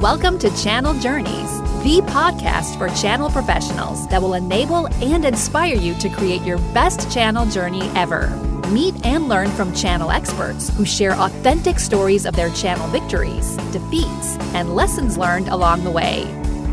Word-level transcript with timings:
Welcome 0.00 0.38
to 0.40 0.54
Channel 0.62 0.92
Journeys, 1.00 1.58
the 1.82 2.02
podcast 2.04 2.76
for 2.76 2.94
channel 3.00 3.30
professionals 3.30 4.06
that 4.08 4.20
will 4.20 4.34
enable 4.34 4.88
and 5.02 5.24
inspire 5.24 5.74
you 5.74 5.94
to 5.94 6.10
create 6.10 6.42
your 6.42 6.58
best 6.74 7.10
channel 7.10 7.46
journey 7.46 7.88
ever. 7.96 8.28
Meet 8.68 9.06
and 9.06 9.26
learn 9.26 9.48
from 9.52 9.74
channel 9.74 10.10
experts 10.10 10.68
who 10.76 10.84
share 10.84 11.14
authentic 11.14 11.78
stories 11.78 12.26
of 12.26 12.36
their 12.36 12.50
channel 12.50 12.86
victories, 12.88 13.56
defeats, 13.72 14.36
and 14.52 14.76
lessons 14.76 15.16
learned 15.16 15.48
along 15.48 15.82
the 15.82 15.90
way. 15.90 16.24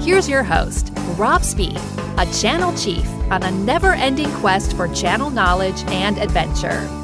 Here's 0.02 0.28
your 0.28 0.44
host, 0.44 0.92
Rob 1.16 1.44
Spee, 1.44 1.78
a 2.18 2.26
channel 2.42 2.76
chief 2.76 3.08
on 3.32 3.42
a 3.44 3.52
never 3.52 3.94
ending 3.94 4.32
quest 4.34 4.76
for 4.76 4.90
channel 4.90 5.30
knowledge 5.30 5.82
and 5.86 6.18
adventure. 6.18 7.03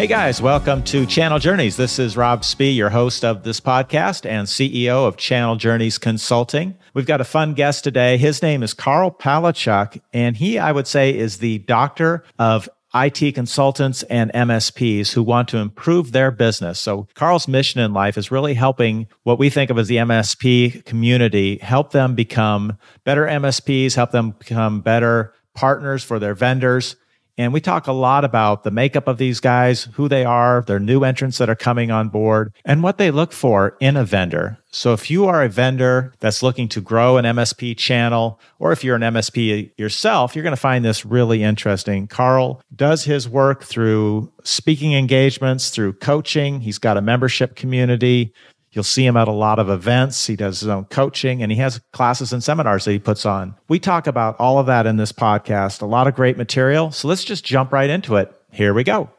Hey 0.00 0.06
guys, 0.06 0.40
welcome 0.40 0.82
to 0.84 1.04
Channel 1.04 1.38
Journeys. 1.38 1.76
This 1.76 1.98
is 1.98 2.16
Rob 2.16 2.42
Spee, 2.42 2.70
your 2.70 2.88
host 2.88 3.22
of 3.22 3.42
this 3.42 3.60
podcast 3.60 4.24
and 4.24 4.48
CEO 4.48 5.06
of 5.06 5.18
Channel 5.18 5.56
Journeys 5.56 5.98
Consulting. 5.98 6.74
We've 6.94 7.04
got 7.04 7.20
a 7.20 7.24
fun 7.24 7.52
guest 7.52 7.84
today. 7.84 8.16
His 8.16 8.40
name 8.40 8.62
is 8.62 8.72
Karl 8.72 9.10
Palachuk, 9.10 10.00
and 10.14 10.38
he, 10.38 10.58
I 10.58 10.72
would 10.72 10.86
say, 10.86 11.14
is 11.14 11.36
the 11.36 11.58
doctor 11.58 12.24
of 12.38 12.66
IT 12.94 13.34
consultants 13.34 14.02
and 14.04 14.32
MSPs 14.32 15.12
who 15.12 15.22
want 15.22 15.48
to 15.48 15.58
improve 15.58 16.12
their 16.12 16.30
business. 16.30 16.80
So 16.80 17.06
Karl's 17.12 17.46
mission 17.46 17.82
in 17.82 17.92
life 17.92 18.16
is 18.16 18.30
really 18.30 18.54
helping 18.54 19.06
what 19.24 19.38
we 19.38 19.50
think 19.50 19.68
of 19.68 19.78
as 19.78 19.88
the 19.88 19.96
MSP 19.96 20.82
community, 20.86 21.58
help 21.58 21.92
them 21.92 22.14
become 22.14 22.78
better 23.04 23.26
MSPs, 23.26 23.96
help 23.96 24.12
them 24.12 24.30
become 24.30 24.80
better 24.80 25.34
partners 25.52 26.02
for 26.02 26.18
their 26.18 26.32
vendors 26.32 26.96
and 27.38 27.52
we 27.52 27.60
talk 27.60 27.86
a 27.86 27.92
lot 27.92 28.24
about 28.24 28.64
the 28.64 28.70
makeup 28.70 29.08
of 29.08 29.18
these 29.18 29.40
guys, 29.40 29.88
who 29.94 30.08
they 30.08 30.24
are, 30.24 30.62
their 30.66 30.80
new 30.80 31.04
entrants 31.04 31.38
that 31.38 31.50
are 31.50 31.56
coming 31.56 31.90
on 31.90 32.08
board, 32.08 32.52
and 32.64 32.82
what 32.82 32.98
they 32.98 33.10
look 33.10 33.32
for 33.32 33.76
in 33.80 33.96
a 33.96 34.04
vendor. 34.04 34.58
So 34.72 34.92
if 34.92 35.10
you 35.10 35.26
are 35.26 35.42
a 35.42 35.48
vendor 35.48 36.14
that's 36.20 36.42
looking 36.42 36.68
to 36.68 36.80
grow 36.80 37.16
an 37.16 37.24
MSP 37.24 37.76
channel, 37.76 38.40
or 38.58 38.70
if 38.70 38.84
you're 38.84 38.94
an 38.94 39.02
MSP 39.02 39.72
yourself, 39.76 40.36
you're 40.36 40.44
going 40.44 40.54
to 40.54 40.60
find 40.60 40.84
this 40.84 41.04
really 41.04 41.42
interesting. 41.42 42.06
Karl 42.06 42.62
does 42.74 43.04
his 43.04 43.28
work 43.28 43.64
through 43.64 44.32
speaking 44.44 44.92
engagements, 44.92 45.70
through 45.70 45.94
coaching. 45.94 46.60
He's 46.60 46.78
got 46.78 46.96
a 46.96 47.02
membership 47.02 47.56
community. 47.56 48.32
You'll 48.72 48.84
see 48.84 49.04
him 49.04 49.16
at 49.16 49.26
a 49.26 49.32
lot 49.32 49.58
of 49.58 49.68
events. 49.68 50.26
He 50.26 50.36
does 50.36 50.60
his 50.60 50.68
own 50.68 50.84
coaching 50.84 51.42
and 51.42 51.50
he 51.50 51.58
has 51.58 51.80
classes 51.92 52.32
and 52.32 52.42
seminars 52.42 52.84
that 52.84 52.92
he 52.92 52.98
puts 53.00 53.26
on. 53.26 53.56
We 53.68 53.80
talk 53.80 54.06
about 54.06 54.38
all 54.38 54.58
of 54.58 54.66
that 54.66 54.86
in 54.86 54.96
this 54.96 55.10
podcast, 55.10 55.82
a 55.82 55.86
lot 55.86 56.06
of 56.06 56.14
great 56.14 56.36
material. 56.36 56.92
So 56.92 57.08
let's 57.08 57.24
just 57.24 57.44
jump 57.44 57.72
right 57.72 57.90
into 57.90 58.16
it. 58.16 58.32
Here 58.52 58.72
we 58.72 58.84
go. 58.84 59.10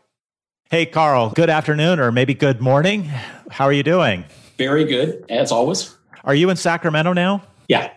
Hey, 0.70 0.86
Karl, 0.86 1.32
good 1.32 1.50
afternoon 1.50 2.00
or 2.00 2.14
maybe 2.14 2.34
good 2.34 2.62
morning. 2.62 3.04
How 3.50 3.66
are 3.66 3.74
you 3.74 3.84
doing? 3.84 4.24
Very 4.58 4.86
good, 4.86 5.26
as 5.30 5.52
always. 5.52 5.98
Are 6.24 6.36
you 6.36 6.50
in 6.50 6.56
Sacramento 6.56 7.12
now? 7.12 7.44
Yeah. 7.68 7.92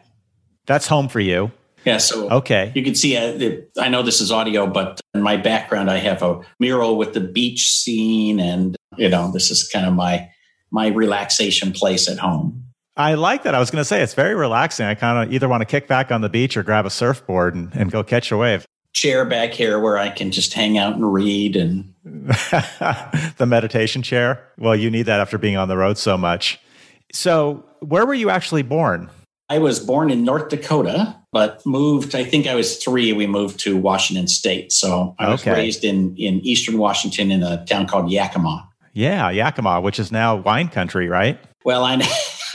That's 0.67 0.89
home 0.89 1.09
for 1.09 1.21
you. 1.21 1.53
Yeah, 1.85 1.99
so 1.99 2.31
okay, 2.31 2.73
you 2.75 2.83
can 2.83 2.95
see. 2.95 3.15
Uh, 3.15 3.61
I 3.79 3.91
know 3.91 4.03
this 4.03 4.23
is 4.23 4.33
audio, 4.33 4.67
but 4.67 5.03
in 5.13 5.21
my 5.21 5.37
background, 5.37 5.91
I 5.91 5.99
have 5.99 6.23
a 6.23 6.41
mural 6.59 6.97
with 6.97 7.13
the 7.13 7.21
beach 7.21 7.71
scene, 7.71 8.41
and 8.41 8.75
you 8.97 9.11
know, 9.11 9.31
this 9.31 9.51
is 9.51 9.69
kind 9.69 9.85
of 9.85 9.93
my 9.93 10.31
my 10.75 10.89
relaxation 10.89 11.73
place 11.73 12.09
at 12.09 12.19
home. 12.19 12.65
I 12.97 13.15
like 13.15 13.45
that. 13.45 13.55
I 13.55 13.61
was 13.61 13.71
going 13.71 13.81
to 13.81 13.85
say 13.85 14.03
it's 14.03 14.15
very 14.15 14.35
relaxing. 14.35 14.87
I 14.87 14.95
kind 14.95 15.27
of 15.27 15.33
either 15.33 15.49
want 15.49 15.61
to 15.63 15.67
kick 15.67 15.87
back 15.87 16.11
on 16.11 16.21
the 16.21 16.29
beach 16.29 16.57
or 16.57 16.65
grab 16.65 16.85
a 16.85 16.91
surfboard 16.91 17.55
and, 17.55 17.73
and 17.75 17.91
go 17.91 18.03
catch 18.03 18.31
a 18.33 18.37
wave. 18.37 18.67
Chair 18.93 19.25
back 19.25 19.53
here 19.53 19.79
where 19.79 19.99
I 19.99 20.11
can 20.11 20.33
just 20.33 20.53
hang 20.53 20.77
out 20.77 20.95
and 20.95 21.13
read 21.13 21.57
and 21.57 21.95
the 22.05 23.47
meditation 23.47 24.03
chair. 24.03 24.49
Well, 24.59 24.75
you 24.75 24.91
need 24.91 25.03
that 25.03 25.21
after 25.21 25.39
being 25.39 25.57
on 25.57 25.69
the 25.69 25.77
road 25.77 25.97
so 25.97 26.19
much. 26.19 26.61
So, 27.13 27.65
where 27.81 28.05
were 28.05 28.15
you 28.15 28.31
actually 28.31 28.63
born? 28.63 29.11
I 29.49 29.59
was 29.59 29.79
born 29.79 30.11
in 30.11 30.25
North 30.25 30.49
Dakota, 30.49 31.17
but 31.33 31.65
moved. 31.67 32.15
I 32.15 32.25
think 32.25 32.47
I 32.47 32.55
was 32.55 32.83
three. 32.83 33.13
We 33.13 33.27
moved 33.27 33.61
to 33.61 33.77
Washington 33.77 34.27
State, 34.27 34.73
so 34.73 35.15
I 35.19 35.29
was 35.29 35.43
okay. 35.43 35.53
raised 35.53 35.85
in 35.85 36.17
in 36.17 36.41
Eastern 36.41 36.79
Washington 36.79 37.31
in 37.31 37.43
a 37.43 37.65
town 37.67 37.87
called 37.87 38.11
Yakima. 38.11 38.69
Yeah, 38.95 39.31
Yakima, 39.31 39.81
which 39.81 39.99
is 39.99 40.13
now 40.13 40.37
wine 40.37 40.69
country, 40.69 41.09
right? 41.09 41.39
Well, 41.65 41.85
I 41.85 42.01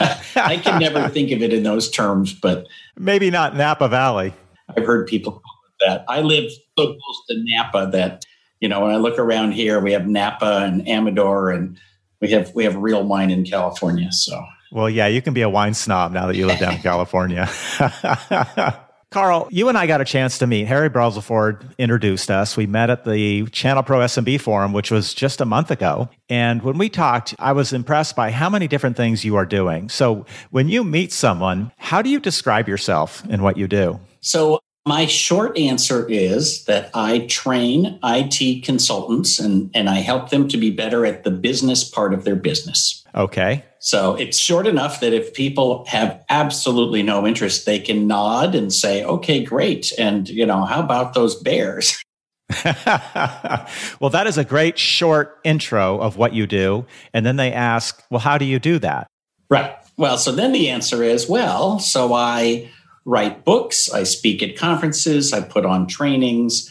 I 0.34 0.56
can 0.56 0.80
never 0.80 1.08
think 1.08 1.30
of 1.32 1.42
it 1.42 1.52
in 1.52 1.62
those 1.62 1.90
terms, 1.90 2.32
but 2.32 2.66
maybe 2.96 3.30
not 3.30 3.54
Napa 3.54 3.88
Valley. 3.88 4.32
I've 4.74 4.86
heard 4.86 5.06
people 5.06 5.32
call 5.32 5.40
it 5.66 5.86
that. 5.86 6.04
I 6.08 6.22
live 6.22 6.50
so 6.50 6.86
close 6.86 7.26
to 7.28 7.36
Napa 7.44 7.90
that 7.92 8.24
you 8.60 8.68
know 8.68 8.80
when 8.80 8.90
I 8.90 8.96
look 8.96 9.18
around 9.18 9.52
here, 9.52 9.80
we 9.80 9.92
have 9.92 10.06
Napa 10.06 10.62
and 10.64 10.88
Amador, 10.88 11.50
and 11.50 11.78
we 12.22 12.28
have 12.30 12.54
we 12.54 12.64
have 12.64 12.76
real 12.76 13.04
wine 13.04 13.30
in 13.30 13.44
California. 13.44 14.10
So, 14.10 14.42
well, 14.72 14.88
yeah, 14.88 15.08
you 15.08 15.20
can 15.20 15.34
be 15.34 15.42
a 15.42 15.50
wine 15.50 15.74
snob 15.74 16.12
now 16.12 16.26
that 16.26 16.36
you 16.36 16.46
live 16.46 16.58
down 16.58 16.74
in 16.74 16.78
California. 16.82 17.50
Carl, 19.10 19.48
you 19.50 19.68
and 19.68 19.76
I 19.76 19.88
got 19.88 20.00
a 20.00 20.04
chance 20.04 20.38
to 20.38 20.46
meet. 20.46 20.68
Harry 20.68 20.88
Brailsford 20.88 21.74
introduced 21.78 22.30
us. 22.30 22.56
We 22.56 22.68
met 22.68 22.90
at 22.90 23.04
the 23.04 23.44
Channel 23.46 23.82
Pro 23.82 23.98
SMB 23.98 24.40
forum, 24.40 24.72
which 24.72 24.92
was 24.92 25.14
just 25.14 25.40
a 25.40 25.44
month 25.44 25.72
ago. 25.72 26.08
And 26.28 26.62
when 26.62 26.78
we 26.78 26.88
talked, 26.88 27.34
I 27.40 27.50
was 27.50 27.72
impressed 27.72 28.14
by 28.14 28.30
how 28.30 28.48
many 28.48 28.68
different 28.68 28.96
things 28.96 29.24
you 29.24 29.34
are 29.34 29.46
doing. 29.46 29.88
So 29.88 30.26
when 30.50 30.68
you 30.68 30.84
meet 30.84 31.12
someone, 31.12 31.72
how 31.76 32.02
do 32.02 32.08
you 32.08 32.20
describe 32.20 32.68
yourself 32.68 33.24
and 33.28 33.42
what 33.42 33.56
you 33.56 33.66
do? 33.66 33.98
So 34.20 34.60
my 34.86 35.06
short 35.06 35.58
answer 35.58 36.08
is 36.08 36.64
that 36.64 36.90
I 36.94 37.20
train 37.26 37.98
IT 38.02 38.64
consultants 38.64 39.38
and, 39.38 39.70
and 39.74 39.90
I 39.90 39.96
help 39.96 40.30
them 40.30 40.48
to 40.48 40.56
be 40.56 40.70
better 40.70 41.04
at 41.04 41.22
the 41.22 41.30
business 41.30 41.84
part 41.84 42.14
of 42.14 42.24
their 42.24 42.36
business. 42.36 43.04
Okay. 43.14 43.64
So 43.78 44.14
it's 44.14 44.38
short 44.38 44.66
enough 44.66 45.00
that 45.00 45.12
if 45.12 45.34
people 45.34 45.84
have 45.86 46.24
absolutely 46.28 47.02
no 47.02 47.26
interest, 47.26 47.66
they 47.66 47.78
can 47.78 48.06
nod 48.06 48.54
and 48.54 48.72
say, 48.72 49.04
okay, 49.04 49.44
great. 49.44 49.92
And, 49.98 50.28
you 50.28 50.46
know, 50.46 50.64
how 50.64 50.80
about 50.80 51.14
those 51.14 51.34
bears? 51.34 52.02
well, 52.64 54.10
that 54.10 54.26
is 54.26 54.38
a 54.38 54.44
great 54.44 54.78
short 54.78 55.38
intro 55.44 55.98
of 55.98 56.16
what 56.16 56.32
you 56.32 56.46
do. 56.46 56.86
And 57.12 57.24
then 57.24 57.36
they 57.36 57.52
ask, 57.52 58.02
well, 58.10 58.20
how 58.20 58.38
do 58.38 58.44
you 58.44 58.58
do 58.58 58.78
that? 58.80 59.06
Right. 59.48 59.74
Well, 59.96 60.16
so 60.16 60.32
then 60.32 60.52
the 60.52 60.70
answer 60.70 61.02
is, 61.02 61.28
well, 61.28 61.78
so 61.78 62.14
I 62.14 62.70
write 63.10 63.44
books, 63.44 63.92
I 63.92 64.04
speak 64.04 64.40
at 64.40 64.56
conferences, 64.56 65.32
I 65.32 65.40
put 65.40 65.66
on 65.66 65.88
trainings, 65.88 66.70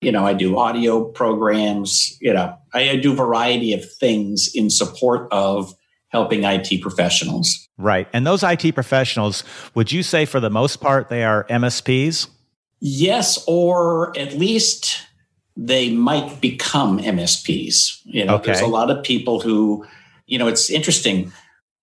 you 0.00 0.12
know, 0.12 0.24
I 0.24 0.32
do 0.32 0.56
audio 0.56 1.04
programs, 1.04 2.16
you 2.20 2.32
know, 2.32 2.56
I 2.72 2.96
do 2.96 3.12
a 3.12 3.16
variety 3.16 3.72
of 3.72 3.92
things 3.94 4.48
in 4.54 4.70
support 4.70 5.28
of 5.32 5.74
helping 6.08 6.44
IT 6.44 6.80
professionals. 6.82 7.68
Right. 7.78 8.06
And 8.12 8.24
those 8.24 8.44
IT 8.44 8.74
professionals, 8.74 9.42
would 9.74 9.90
you 9.90 10.04
say 10.04 10.24
for 10.24 10.38
the 10.38 10.50
most 10.50 10.80
part 10.80 11.08
they 11.08 11.24
are 11.24 11.44
MSPs? 11.44 12.28
Yes, 12.78 13.42
or 13.48 14.16
at 14.16 14.34
least 14.34 15.04
they 15.56 15.90
might 15.90 16.40
become 16.40 17.00
MSPs. 17.00 18.02
You 18.04 18.24
know, 18.24 18.36
okay. 18.36 18.46
there's 18.46 18.60
a 18.60 18.66
lot 18.66 18.90
of 18.90 19.02
people 19.02 19.40
who, 19.40 19.84
you 20.26 20.38
know, 20.38 20.46
it's 20.46 20.70
interesting. 20.70 21.32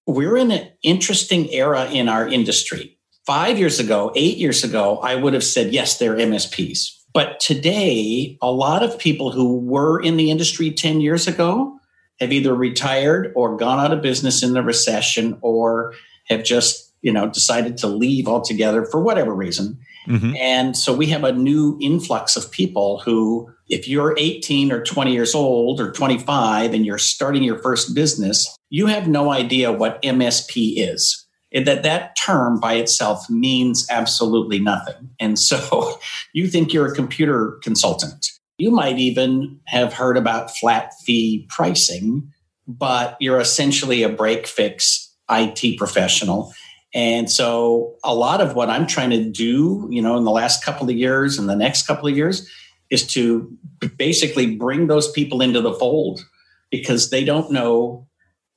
We're 0.08 0.38
in 0.38 0.52
an 0.52 0.70
interesting 0.84 1.52
era 1.52 1.86
in 1.92 2.08
our 2.08 2.28
industry. 2.28 2.99
Five 3.30 3.60
years 3.60 3.80
ago, 3.80 4.12
eight 4.16 4.38
years 4.38 4.64
ago, 4.64 4.98
I 5.04 5.14
would 5.14 5.36
have 5.36 5.44
said, 5.44 5.72
yes, 5.72 6.00
they're 6.00 6.16
MSPs. 6.16 6.98
But 7.14 7.40
today, 7.40 8.40
a 8.42 8.52
lot 8.52 8.82
of 8.82 8.98
people 8.98 9.32
who 9.32 9.60
were 9.60 10.02
in 10.02 10.18
the 10.18 10.32
industry 10.32 10.72
10 10.72 11.00
years 11.00 11.28
ago 11.28 11.80
have 12.20 12.32
either 12.32 12.56
retired 12.56 13.32
or 13.36 13.56
gone 13.56 13.78
out 13.78 13.94
of 13.94 14.02
business 14.02 14.42
in 14.42 14.54
the 14.54 14.64
recession 14.64 15.38
or 15.42 15.94
have 16.28 16.44
just 16.44 16.92
you 17.04 17.14
know 17.14 17.30
decided 17.30 17.78
to 17.78 17.88
leave 17.88 18.28
altogether 18.28 18.84
for 18.84 19.00
whatever 19.00 19.34
reason 19.34 19.78
mm-hmm. 20.08 20.36
and 20.36 20.76
so 20.76 20.92
we 20.92 21.06
have 21.06 21.24
a 21.24 21.32
new 21.32 21.78
influx 21.82 22.36
of 22.36 22.52
people 22.52 23.00
who 23.00 23.50
if 23.70 23.88
you're 23.88 24.16
18 24.18 24.72
or 24.72 24.84
20 24.84 25.14
years 25.14 25.34
old 25.34 25.80
or 25.80 25.92
25 25.92 26.74
and 26.74 26.86
you're 26.86 26.98
starting 26.98 27.42
your 27.42 27.60
first 27.60 27.96
business 27.96 28.58
you 28.70 28.88
have 28.88 29.08
no 29.08 29.32
idea 29.32 29.72
what 29.72 30.02
msp 30.02 30.74
is 30.76 31.26
that 31.54 31.84
that 31.84 32.16
term 32.16 32.60
by 32.60 32.74
itself 32.76 33.30
means 33.30 33.88
absolutely 33.90 34.60
nothing. 34.60 35.10
And 35.20 35.38
so 35.40 36.00
you 36.34 36.48
think 36.48 36.74
you're 36.74 36.92
a 36.92 36.96
computer 36.96 37.60
consultant. 37.64 38.28
You 38.58 38.72
might 38.72 39.00
even 39.00 39.60
have 39.66 39.94
heard 39.94 40.18
about 40.18 40.56
flat 40.58 40.94
fee 41.06 41.48
pricing, 41.50 42.32
but 42.68 43.18
you're 43.20 43.40
essentially 43.40 44.04
a 44.04 44.10
break 44.10 44.46
fix 44.46 45.16
IT 45.30 45.78
professional. 45.78 46.54
And 46.94 47.32
so 47.32 47.96
a 48.04 48.14
lot 48.14 48.42
of 48.42 48.56
what 48.56 48.70
I'm 48.70 48.88
trying 48.88 49.12
to 49.12 49.24
do, 49.24 49.88
you 49.90 50.02
know, 50.02 50.18
in 50.18 50.24
the 50.24 50.32
last 50.32 50.64
couple 50.64 50.90
of 50.90 50.96
years 50.96 51.38
and 51.38 51.48
the 51.48 51.56
next 51.56 51.86
couple 51.88 52.08
of 52.08 52.18
years 52.18 52.50
is 52.90 53.06
to 53.14 53.50
basically 53.98 54.56
bring 54.56 54.88
those 54.88 55.12
people 55.12 55.42
into 55.42 55.62
the 55.62 55.74
fold 55.74 56.26
because 56.72 57.10
they 57.12 57.24
don't 57.24 57.52
know 57.52 58.08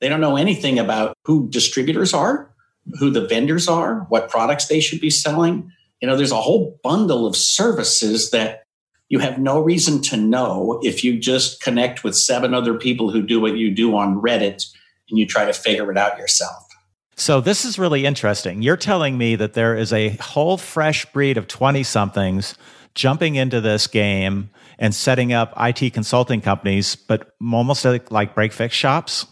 they 0.01 0.09
don't 0.09 0.19
know 0.19 0.35
anything 0.35 0.79
about 0.79 1.15
who 1.23 1.47
distributors 1.49 2.13
are, 2.13 2.52
who 2.99 3.09
the 3.09 3.27
vendors 3.27 3.67
are, 3.67 4.01
what 4.09 4.29
products 4.29 4.67
they 4.67 4.79
should 4.79 4.99
be 4.99 5.09
selling. 5.09 5.71
You 6.01 6.07
know, 6.07 6.17
there's 6.17 6.31
a 6.31 6.41
whole 6.41 6.79
bundle 6.83 7.25
of 7.25 7.35
services 7.35 8.31
that 8.31 8.63
you 9.09 9.19
have 9.19 9.37
no 9.37 9.59
reason 9.59 10.01
to 10.03 10.17
know 10.17 10.79
if 10.83 11.03
you 11.03 11.19
just 11.19 11.61
connect 11.61 12.03
with 12.03 12.15
seven 12.15 12.53
other 12.53 12.73
people 12.73 13.11
who 13.11 13.21
do 13.21 13.39
what 13.39 13.55
you 13.55 13.71
do 13.71 13.95
on 13.95 14.21
Reddit 14.21 14.65
and 15.09 15.19
you 15.19 15.27
try 15.27 15.45
to 15.45 15.53
figure 15.53 15.91
it 15.91 15.97
out 15.97 16.17
yourself. 16.17 16.67
So 17.15 17.39
this 17.39 17.63
is 17.63 17.77
really 17.77 18.05
interesting. 18.05 18.61
You're 18.63 18.75
telling 18.75 19.17
me 19.17 19.35
that 19.35 19.53
there 19.53 19.77
is 19.77 19.93
a 19.93 20.09
whole 20.17 20.57
fresh 20.57 21.05
breed 21.11 21.37
of 21.37 21.47
20 21.47 21.83
somethings 21.83 22.55
jumping 22.95 23.35
into 23.35 23.61
this 23.61 23.87
game 23.87 24.49
and 24.79 24.95
setting 24.95 25.31
up 25.31 25.53
IT 25.57 25.93
consulting 25.93 26.41
companies, 26.41 26.95
but 26.95 27.33
almost 27.39 27.85
like, 27.85 28.33
break 28.33 28.51
fix 28.51 28.73
shops? 28.75 29.27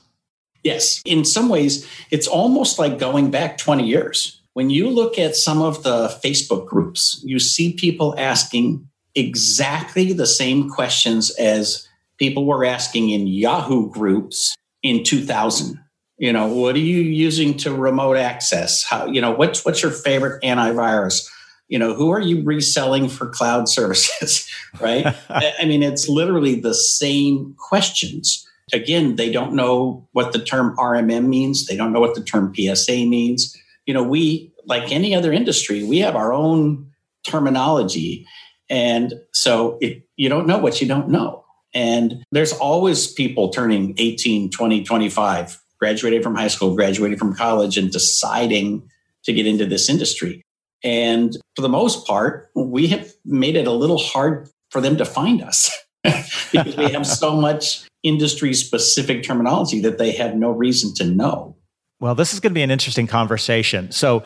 Yes. 0.63 1.01
In 1.05 1.25
some 1.25 1.49
ways, 1.49 1.87
it's 2.11 2.27
almost 2.27 2.77
like 2.77 2.99
going 2.99 3.31
back 3.31 3.57
20 3.57 3.85
years. 3.85 4.41
When 4.53 4.69
you 4.69 4.89
look 4.89 5.17
at 5.17 5.35
some 5.35 5.61
of 5.61 5.83
the 5.83 6.07
Facebook 6.23 6.67
groups, 6.67 7.21
you 7.23 7.39
see 7.39 7.73
people 7.73 8.13
asking 8.17 8.87
exactly 9.15 10.13
the 10.13 10.27
same 10.27 10.69
questions 10.69 11.31
as 11.31 11.87
people 12.17 12.45
were 12.45 12.65
asking 12.65 13.09
in 13.09 13.27
Yahoo 13.27 13.89
groups 13.89 14.55
in 14.83 15.03
2000 15.03 15.79
you 16.21 16.31
know 16.31 16.45
what 16.45 16.75
are 16.75 16.79
you 16.79 16.99
using 16.99 17.57
to 17.57 17.73
remote 17.73 18.15
access? 18.15 18.83
How 18.83 19.07
you 19.07 19.19
know 19.19 19.31
what's 19.31 19.65
what's 19.65 19.81
your 19.81 19.91
favorite 19.91 20.43
antivirus? 20.43 21.27
You 21.67 21.79
know 21.79 21.95
who 21.95 22.11
are 22.11 22.21
you 22.21 22.43
reselling 22.43 23.09
for 23.09 23.27
cloud 23.27 23.67
services 23.77 24.47
right? 24.79 25.15
I 25.29 25.65
mean 25.65 25.81
it's 25.81 26.07
literally 26.07 26.59
the 26.59 26.75
same 26.75 27.55
questions 27.57 28.47
again 28.73 29.15
they 29.15 29.31
don't 29.31 29.53
know 29.53 30.07
what 30.11 30.33
the 30.33 30.39
term 30.39 30.75
rmm 30.77 31.27
means. 31.27 31.65
They 31.67 31.75
don't 31.75 31.93
know 31.93 31.99
what 31.99 32.15
the 32.15 32.23
term 32.23 32.53
psa 32.55 33.05
means. 33.05 33.55
You 33.85 33.93
know 33.93 34.03
we 34.03 34.53
like 34.65 34.91
any 34.91 35.15
other 35.15 35.31
industry 35.31 35.83
we 35.83 35.99
have 35.99 36.15
our 36.15 36.33
own 36.33 36.91
terminology. 37.23 38.25
And 38.69 39.13
so 39.33 39.77
it, 39.81 40.03
you 40.15 40.29
don't 40.29 40.47
know 40.47 40.57
what 40.57 40.81
you 40.81 40.87
don't 40.87 41.09
know. 41.09 41.43
And 41.73 42.23
there's 42.31 42.53
always 42.53 43.11
people 43.11 43.49
turning 43.49 43.95
18 43.97 44.49
20 44.49 44.83
25 44.83 45.61
graduating 45.79 46.21
from 46.21 46.35
high 46.35 46.47
school, 46.47 46.75
graduating 46.75 47.17
from 47.17 47.35
college, 47.35 47.77
and 47.77 47.91
deciding 47.91 48.87
to 49.23 49.33
get 49.33 49.47
into 49.47 49.65
this 49.65 49.89
industry. 49.89 50.43
And 50.83 51.35
for 51.55 51.61
the 51.61 51.69
most 51.69 52.07
part, 52.07 52.49
we 52.55 52.87
have 52.87 53.11
made 53.25 53.55
it 53.55 53.67
a 53.67 53.71
little 53.71 53.97
hard 53.97 54.49
for 54.69 54.79
them 54.79 54.97
to 54.97 55.05
find 55.05 55.41
us 55.41 55.71
because 56.51 56.75
we 56.75 56.91
have 56.91 57.05
so 57.05 57.35
much 57.35 57.87
industry 58.03 58.53
specific 58.53 59.23
terminology 59.23 59.81
that 59.81 59.97
they 59.97 60.11
have 60.11 60.35
no 60.35 60.49
reason 60.49 60.93
to 60.95 61.05
know. 61.05 61.55
Well, 61.99 62.15
this 62.15 62.33
is 62.33 62.39
going 62.39 62.51
to 62.51 62.55
be 62.55 62.63
an 62.63 62.71
interesting 62.71 63.07
conversation. 63.07 63.91
So 63.91 64.23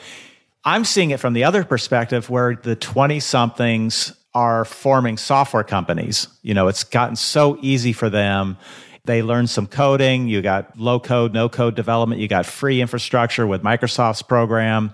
I'm 0.64 0.86
seeing 0.86 1.12
it 1.12 1.20
from 1.20 1.34
the 1.34 1.44
other 1.44 1.64
perspective 1.64 2.30
where 2.30 2.56
the 2.56 2.76
20 2.76 3.20
somethings 3.20 4.14
are 4.34 4.66
forming 4.66 5.18
software 5.18 5.64
companies. 5.64 6.28
You 6.42 6.54
know, 6.54 6.68
it's 6.68 6.84
gotten 6.84 7.16
so 7.16 7.58
easy 7.62 7.94
for 7.94 8.10
them 8.10 8.58
they 9.06 9.22
learn 9.22 9.48
some 9.48 9.68
coding. 9.68 10.28
You 10.28 10.42
got 10.42 10.78
low 10.78 11.00
code, 11.00 11.34
no 11.34 11.48
code 11.48 11.76
development. 11.76 12.22
You 12.22 12.28
got 12.28 12.46
free 12.46 12.82
infrastructure 12.82 13.48
with 13.48 13.62
Microsoft's 13.62 14.24
program. 14.24 14.92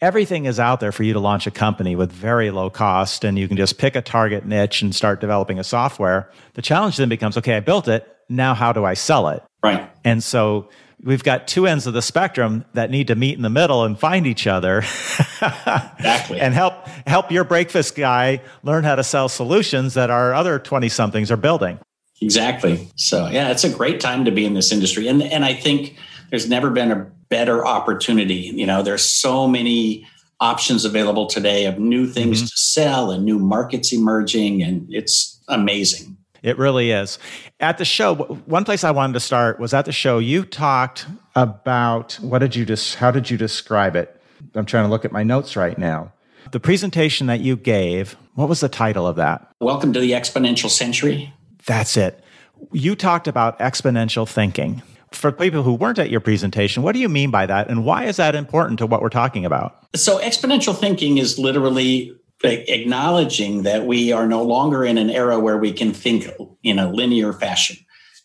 Everything 0.00 0.46
is 0.46 0.58
out 0.58 0.80
there 0.80 0.92
for 0.92 1.02
you 1.02 1.12
to 1.12 1.20
launch 1.20 1.46
a 1.46 1.50
company 1.50 1.94
with 1.94 2.10
very 2.10 2.50
low 2.50 2.70
cost, 2.70 3.22
and 3.22 3.38
you 3.38 3.46
can 3.46 3.58
just 3.58 3.76
pick 3.76 3.96
a 3.96 4.00
target 4.00 4.46
niche 4.46 4.80
and 4.80 4.94
start 4.94 5.20
developing 5.20 5.58
a 5.58 5.64
software. 5.64 6.30
The 6.54 6.62
challenge 6.62 6.96
then 6.96 7.10
becomes 7.10 7.36
okay, 7.36 7.56
I 7.56 7.60
built 7.60 7.86
it. 7.86 8.08
Now, 8.28 8.54
how 8.54 8.72
do 8.72 8.84
I 8.84 8.94
sell 8.94 9.28
it? 9.28 9.42
Right. 9.62 9.90
And 10.02 10.24
so 10.24 10.70
we've 11.02 11.22
got 11.22 11.46
two 11.46 11.66
ends 11.66 11.86
of 11.86 11.92
the 11.92 12.00
spectrum 12.00 12.64
that 12.72 12.90
need 12.90 13.08
to 13.08 13.14
meet 13.14 13.36
in 13.36 13.42
the 13.42 13.50
middle 13.50 13.84
and 13.84 13.98
find 13.98 14.26
each 14.26 14.46
other 14.46 14.78
exactly 14.78 16.40
and 16.40 16.54
help 16.54 16.86
help 17.06 17.30
your 17.30 17.44
break 17.44 17.70
fix 17.70 17.90
guy 17.90 18.42
learn 18.62 18.84
how 18.84 18.94
to 18.94 19.02
sell 19.02 19.26
solutions 19.26 19.94
that 19.94 20.10
our 20.10 20.34
other 20.34 20.58
20 20.58 20.90
somethings 20.90 21.30
are 21.30 21.38
building 21.38 21.78
Exactly. 22.20 22.88
So 22.96 23.28
yeah, 23.28 23.50
it's 23.50 23.64
a 23.64 23.70
great 23.70 24.00
time 24.00 24.24
to 24.26 24.30
be 24.30 24.44
in 24.44 24.54
this 24.54 24.72
industry. 24.72 25.08
And 25.08 25.22
and 25.22 25.44
I 25.44 25.54
think 25.54 25.96
there's 26.30 26.48
never 26.48 26.70
been 26.70 26.90
a 26.90 27.10
better 27.28 27.66
opportunity. 27.66 28.52
You 28.54 28.66
know, 28.66 28.82
there's 28.82 29.04
so 29.04 29.46
many 29.46 30.06
options 30.40 30.84
available 30.84 31.26
today 31.26 31.66
of 31.66 31.78
new 31.78 32.06
things 32.06 32.38
mm-hmm. 32.38 32.46
to 32.46 32.56
sell 32.56 33.10
and 33.10 33.24
new 33.24 33.38
markets 33.38 33.92
emerging 33.92 34.62
and 34.62 34.86
it's 34.92 35.38
amazing. 35.48 36.16
It 36.42 36.56
really 36.56 36.90
is. 36.90 37.18
At 37.60 37.76
the 37.76 37.84
show, 37.84 38.14
one 38.14 38.64
place 38.64 38.82
I 38.82 38.92
wanted 38.92 39.12
to 39.12 39.20
start 39.20 39.60
was 39.60 39.74
at 39.74 39.84
the 39.84 39.92
show. 39.92 40.18
You 40.18 40.44
talked 40.44 41.06
about 41.36 42.14
what 42.14 42.38
did 42.38 42.56
you 42.56 42.64
just? 42.64 42.94
How 42.94 43.10
did 43.10 43.28
you 43.28 43.36
describe 43.36 43.94
it? 43.94 44.18
I'm 44.54 44.64
trying 44.64 44.84
to 44.84 44.90
look 44.90 45.04
at 45.04 45.12
my 45.12 45.22
notes 45.22 45.54
right 45.54 45.76
now. 45.76 46.12
The 46.52 46.60
presentation 46.60 47.26
that 47.26 47.40
you 47.40 47.56
gave. 47.56 48.16
What 48.36 48.48
was 48.48 48.60
the 48.60 48.70
title 48.70 49.06
of 49.06 49.16
that? 49.16 49.52
Welcome 49.60 49.92
to 49.92 50.00
the 50.00 50.12
exponential 50.12 50.70
century. 50.70 51.34
That's 51.66 51.98
it. 51.98 52.24
You 52.72 52.94
talked 52.94 53.28
about 53.28 53.58
exponential 53.58 54.26
thinking. 54.26 54.82
For 55.12 55.32
people 55.32 55.62
who 55.62 55.74
weren't 55.74 55.98
at 55.98 56.10
your 56.10 56.20
presentation, 56.20 56.82
what 56.82 56.92
do 56.92 57.00
you 57.00 57.08
mean 57.08 57.30
by 57.30 57.46
that? 57.46 57.68
And 57.68 57.84
why 57.84 58.04
is 58.04 58.16
that 58.16 58.34
important 58.34 58.78
to 58.78 58.86
what 58.86 59.02
we're 59.02 59.08
talking 59.08 59.44
about? 59.44 59.86
So, 59.96 60.20
exponential 60.20 60.76
thinking 60.76 61.18
is 61.18 61.38
literally 61.38 62.12
acknowledging 62.42 63.64
that 63.64 63.86
we 63.86 64.12
are 64.12 64.26
no 64.26 64.42
longer 64.42 64.84
in 64.84 64.98
an 64.98 65.10
era 65.10 65.38
where 65.38 65.58
we 65.58 65.72
can 65.72 65.92
think 65.92 66.28
in 66.62 66.78
a 66.78 66.90
linear 66.90 67.32
fashion. 67.32 67.76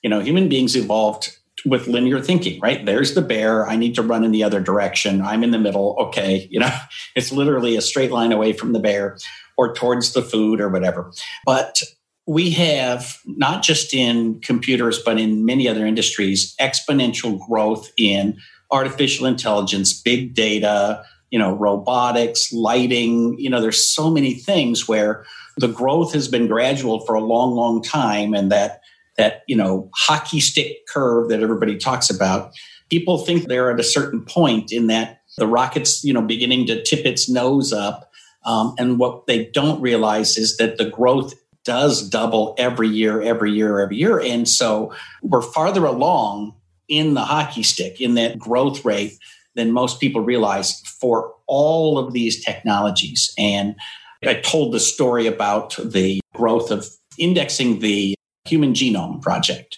You 0.03 0.09
know, 0.09 0.19
human 0.19 0.47
beings 0.47 0.75
evolved 0.75 1.35
with 1.65 1.87
linear 1.87 2.21
thinking, 2.21 2.59
right? 2.61 2.85
There's 2.85 3.15
the 3.15 3.21
bear. 3.21 3.67
I 3.67 3.75
need 3.75 3.95
to 3.95 4.03
run 4.03 4.23
in 4.23 4.31
the 4.31 4.43
other 4.43 4.61
direction. 4.61 5.21
I'm 5.21 5.43
in 5.43 5.51
the 5.51 5.59
middle. 5.59 5.95
Okay. 5.99 6.47
You 6.51 6.59
know, 6.59 6.69
it's 7.15 7.31
literally 7.31 7.75
a 7.75 7.81
straight 7.81 8.11
line 8.11 8.31
away 8.31 8.53
from 8.53 8.73
the 8.73 8.79
bear 8.79 9.17
or 9.57 9.73
towards 9.73 10.13
the 10.13 10.21
food 10.21 10.61
or 10.61 10.69
whatever. 10.69 11.11
But 11.45 11.81
we 12.27 12.49
have 12.49 13.19
not 13.25 13.63
just 13.63 13.93
in 13.93 14.39
computers 14.41 14.99
but 14.99 15.19
in 15.19 15.45
many 15.45 15.67
other 15.67 15.85
industries 15.85 16.55
exponential 16.59 17.39
growth 17.47 17.91
in 17.97 18.37
artificial 18.71 19.25
intelligence 19.25 19.93
big 19.93 20.33
data 20.33 21.03
you 21.35 21.39
know 21.39 21.53
robotics 21.53 22.53
lighting. 22.53 23.37
You 23.37 23.49
know 23.49 23.59
there's 23.59 23.85
so 23.85 24.09
many 24.09 24.35
things 24.35 24.87
where 24.87 25.25
the 25.57 25.67
growth 25.67 26.13
has 26.13 26.29
been 26.29 26.47
gradual 26.47 27.01
for 27.01 27.15
a 27.15 27.21
long 27.21 27.55
long 27.55 27.81
time 27.81 28.33
and 28.33 28.51
that 28.53 28.81
that 29.17 29.43
you 29.45 29.55
know 29.55 29.89
hockey 29.95 30.39
stick 30.39 30.87
curve 30.87 31.27
that 31.29 31.41
everybody 31.41 31.77
talks 31.77 32.09
about 32.09 32.51
people 32.89 33.17
think 33.17 33.47
they're 33.47 33.69
at 33.69 33.81
a 33.81 33.83
certain 33.83 34.23
point 34.23 34.71
in 34.71 34.87
that 34.87 35.19
the 35.37 35.45
rocket's 35.45 36.05
you 36.05 36.13
know 36.13 36.21
beginning 36.21 36.65
to 36.67 36.81
tip 36.83 37.05
its 37.05 37.29
nose 37.29 37.73
up 37.73 38.09
um, 38.45 38.75
and 38.77 38.97
what 38.97 39.25
they 39.25 39.45
don't 39.53 39.81
realize 39.81 40.37
is 40.37 40.55
that 40.55 40.77
the 40.77 40.89
growth 40.89 41.33
does 41.65 42.07
double 42.07 42.55
every 42.57 42.87
year, 42.87 43.21
every 43.21 43.51
year, 43.51 43.79
every 43.79 43.97
year. 43.97 44.19
And 44.19 44.47
so 44.47 44.93
we're 45.21 45.41
farther 45.41 45.85
along 45.85 46.55
in 46.87 47.15
the 47.15 47.21
hockey 47.21 47.63
stick, 47.63 47.99
in 47.99 48.13
that 48.15 48.39
growth 48.39 48.85
rate 48.85 49.17
than 49.55 49.71
most 49.71 49.99
people 49.99 50.21
realize 50.21 50.79
for 50.99 51.33
all 51.47 51.97
of 51.97 52.13
these 52.13 52.43
technologies. 52.43 53.33
And 53.37 53.75
I 54.23 54.35
told 54.35 54.73
the 54.73 54.79
story 54.79 55.27
about 55.27 55.77
the 55.83 56.19
growth 56.33 56.71
of 56.71 56.87
indexing 57.17 57.79
the 57.79 58.15
Human 58.45 58.73
Genome 58.73 59.21
Project, 59.21 59.77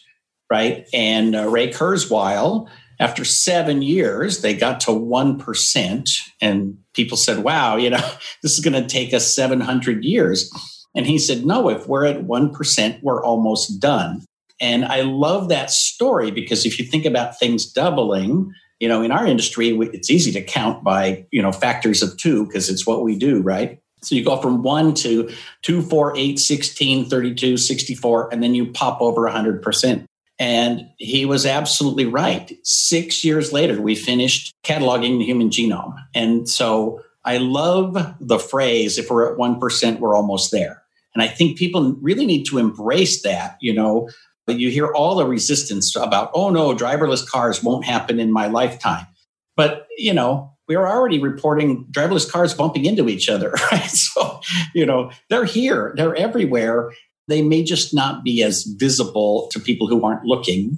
right? 0.51 0.87
And 0.93 1.35
uh, 1.35 1.49
Ray 1.49 1.69
Kurzweil, 1.69 2.67
after 2.99 3.23
seven 3.23 3.81
years, 3.81 4.41
they 4.41 4.55
got 4.55 4.79
to 4.81 4.91
1%. 4.91 6.09
And 6.41 6.77
people 6.93 7.17
said, 7.17 7.39
wow, 7.39 7.75
you 7.75 7.89
know, 7.89 8.11
this 8.43 8.57
is 8.57 8.63
going 8.63 8.81
to 8.81 8.87
take 8.87 9.13
us 9.13 9.33
700 9.35 10.03
years. 10.03 10.51
And 10.97 11.05
he 11.05 11.19
said, 11.19 11.45
no, 11.45 11.69
if 11.69 11.87
we're 11.87 12.05
at 12.05 12.23
1%, 12.23 13.03
we're 13.03 13.23
almost 13.23 13.79
done. 13.79 14.25
And 14.59 14.83
I 14.83 15.01
love 15.01 15.47
that 15.49 15.69
story 15.69 16.31
because 16.31 16.65
if 16.65 16.79
you 16.79 16.85
think 16.85 17.05
about 17.05 17.37
things 17.37 17.71
doubling, 17.71 18.51
you 18.79 18.89
know, 18.89 19.03
in 19.03 19.11
our 19.11 19.25
industry, 19.25 19.69
it's 19.93 20.09
easy 20.09 20.31
to 20.31 20.41
count 20.41 20.83
by, 20.83 21.27
you 21.31 21.39
know, 21.39 21.51
factors 21.51 22.01
of 22.01 22.17
two 22.17 22.47
because 22.47 22.67
it's 22.67 22.87
what 22.87 23.03
we 23.03 23.15
do, 23.15 23.41
right? 23.41 23.79
So 24.01 24.15
you 24.15 24.25
go 24.25 24.41
from 24.41 24.63
one 24.63 24.95
to 24.95 25.29
two, 25.61 25.83
four, 25.83 26.17
eight, 26.17 26.39
16, 26.39 27.05
32, 27.05 27.57
64, 27.57 28.33
and 28.33 28.41
then 28.41 28.55
you 28.55 28.71
pop 28.71 28.99
over 28.99 29.21
100%. 29.21 30.03
And 30.39 30.89
he 30.97 31.25
was 31.25 31.45
absolutely 31.45 32.05
right. 32.05 32.57
Six 32.63 33.23
years 33.23 33.53
later, 33.53 33.79
we 33.79 33.93
finished 33.93 34.51
cataloging 34.63 35.19
the 35.19 35.25
human 35.25 35.51
genome. 35.51 35.95
And 36.15 36.49
so 36.49 37.03
I 37.23 37.37
love 37.37 38.15
the 38.19 38.39
phrase 38.39 38.97
if 38.97 39.11
we're 39.11 39.31
at 39.31 39.37
1%, 39.37 39.99
we're 39.99 40.15
almost 40.15 40.51
there. 40.51 40.83
And 41.17 41.23
I 41.23 41.33
think 41.33 41.57
people 41.57 41.95
really 41.99 42.27
need 42.27 42.43
to 42.45 42.59
embrace 42.59 43.23
that, 43.23 43.57
you 43.59 43.73
know. 43.73 44.07
But 44.45 44.59
you 44.59 44.69
hear 44.69 44.93
all 44.93 45.15
the 45.15 45.25
resistance 45.25 45.95
about, 45.95 46.29
oh 46.35 46.51
no, 46.51 46.75
driverless 46.75 47.27
cars 47.27 47.63
won't 47.63 47.85
happen 47.85 48.19
in 48.19 48.31
my 48.31 48.45
lifetime. 48.45 49.07
But, 49.55 49.87
you 49.97 50.13
know, 50.13 50.53
we 50.67 50.75
are 50.75 50.87
already 50.87 51.17
reporting 51.17 51.87
driverless 51.89 52.31
cars 52.31 52.53
bumping 52.53 52.85
into 52.85 53.09
each 53.09 53.29
other, 53.29 53.49
right? 53.71 53.89
So, 53.89 54.41
you 54.75 54.85
know, 54.85 55.09
they're 55.31 55.45
here, 55.45 55.91
they're 55.97 56.15
everywhere. 56.15 56.93
They 57.27 57.41
may 57.41 57.63
just 57.63 57.95
not 57.95 58.23
be 58.23 58.43
as 58.43 58.63
visible 58.77 59.49
to 59.53 59.59
people 59.59 59.87
who 59.87 60.05
aren't 60.05 60.23
looking. 60.23 60.77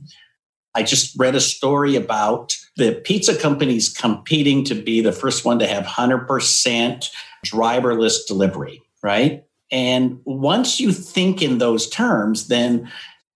I 0.74 0.84
just 0.84 1.20
read 1.20 1.36
a 1.36 1.42
story 1.42 1.98
about 1.98 2.56
the 2.78 2.94
pizza 3.04 3.36
companies 3.36 3.90
competing 3.90 4.64
to 4.64 4.74
be 4.74 5.02
the 5.02 5.12
first 5.12 5.44
one 5.44 5.60
to 5.60 5.68
have 5.68 5.84
100% 5.84 7.10
driverless 7.46 8.26
delivery, 8.26 8.82
right? 9.04 9.44
And 9.72 10.20
once 10.26 10.80
you 10.80 10.92
think 10.92 11.42
in 11.42 11.58
those 11.58 11.88
terms, 11.90 12.48
then 12.48 12.92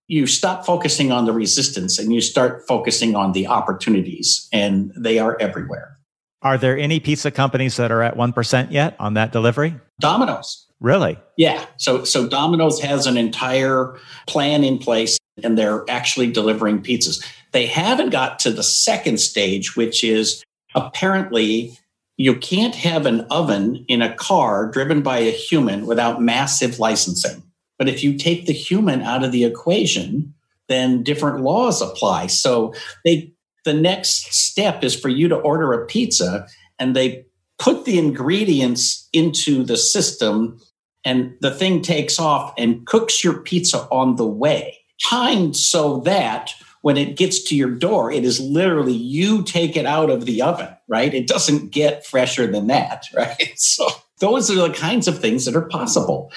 you 0.08 0.26
stop 0.26 0.66
focusing 0.66 1.12
on 1.12 1.24
the 1.24 1.32
resistance 1.32 1.98
and 1.98 2.12
you 2.12 2.20
start 2.20 2.66
focusing 2.68 3.16
on 3.16 3.32
the 3.32 3.46
opportunities, 3.46 4.48
and 4.52 4.92
they 4.96 5.18
are 5.18 5.36
everywhere. 5.40 5.98
Are 6.42 6.58
there 6.58 6.76
any 6.76 7.00
pizza 7.00 7.30
companies 7.30 7.76
that 7.76 7.90
are 7.90 8.02
at 8.02 8.16
1% 8.16 8.70
yet 8.70 8.96
on 8.98 9.14
that 9.14 9.32
delivery? 9.32 9.74
Domino's. 10.00 10.66
Really? 10.80 11.18
Yeah. 11.38 11.64
So 11.78 12.04
so 12.04 12.28
Domino's 12.28 12.80
has 12.82 13.06
an 13.06 13.16
entire 13.16 13.98
plan 14.26 14.62
in 14.62 14.76
place 14.76 15.16
and 15.42 15.56
they're 15.56 15.84
actually 15.88 16.30
delivering 16.30 16.82
pizzas. 16.82 17.24
They 17.52 17.64
haven't 17.64 18.10
got 18.10 18.38
to 18.40 18.50
the 18.50 18.62
second 18.62 19.18
stage, 19.18 19.76
which 19.76 20.04
is 20.04 20.42
apparently 20.74 21.78
you 22.16 22.36
can't 22.36 22.74
have 22.74 23.06
an 23.06 23.22
oven 23.30 23.84
in 23.88 24.02
a 24.02 24.14
car 24.14 24.70
driven 24.70 25.02
by 25.02 25.18
a 25.18 25.32
human 25.32 25.86
without 25.86 26.22
massive 26.22 26.78
licensing. 26.78 27.42
But 27.78 27.88
if 27.88 28.04
you 28.04 28.16
take 28.16 28.46
the 28.46 28.52
human 28.52 29.02
out 29.02 29.24
of 29.24 29.32
the 29.32 29.44
equation, 29.44 30.34
then 30.68 31.02
different 31.02 31.40
laws 31.40 31.82
apply. 31.82 32.28
So 32.28 32.74
they 33.04 33.32
the 33.64 33.74
next 33.74 34.34
step 34.34 34.84
is 34.84 34.94
for 34.94 35.08
you 35.08 35.28
to 35.28 35.36
order 35.36 35.72
a 35.72 35.86
pizza 35.86 36.46
and 36.78 36.94
they 36.94 37.24
put 37.58 37.86
the 37.86 37.98
ingredients 37.98 39.08
into 39.12 39.64
the 39.64 39.76
system 39.76 40.58
and 41.04 41.34
the 41.40 41.50
thing 41.50 41.80
takes 41.80 42.18
off 42.18 42.52
and 42.58 42.86
cooks 42.86 43.24
your 43.24 43.40
pizza 43.40 43.88
on 43.90 44.16
the 44.16 44.26
way 44.26 44.78
timed 45.08 45.56
so 45.56 46.00
that 46.00 46.52
when 46.84 46.98
it 46.98 47.16
gets 47.16 47.42
to 47.42 47.56
your 47.56 47.70
door, 47.70 48.12
it 48.12 48.26
is 48.26 48.38
literally 48.38 48.92
you 48.92 49.42
take 49.42 49.74
it 49.74 49.86
out 49.86 50.10
of 50.10 50.26
the 50.26 50.42
oven, 50.42 50.68
right? 50.86 51.14
It 51.14 51.26
doesn't 51.26 51.70
get 51.70 52.04
fresher 52.04 52.46
than 52.46 52.66
that, 52.66 53.06
right? 53.14 53.54
So 53.56 53.88
those 54.20 54.50
are 54.50 54.68
the 54.68 54.68
kinds 54.68 55.08
of 55.08 55.18
things 55.18 55.46
that 55.46 55.56
are 55.56 55.66
possible. 55.66 56.30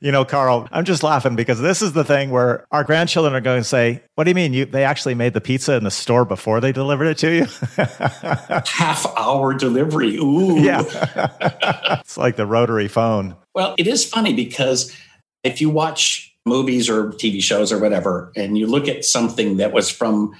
You 0.00 0.12
know, 0.12 0.24
Karl, 0.24 0.68
I'm 0.70 0.84
just 0.84 1.02
laughing 1.02 1.34
because 1.34 1.58
this 1.58 1.82
is 1.82 1.94
the 1.94 2.04
thing 2.04 2.30
where 2.30 2.64
our 2.70 2.84
grandchildren 2.84 3.34
are 3.34 3.40
going 3.40 3.60
to 3.60 3.64
say, 3.64 4.00
"What 4.14 4.22
do 4.22 4.30
you 4.30 4.36
mean? 4.36 4.52
You 4.52 4.66
they 4.66 4.84
actually 4.84 5.16
made 5.16 5.34
the 5.34 5.40
pizza 5.40 5.74
in 5.74 5.82
the 5.82 5.90
store 5.90 6.24
before 6.24 6.60
they 6.60 6.70
delivered 6.70 7.06
it 7.06 7.18
to 7.18 7.34
you?" 7.34 7.46
Half 8.68 9.04
hour 9.16 9.52
delivery. 9.52 10.16
Ooh. 10.18 10.60
Yeah. 10.60 10.84
it's 12.00 12.16
like 12.16 12.36
the 12.36 12.46
rotary 12.46 12.86
phone. 12.86 13.34
Well, 13.52 13.74
it 13.76 13.88
is 13.88 14.04
funny 14.04 14.32
because 14.32 14.96
if 15.42 15.60
you 15.60 15.70
watch 15.70 16.27
movies 16.48 16.88
or 16.88 17.10
TV 17.12 17.42
shows 17.42 17.72
or 17.72 17.78
whatever, 17.78 18.32
and 18.36 18.58
you 18.58 18.66
look 18.66 18.88
at 18.88 19.04
something 19.04 19.58
that 19.58 19.72
was 19.72 19.90
from 19.90 20.32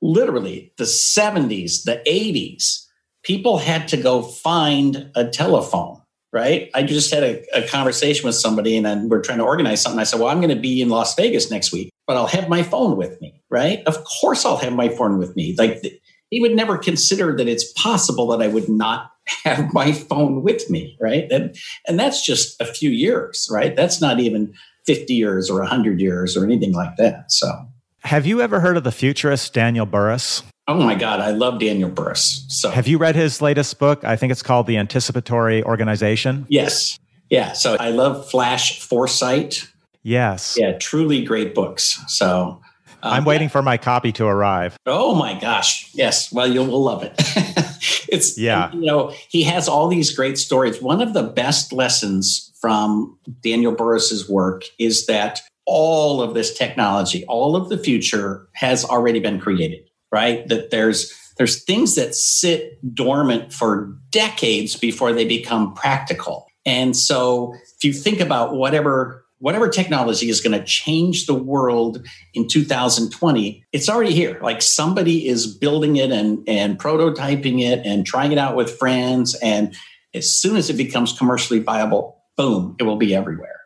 literally 0.00 0.72
the 0.78 0.84
70s, 0.84 1.84
the 1.84 2.02
80s, 2.06 2.86
people 3.22 3.58
had 3.58 3.88
to 3.88 3.96
go 3.96 4.22
find 4.22 5.10
a 5.14 5.28
telephone 5.28 6.00
right? 6.36 6.70
I 6.74 6.82
just 6.82 7.14
had 7.14 7.22
a, 7.22 7.42
a 7.54 7.66
conversation 7.66 8.26
with 8.26 8.34
somebody 8.34 8.76
and 8.76 9.10
we're 9.10 9.22
trying 9.22 9.38
to 9.38 9.44
organize 9.44 9.80
something. 9.80 9.98
I 9.98 10.04
said, 10.04 10.20
Well, 10.20 10.28
I'm 10.28 10.40
going 10.40 10.54
to 10.54 10.60
be 10.60 10.82
in 10.82 10.90
Las 10.90 11.14
Vegas 11.14 11.50
next 11.50 11.72
week, 11.72 11.90
but 12.06 12.18
I'll 12.18 12.26
have 12.26 12.48
my 12.48 12.62
phone 12.62 12.98
with 12.98 13.18
me, 13.22 13.40
right? 13.48 13.82
Of 13.86 14.04
course, 14.04 14.44
I'll 14.44 14.58
have 14.58 14.74
my 14.74 14.90
phone 14.90 15.16
with 15.16 15.34
me. 15.34 15.54
Like, 15.56 15.82
he 16.30 16.40
would 16.40 16.54
never 16.54 16.76
consider 16.76 17.34
that 17.36 17.48
it's 17.48 17.72
possible 17.72 18.26
that 18.28 18.42
I 18.42 18.48
would 18.48 18.68
not 18.68 19.12
have 19.44 19.72
my 19.72 19.92
phone 19.92 20.42
with 20.42 20.68
me, 20.68 20.98
right? 21.00 21.26
And, 21.30 21.56
and 21.88 21.98
that's 21.98 22.24
just 22.24 22.60
a 22.60 22.66
few 22.66 22.90
years, 22.90 23.48
right? 23.50 23.74
That's 23.74 24.02
not 24.02 24.20
even 24.20 24.52
50 24.86 25.14
years 25.14 25.50
or 25.50 25.60
100 25.60 26.00
years 26.00 26.36
or 26.36 26.44
anything 26.44 26.72
like 26.72 26.96
that. 26.96 27.30
So, 27.30 27.66
have 28.00 28.24
you 28.26 28.40
ever 28.40 28.60
heard 28.60 28.76
of 28.76 28.84
the 28.84 28.92
futurist 28.92 29.52
Daniel 29.52 29.86
Burrus? 29.86 30.42
Oh 30.68 30.80
my 30.80 30.94
God, 30.94 31.20
I 31.20 31.30
love 31.30 31.60
Daniel 31.60 31.90
Burrus. 31.90 32.44
So, 32.48 32.70
have 32.70 32.88
you 32.88 32.98
read 32.98 33.16
his 33.16 33.42
latest 33.42 33.78
book? 33.78 34.04
I 34.04 34.16
think 34.16 34.32
it's 34.32 34.42
called 34.42 34.66
The 34.66 34.76
Anticipatory 34.76 35.62
Organization. 35.62 36.46
Yes. 36.48 36.98
Yeah. 37.30 37.52
So, 37.52 37.76
I 37.78 37.90
love 37.90 38.28
Flash 38.30 38.80
Foresight. 38.80 39.68
Yes. 40.02 40.56
Yeah, 40.58 40.78
truly 40.78 41.24
great 41.24 41.54
books. 41.54 42.00
So, 42.06 42.60
um, 43.06 43.12
I'm 43.14 43.24
waiting 43.24 43.46
yeah. 43.46 43.52
for 43.52 43.62
my 43.62 43.76
copy 43.76 44.12
to 44.12 44.26
arrive. 44.26 44.76
Oh 44.86 45.14
my 45.14 45.38
gosh. 45.38 45.90
Yes. 45.94 46.32
Well, 46.32 46.46
you 46.46 46.62
will 46.62 46.82
love 46.82 47.02
it. 47.02 47.14
it's, 48.08 48.38
yeah. 48.38 48.72
You 48.72 48.80
know, 48.80 49.12
he 49.28 49.42
has 49.44 49.68
all 49.68 49.88
these 49.88 50.14
great 50.14 50.38
stories. 50.38 50.80
One 50.80 51.00
of 51.00 51.14
the 51.14 51.22
best 51.22 51.72
lessons 51.72 52.52
from 52.60 53.18
Daniel 53.42 53.72
Burrus's 53.72 54.28
work 54.28 54.64
is 54.78 55.06
that 55.06 55.40
all 55.64 56.22
of 56.22 56.34
this 56.34 56.56
technology, 56.56 57.24
all 57.26 57.56
of 57.56 57.68
the 57.68 57.78
future 57.78 58.48
has 58.54 58.84
already 58.84 59.18
been 59.18 59.40
created 59.40 59.86
right? 60.12 60.46
That 60.48 60.70
there's 60.70 61.12
there's 61.36 61.62
things 61.64 61.94
that 61.96 62.14
sit 62.14 62.78
dormant 62.94 63.52
for 63.52 63.94
decades 64.10 64.76
before 64.76 65.12
they 65.12 65.26
become 65.26 65.74
practical. 65.74 66.46
And 66.64 66.96
so 66.96 67.54
if 67.76 67.84
you 67.84 67.92
think 67.92 68.20
about 68.20 68.54
whatever 68.54 69.25
whatever 69.38 69.68
technology 69.68 70.28
is 70.28 70.40
going 70.40 70.58
to 70.58 70.64
change 70.64 71.26
the 71.26 71.34
world 71.34 72.04
in 72.34 72.48
2020 72.48 73.64
it's 73.72 73.88
already 73.88 74.12
here 74.12 74.38
like 74.42 74.62
somebody 74.62 75.28
is 75.28 75.46
building 75.46 75.96
it 75.96 76.10
and 76.10 76.42
and 76.48 76.78
prototyping 76.78 77.60
it 77.60 77.84
and 77.84 78.06
trying 78.06 78.32
it 78.32 78.38
out 78.38 78.56
with 78.56 78.78
friends 78.78 79.34
and 79.42 79.74
as 80.14 80.34
soon 80.34 80.56
as 80.56 80.70
it 80.70 80.76
becomes 80.76 81.16
commercially 81.16 81.58
viable 81.58 82.22
boom 82.36 82.74
it 82.78 82.84
will 82.84 82.96
be 82.96 83.14
everywhere 83.14 83.60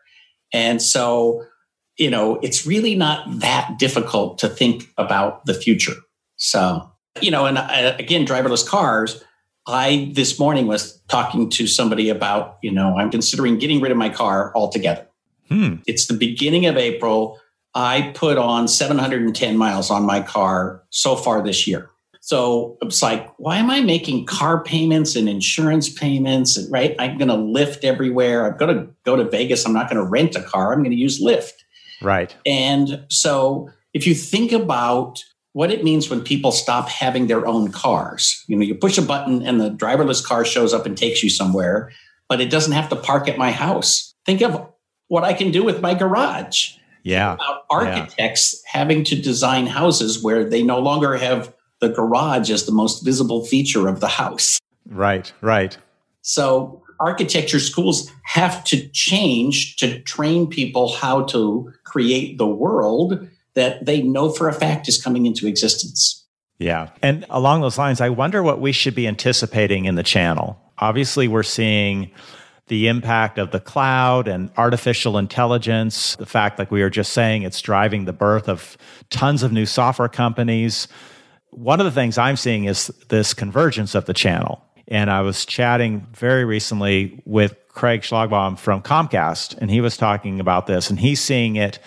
and 0.53 0.81
so 0.81 1.45
you 1.97 2.09
know 2.09 2.39
it's 2.41 2.65
really 2.65 2.95
not 2.95 3.25
that 3.39 3.77
difficult 3.79 4.37
to 4.37 4.49
think 4.49 4.89
about 4.97 5.45
the 5.45 5.53
future 5.53 5.95
so, 6.41 6.91
you 7.21 7.29
know, 7.29 7.45
and 7.45 7.59
uh, 7.59 7.95
again, 7.99 8.25
driverless 8.25 8.67
cars. 8.67 9.23
I 9.67 10.11
this 10.15 10.39
morning 10.39 10.65
was 10.65 10.99
talking 11.07 11.51
to 11.51 11.67
somebody 11.67 12.09
about, 12.09 12.57
you 12.63 12.71
know, 12.71 12.97
I'm 12.97 13.11
considering 13.11 13.59
getting 13.59 13.79
rid 13.79 13.91
of 13.91 13.97
my 13.97 14.09
car 14.09 14.51
altogether. 14.55 15.07
Hmm. 15.51 15.75
It's 15.85 16.07
the 16.07 16.13
beginning 16.13 16.65
of 16.65 16.77
April. 16.77 17.39
I 17.73 18.11
put 18.15 18.37
on 18.37 18.67
710 18.67 19.57
miles 19.57 19.89
on 19.89 20.03
my 20.03 20.21
car 20.21 20.83
so 20.89 21.15
far 21.15 21.41
this 21.41 21.67
year. 21.67 21.89
So 22.21 22.77
it's 22.81 23.01
like, 23.01 23.27
why 23.37 23.57
am 23.57 23.71
I 23.71 23.81
making 23.81 24.27
car 24.27 24.63
payments 24.63 25.15
and 25.15 25.27
insurance 25.27 25.89
payments? 25.89 26.55
And 26.55 26.71
right, 26.71 26.95
I'm 26.99 27.17
going 27.17 27.29
to 27.29 27.35
Lyft 27.35 27.83
everywhere. 27.83 28.45
I'm 28.45 28.57
going 28.57 28.75
to 28.77 28.93
go 29.03 29.15
to 29.15 29.23
Vegas. 29.23 29.65
I'm 29.65 29.73
not 29.73 29.89
going 29.89 30.01
to 30.01 30.07
rent 30.07 30.35
a 30.35 30.41
car. 30.41 30.71
I'm 30.71 30.79
going 30.79 30.91
to 30.91 30.97
use 30.97 31.21
Lyft. 31.21 31.53
Right. 32.01 32.35
And 32.45 33.05
so 33.09 33.69
if 33.93 34.05
you 34.05 34.13
think 34.13 34.51
about 34.51 35.23
what 35.53 35.71
it 35.71 35.83
means 35.83 36.09
when 36.09 36.21
people 36.21 36.51
stop 36.51 36.87
having 36.87 37.27
their 37.27 37.45
own 37.45 37.71
cars. 37.71 38.43
You 38.47 38.55
know, 38.55 38.63
you 38.63 38.75
push 38.75 38.97
a 38.97 39.01
button 39.01 39.45
and 39.45 39.59
the 39.59 39.69
driverless 39.69 40.23
car 40.23 40.45
shows 40.45 40.73
up 40.73 40.85
and 40.85 40.97
takes 40.97 41.21
you 41.23 41.29
somewhere, 41.29 41.91
but 42.29 42.39
it 42.39 42.49
doesn't 42.49 42.71
have 42.71 42.89
to 42.89 42.95
park 42.95 43.27
at 43.27 43.37
my 43.37 43.51
house. 43.51 44.15
Think 44.25 44.41
of 44.41 44.70
what 45.11 45.25
I 45.25 45.33
can 45.33 45.51
do 45.51 45.61
with 45.61 45.81
my 45.81 45.93
garage. 45.93 46.77
Yeah. 47.03 47.33
About 47.33 47.65
architects 47.69 48.63
yeah. 48.63 48.79
having 48.79 49.03
to 49.03 49.21
design 49.21 49.67
houses 49.67 50.23
where 50.23 50.49
they 50.49 50.63
no 50.63 50.79
longer 50.79 51.17
have 51.17 51.53
the 51.81 51.89
garage 51.89 52.49
as 52.49 52.65
the 52.65 52.71
most 52.71 53.03
visible 53.03 53.45
feature 53.45 53.89
of 53.89 53.99
the 53.99 54.07
house. 54.07 54.57
Right, 54.87 55.33
right. 55.41 55.77
So 56.21 56.81
architecture 56.97 57.59
schools 57.59 58.09
have 58.23 58.63
to 58.65 58.87
change 58.93 59.75
to 59.77 59.99
train 60.03 60.47
people 60.47 60.93
how 60.93 61.23
to 61.23 61.73
create 61.83 62.37
the 62.37 62.47
world 62.47 63.27
that 63.55 63.85
they 63.85 64.01
know 64.01 64.29
for 64.29 64.47
a 64.47 64.53
fact 64.53 64.87
is 64.87 65.03
coming 65.03 65.25
into 65.25 65.45
existence. 65.45 66.25
Yeah. 66.57 66.87
And 67.01 67.25
along 67.29 67.59
those 67.59 67.77
lines, 67.77 67.99
I 67.99 68.07
wonder 68.07 68.41
what 68.43 68.61
we 68.61 68.71
should 68.71 68.95
be 68.95 69.09
anticipating 69.09 69.83
in 69.83 69.95
the 69.95 70.03
channel. 70.03 70.57
Obviously, 70.77 71.27
we're 71.27 71.43
seeing 71.43 72.11
the 72.71 72.87
impact 72.87 73.37
of 73.37 73.51
the 73.51 73.59
cloud 73.59 74.29
and 74.29 74.49
artificial 74.55 75.17
intelligence, 75.17 76.15
the 76.15 76.25
fact, 76.25 76.57
like 76.57 76.71
we 76.71 76.81
were 76.81 76.89
just 76.89 77.11
saying, 77.11 77.43
it's 77.43 77.61
driving 77.61 78.05
the 78.05 78.13
birth 78.13 78.47
of 78.47 78.77
tons 79.09 79.43
of 79.43 79.51
new 79.51 79.65
software 79.65 80.07
companies. 80.07 80.87
One 81.49 81.81
of 81.81 81.85
the 81.85 81.91
things 81.91 82.17
I'm 82.17 82.37
seeing 82.37 82.63
is 82.63 82.87
this 83.09 83.33
convergence 83.33 83.93
of 83.93 84.05
the 84.05 84.13
channel. 84.13 84.63
And 84.87 85.11
I 85.11 85.19
was 85.19 85.45
chatting 85.45 86.07
very 86.13 86.45
recently 86.45 87.21
with 87.25 87.57
Craig 87.67 88.03
Schlagbaum 88.03 88.57
from 88.57 88.81
Comcast, 88.81 89.57
and 89.57 89.69
he 89.69 89.81
was 89.81 89.97
talking 89.97 90.39
about 90.39 90.65
this, 90.65 90.89
and 90.89 90.97
he's 90.97 91.19
seeing 91.19 91.57
it 91.57 91.77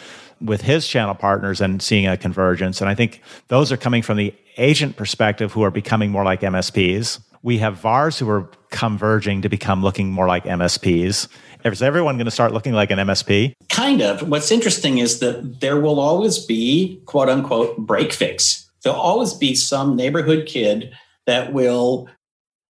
with 0.43 0.61
his 0.61 0.87
channel 0.87 1.15
partners 1.15 1.63
and 1.63 1.81
seeing 1.81 2.07
a 2.07 2.19
convergence. 2.19 2.83
And 2.83 2.91
I 2.91 2.95
think 2.95 3.23
those 3.49 3.73
are 3.73 3.79
coming 3.79 4.03
from 4.03 4.19
the 4.19 4.35
agent 4.59 4.97
perspective 4.97 5.51
who 5.51 5.63
are 5.63 5.71
becoming 5.71 6.11
more 6.11 6.25
like 6.25 6.43
MSPs. 6.43 7.21
We 7.45 7.59
have 7.59 7.77
VARs 7.77 8.19
who 8.19 8.29
are 8.31 8.49
converging 8.71 9.43
to 9.43 9.51
become 9.51 9.83
looking 9.83 10.11
more 10.11 10.27
like 10.27 10.45
MSPs. 10.45 11.29
Is 11.63 11.83
everyone 11.83 12.17
going 12.17 12.25
to 12.25 12.31
start 12.31 12.55
looking 12.55 12.73
like 12.73 12.91
an 12.91 12.99
MSP? 12.99 13.53
Kind 13.69 14.01
of. 14.01 14.27
What's 14.31 14.51
interesting 14.51 14.97
is 14.97 15.21
that 15.21 15.61
there 15.61 15.79
will 15.79 16.01
always 16.01 16.39
be 16.39 17.03
quote 17.05 17.29
unquote 17.29 17.77
break 17.77 18.15
fix. 18.15 18.67
There'll 18.83 18.99
always 18.99 19.35
be 19.35 19.55
some 19.55 19.95
neighborhood 19.95 20.47
kid 20.47 20.95
that 21.27 21.53
will 21.53 22.09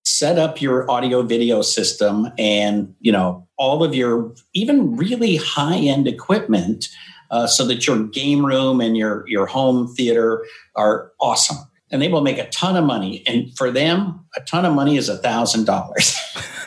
set 0.07 0.39
up 0.39 0.63
your 0.63 0.91
audio 0.91 1.21
video 1.21 1.61
system 1.61 2.29
and 2.39 2.95
you 2.99 3.13
know 3.13 3.47
all 3.59 3.85
of 3.85 3.95
your 3.95 4.35
even 4.55 4.97
really 4.97 5.37
high 5.37 5.77
end 5.77 6.09
equipment 6.09 6.89
uh, 7.31 7.47
so 7.47 7.67
that 7.67 7.87
your 7.87 8.05
game 8.05 8.45
room 8.45 8.81
and 8.81 8.97
your 8.97 9.25
your 9.29 9.47
home 9.47 9.87
theater 9.95 10.45
are 10.75 11.13
awesome 11.21 11.59
and 11.93 12.03
they 12.03 12.09
will 12.09 12.23
make 12.23 12.39
a 12.39 12.49
ton 12.49 12.77
of 12.77 12.85
money 12.85 13.23
and 13.27 13.57
for 13.57 13.71
them 13.71 14.25
a 14.37 14.41
ton 14.41 14.65
of 14.65 14.75
money 14.75 14.97
is 14.97 15.09
a 15.09 15.19
thousand 15.19 15.65
dollars 15.65 16.19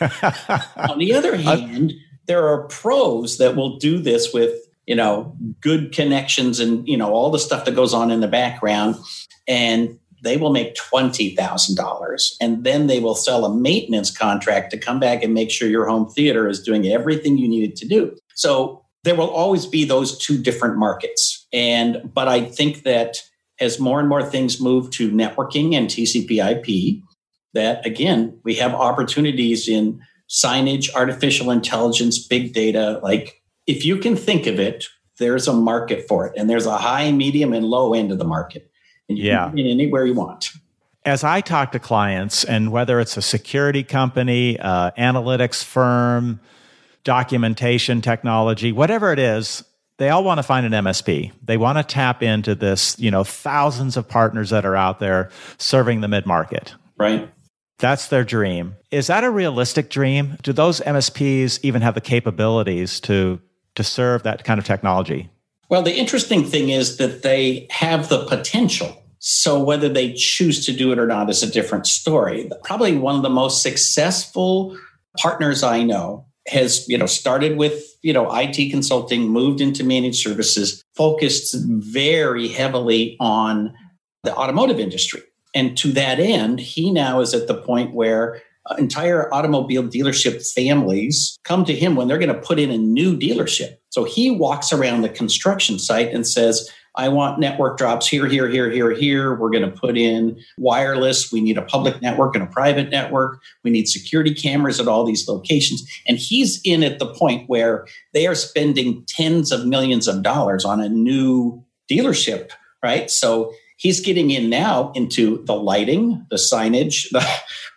on 0.88 0.98
the 0.98 1.12
other 1.12 1.34
uh, 1.34 1.38
hand 1.38 1.92
there 2.26 2.46
are 2.48 2.66
pros 2.68 3.38
that 3.38 3.54
will 3.54 3.76
do 3.78 3.98
this 3.98 4.32
with 4.32 4.66
you 4.86 4.94
know, 4.94 5.36
good 5.60 5.92
connections 5.92 6.60
and, 6.60 6.86
you 6.88 6.96
know, 6.96 7.12
all 7.12 7.30
the 7.30 7.38
stuff 7.38 7.64
that 7.64 7.74
goes 7.74 7.92
on 7.92 8.10
in 8.10 8.20
the 8.20 8.28
background. 8.28 8.94
And 9.48 9.98
they 10.22 10.36
will 10.36 10.52
make 10.52 10.76
$20,000 10.76 12.36
and 12.40 12.64
then 12.64 12.86
they 12.86 13.00
will 13.00 13.14
sell 13.14 13.44
a 13.44 13.54
maintenance 13.54 14.16
contract 14.16 14.70
to 14.70 14.78
come 14.78 14.98
back 14.98 15.22
and 15.22 15.34
make 15.34 15.50
sure 15.50 15.68
your 15.68 15.86
home 15.86 16.08
theater 16.08 16.48
is 16.48 16.62
doing 16.62 16.86
everything 16.86 17.36
you 17.36 17.46
need 17.46 17.70
it 17.70 17.76
to 17.76 17.86
do. 17.86 18.16
So 18.34 18.82
there 19.04 19.14
will 19.14 19.30
always 19.30 19.66
be 19.66 19.84
those 19.84 20.18
two 20.18 20.40
different 20.40 20.78
markets. 20.78 21.46
And, 21.52 22.10
but 22.12 22.28
I 22.28 22.44
think 22.44 22.84
that 22.84 23.22
as 23.60 23.78
more 23.78 24.00
and 24.00 24.08
more 24.08 24.22
things 24.22 24.60
move 24.60 24.90
to 24.90 25.10
networking 25.10 25.74
and 25.74 25.88
TCP 25.88 26.38
IP, 26.38 27.02
that 27.54 27.84
again, 27.86 28.38
we 28.44 28.54
have 28.56 28.74
opportunities 28.74 29.68
in 29.68 30.00
signage, 30.28 30.94
artificial 30.94 31.50
intelligence, 31.50 32.18
big 32.18 32.52
data. 32.52 33.00
Like 33.02 33.42
if 33.66 33.84
you 33.84 33.96
can 33.98 34.16
think 34.16 34.46
of 34.46 34.60
it, 34.60 34.86
there's 35.18 35.48
a 35.48 35.52
market 35.52 36.06
for 36.06 36.26
it. 36.26 36.34
And 36.36 36.48
there's 36.50 36.66
a 36.66 36.76
high, 36.76 37.10
medium, 37.10 37.52
and 37.52 37.64
low 37.64 37.94
end 37.94 38.12
of 38.12 38.18
the 38.18 38.24
market. 38.24 38.70
And 39.08 39.16
you 39.16 39.24
yeah. 39.24 39.48
can 39.48 39.58
anywhere 39.58 40.04
you 40.04 40.14
want. 40.14 40.50
As 41.04 41.22
I 41.22 41.40
talk 41.40 41.72
to 41.72 41.78
clients, 41.78 42.42
and 42.42 42.72
whether 42.72 42.98
it's 42.98 43.16
a 43.16 43.22
security 43.22 43.84
company, 43.84 44.58
uh, 44.58 44.90
analytics 44.98 45.62
firm, 45.62 46.40
documentation 47.04 48.00
technology, 48.00 48.72
whatever 48.72 49.12
it 49.12 49.20
is, 49.20 49.62
they 49.98 50.10
all 50.10 50.24
want 50.24 50.38
to 50.38 50.42
find 50.42 50.66
an 50.66 50.72
MSP. 50.84 51.32
They 51.42 51.56
want 51.56 51.78
to 51.78 51.84
tap 51.84 52.22
into 52.22 52.54
this, 52.54 52.98
you 52.98 53.10
know, 53.10 53.24
thousands 53.24 53.96
of 53.96 54.08
partners 54.08 54.50
that 54.50 54.66
are 54.66 54.76
out 54.76 55.00
there 55.00 55.30
serving 55.58 56.00
the 56.00 56.08
mid 56.08 56.26
market. 56.26 56.74
Right. 56.98 57.30
That's 57.78 58.08
their 58.08 58.24
dream. 58.24 58.76
Is 58.90 59.08
that 59.08 59.24
a 59.24 59.30
realistic 59.30 59.90
dream? 59.90 60.38
Do 60.42 60.52
those 60.52 60.80
MSPs 60.80 61.60
even 61.62 61.82
have 61.82 61.94
the 61.94 62.00
capabilities 62.00 63.00
to 63.00 63.40
to 63.74 63.84
serve 63.84 64.22
that 64.22 64.44
kind 64.44 64.58
of 64.58 64.64
technology? 64.64 65.28
Well, 65.68 65.82
the 65.82 65.94
interesting 65.94 66.44
thing 66.44 66.70
is 66.70 66.96
that 66.96 67.22
they 67.22 67.66
have 67.70 68.08
the 68.08 68.24
potential. 68.24 69.02
So 69.18 69.62
whether 69.62 69.88
they 69.88 70.12
choose 70.14 70.64
to 70.66 70.72
do 70.72 70.92
it 70.92 70.98
or 70.98 71.06
not 71.06 71.28
is 71.28 71.42
a 71.42 71.50
different 71.50 71.86
story. 71.86 72.50
Probably 72.64 72.96
one 72.96 73.16
of 73.16 73.22
the 73.22 73.30
most 73.30 73.62
successful 73.62 74.78
partners 75.18 75.62
I 75.62 75.82
know 75.82 76.25
has, 76.48 76.88
you 76.88 76.96
know, 76.96 77.06
started 77.06 77.56
with, 77.56 77.96
you 78.02 78.12
know, 78.12 78.30
IT 78.34 78.70
consulting, 78.70 79.28
moved 79.28 79.60
into 79.60 79.84
managed 79.84 80.22
services, 80.22 80.82
focused 80.94 81.54
very 81.66 82.48
heavily 82.48 83.16
on 83.20 83.74
the 84.22 84.34
automotive 84.34 84.78
industry. 84.78 85.22
And 85.54 85.76
to 85.78 85.92
that 85.92 86.18
end, 86.18 86.60
he 86.60 86.90
now 86.90 87.20
is 87.20 87.34
at 87.34 87.48
the 87.48 87.54
point 87.54 87.94
where 87.94 88.42
entire 88.78 89.32
automobile 89.32 89.84
dealership 89.84 90.46
families 90.52 91.38
come 91.44 91.64
to 91.64 91.74
him 91.74 91.96
when 91.96 92.08
they're 92.08 92.18
going 92.18 92.34
to 92.34 92.40
put 92.40 92.58
in 92.58 92.70
a 92.70 92.78
new 92.78 93.16
dealership. 93.16 93.76
So 93.90 94.04
he 94.04 94.30
walks 94.30 94.72
around 94.72 95.02
the 95.02 95.08
construction 95.08 95.78
site 95.78 96.12
and 96.12 96.26
says, 96.26 96.68
I 96.96 97.08
want 97.08 97.38
network 97.38 97.76
drops 97.76 98.08
here, 98.08 98.26
here, 98.26 98.48
here, 98.48 98.70
here, 98.70 98.90
here. 98.90 99.34
We're 99.34 99.50
going 99.50 99.70
to 99.70 99.76
put 99.76 99.98
in 99.98 100.38
wireless. 100.56 101.30
We 101.30 101.40
need 101.40 101.58
a 101.58 101.62
public 101.62 102.00
network 102.00 102.34
and 102.34 102.44
a 102.44 102.46
private 102.46 102.90
network. 102.90 103.42
We 103.62 103.70
need 103.70 103.86
security 103.86 104.34
cameras 104.34 104.80
at 104.80 104.88
all 104.88 105.04
these 105.04 105.28
locations. 105.28 105.86
And 106.08 106.18
he's 106.18 106.60
in 106.64 106.82
at 106.82 106.98
the 106.98 107.06
point 107.06 107.48
where 107.48 107.86
they 108.14 108.26
are 108.26 108.34
spending 108.34 109.04
tens 109.08 109.52
of 109.52 109.66
millions 109.66 110.08
of 110.08 110.22
dollars 110.22 110.64
on 110.64 110.80
a 110.80 110.88
new 110.88 111.62
dealership, 111.90 112.50
right? 112.82 113.10
So 113.10 113.52
he's 113.76 114.00
getting 114.00 114.30
in 114.30 114.48
now 114.48 114.90
into 114.92 115.44
the 115.44 115.54
lighting, 115.54 116.26
the 116.30 116.36
signage, 116.36 117.08
the, 117.10 117.26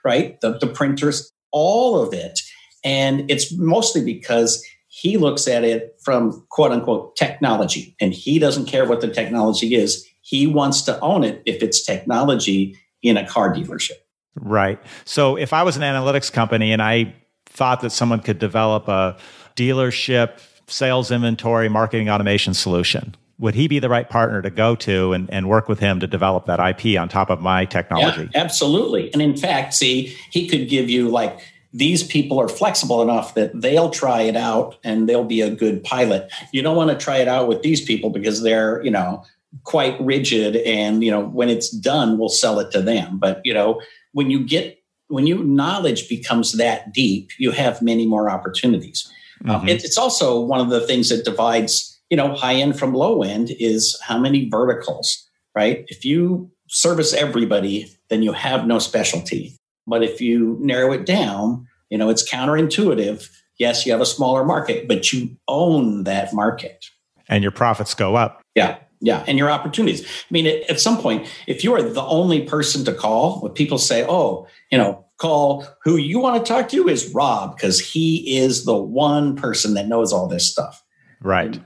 right? 0.06 0.40
The, 0.42 0.58
the 0.58 0.68
printers, 0.68 1.32
all 1.52 2.02
of 2.02 2.14
it. 2.14 2.40
And 2.86 3.30
it's 3.30 3.56
mostly 3.58 4.04
because 4.04 4.66
he 5.00 5.18
looks 5.18 5.48
at 5.48 5.64
it 5.64 5.98
from 6.04 6.46
quote 6.50 6.72
unquote 6.72 7.16
technology 7.16 7.96
and 8.02 8.14
he 8.14 8.38
doesn't 8.38 8.66
care 8.66 8.86
what 8.86 9.00
the 9.00 9.08
technology 9.08 9.76
is. 9.76 10.06
He 10.22 10.46
wants 10.46 10.82
to 10.84 11.00
own 11.00 11.24
it 11.24 11.42
if 11.46 11.64
it's 11.64 11.86
technology 11.86 12.78
in 13.02 13.16
a 13.16 13.26
car 13.26 13.54
dealership. 13.54 13.98
Right. 14.36 14.80
So 15.06 15.38
if 15.38 15.54
I 15.54 15.64
was 15.64 15.78
an 15.78 15.84
analytics 15.84 16.32
company 16.32 16.74
and 16.74 16.82
I 16.82 17.16
thought 17.46 17.80
that 17.82 17.92
someone 17.92 18.20
could 18.20 18.40
develop 18.40 18.90
a 18.90 19.18
dealership 19.56 20.40
sales 20.68 21.12
inventory 21.12 21.70
marketing 21.70 22.10
automation 22.10 22.54
solution, 22.54 23.16
would 23.38 23.56
he 23.56 23.70
be 23.70 23.80
the 23.80 23.90
right 23.90 24.10
partner 24.10 24.42
to 24.42 24.50
go 24.50 24.76
to 24.76 25.14
and, 25.14 25.32
and 25.32 25.48
work 25.48 25.70
with 25.70 25.80
him 25.80 26.02
to 26.02 26.08
develop 26.08 26.46
that 26.48 26.60
IP 26.60 27.00
on 27.00 27.08
top 27.08 27.30
of 27.30 27.40
my 27.40 27.64
technology? 27.64 28.30
Yeah, 28.34 28.42
absolutely. 28.42 29.14
And 29.14 29.22
in 29.22 29.38
fact, 29.38 29.74
see, 29.74 30.16
he 30.30 30.48
could 30.48 30.68
give 30.68 30.90
you 30.90 31.08
like 31.08 31.40
these 31.72 32.04
people 32.04 32.40
are 32.40 32.48
flexible 32.48 33.02
enough 33.02 33.36
that 33.36 33.60
they'll 33.60 33.90
try 33.90 34.22
it 34.22 34.36
out 34.36 34.78
and 34.84 35.08
they'll 35.08 35.24
be 35.24 35.42
a 35.42 35.50
good 35.50 35.84
pilot. 35.84 36.32
You 36.52 36.62
don't 36.62 36.76
want 36.76 36.90
to 36.90 36.98
try 36.98 37.18
it 37.18 37.28
out 37.28 37.48
with 37.48 37.62
these 37.62 37.82
people 37.82 38.10
because 38.10 38.42
they're, 38.42 38.84
you 38.84 38.92
know, 38.92 39.24
quite 39.64 40.00
rigid 40.02 40.56
and, 40.58 41.04
you 41.04 41.12
know, 41.12 41.26
when 41.26 41.50
it's 41.50 41.70
done, 41.70 42.18
we'll 42.18 42.30
sell 42.30 42.60
it 42.60 42.72
to 42.72 42.82
them. 42.82 43.20
But, 43.20 43.42
you 43.44 43.54
know, 43.54 43.82
when 44.14 44.30
you 44.30 44.44
get 44.44 44.78
when 45.08 45.26
you 45.26 45.44
knowledge 45.44 46.08
becomes 46.08 46.54
that 46.54 46.94
deep, 46.94 47.32
you 47.40 47.50
have 47.52 47.82
many 47.82 48.06
more 48.06 48.30
opportunities. 48.30 49.12
Uh, 49.48 49.58
mm-hmm. 49.58 49.70
it, 49.70 49.84
it's 49.84 49.98
also 49.98 50.40
one 50.40 50.60
of 50.60 50.70
the 50.70 50.86
things 50.86 51.10
that 51.10 51.26
divides 51.26 52.00
you 52.10 52.18
know, 52.18 52.34
high 52.34 52.56
end 52.56 52.78
from 52.78 52.94
low 52.94 53.22
end 53.22 53.52
is 53.60 54.00
how 54.04 54.18
many 54.18 54.50
verticals, 54.50 55.28
right? 55.56 55.86
If 55.88 56.04
you 56.04 56.52
service 56.68 57.14
everybody, 57.14 57.92
then 58.10 58.24
you 58.24 58.34
have 58.34 58.66
no 58.66 58.80
specialty. 58.80 59.56
But 59.90 60.04
if 60.04 60.22
you 60.22 60.58
narrow 60.62 60.92
it 60.94 61.06
down, 61.06 61.68
you 61.90 61.98
know, 61.98 62.10
it's 62.10 62.30
counterintuitive. 62.30 63.30
Yes, 63.58 63.86
you 63.86 63.92
have 63.92 64.02
a 64.02 64.06
smaller 64.06 64.46
market, 64.46 64.88
but 64.88 65.12
you 65.12 65.36
own 65.48 66.04
that 66.04 66.34
market. 66.34 66.86
And 67.28 67.44
your 67.44 67.52
profits 67.52 67.94
go 67.94 68.16
up. 68.16 68.42
Yeah. 68.56 68.78
Yeah. 69.02 69.24
And 69.28 69.38
your 69.38 69.50
opportunities. 69.50 70.06
I 70.06 70.26
mean, 70.30 70.46
at, 70.46 70.70
at 70.70 70.80
some 70.80 70.98
point, 70.98 71.28
if 71.48 71.64
you 71.64 71.74
are 71.74 71.82
the 71.82 72.04
only 72.04 72.42
person 72.44 72.86
to 72.86 72.94
call, 72.94 73.40
when 73.42 73.54
people 73.54 73.78
say, 73.78 74.06
oh, 74.08 74.48
you 74.72 74.78
know, 74.78 75.06
call 75.18 75.66
who 75.84 75.98
you 75.98 76.20
want 76.20 76.44
to 76.44 76.54
talk 76.54 76.70
to 76.70 76.88
is 76.88 77.14
Rob 77.14 77.56
because 77.56 77.80
he 77.80 78.38
is 78.38 78.66
the 78.66 78.76
one 78.76 79.36
person 79.36 79.74
that 79.74 79.88
knows 79.88 80.14
all 80.14 80.28
this 80.28 80.50
stuff. 80.50 80.84
Right 81.22 81.60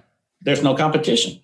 there's 0.43 0.61
no 0.61 0.75
competition. 0.75 1.39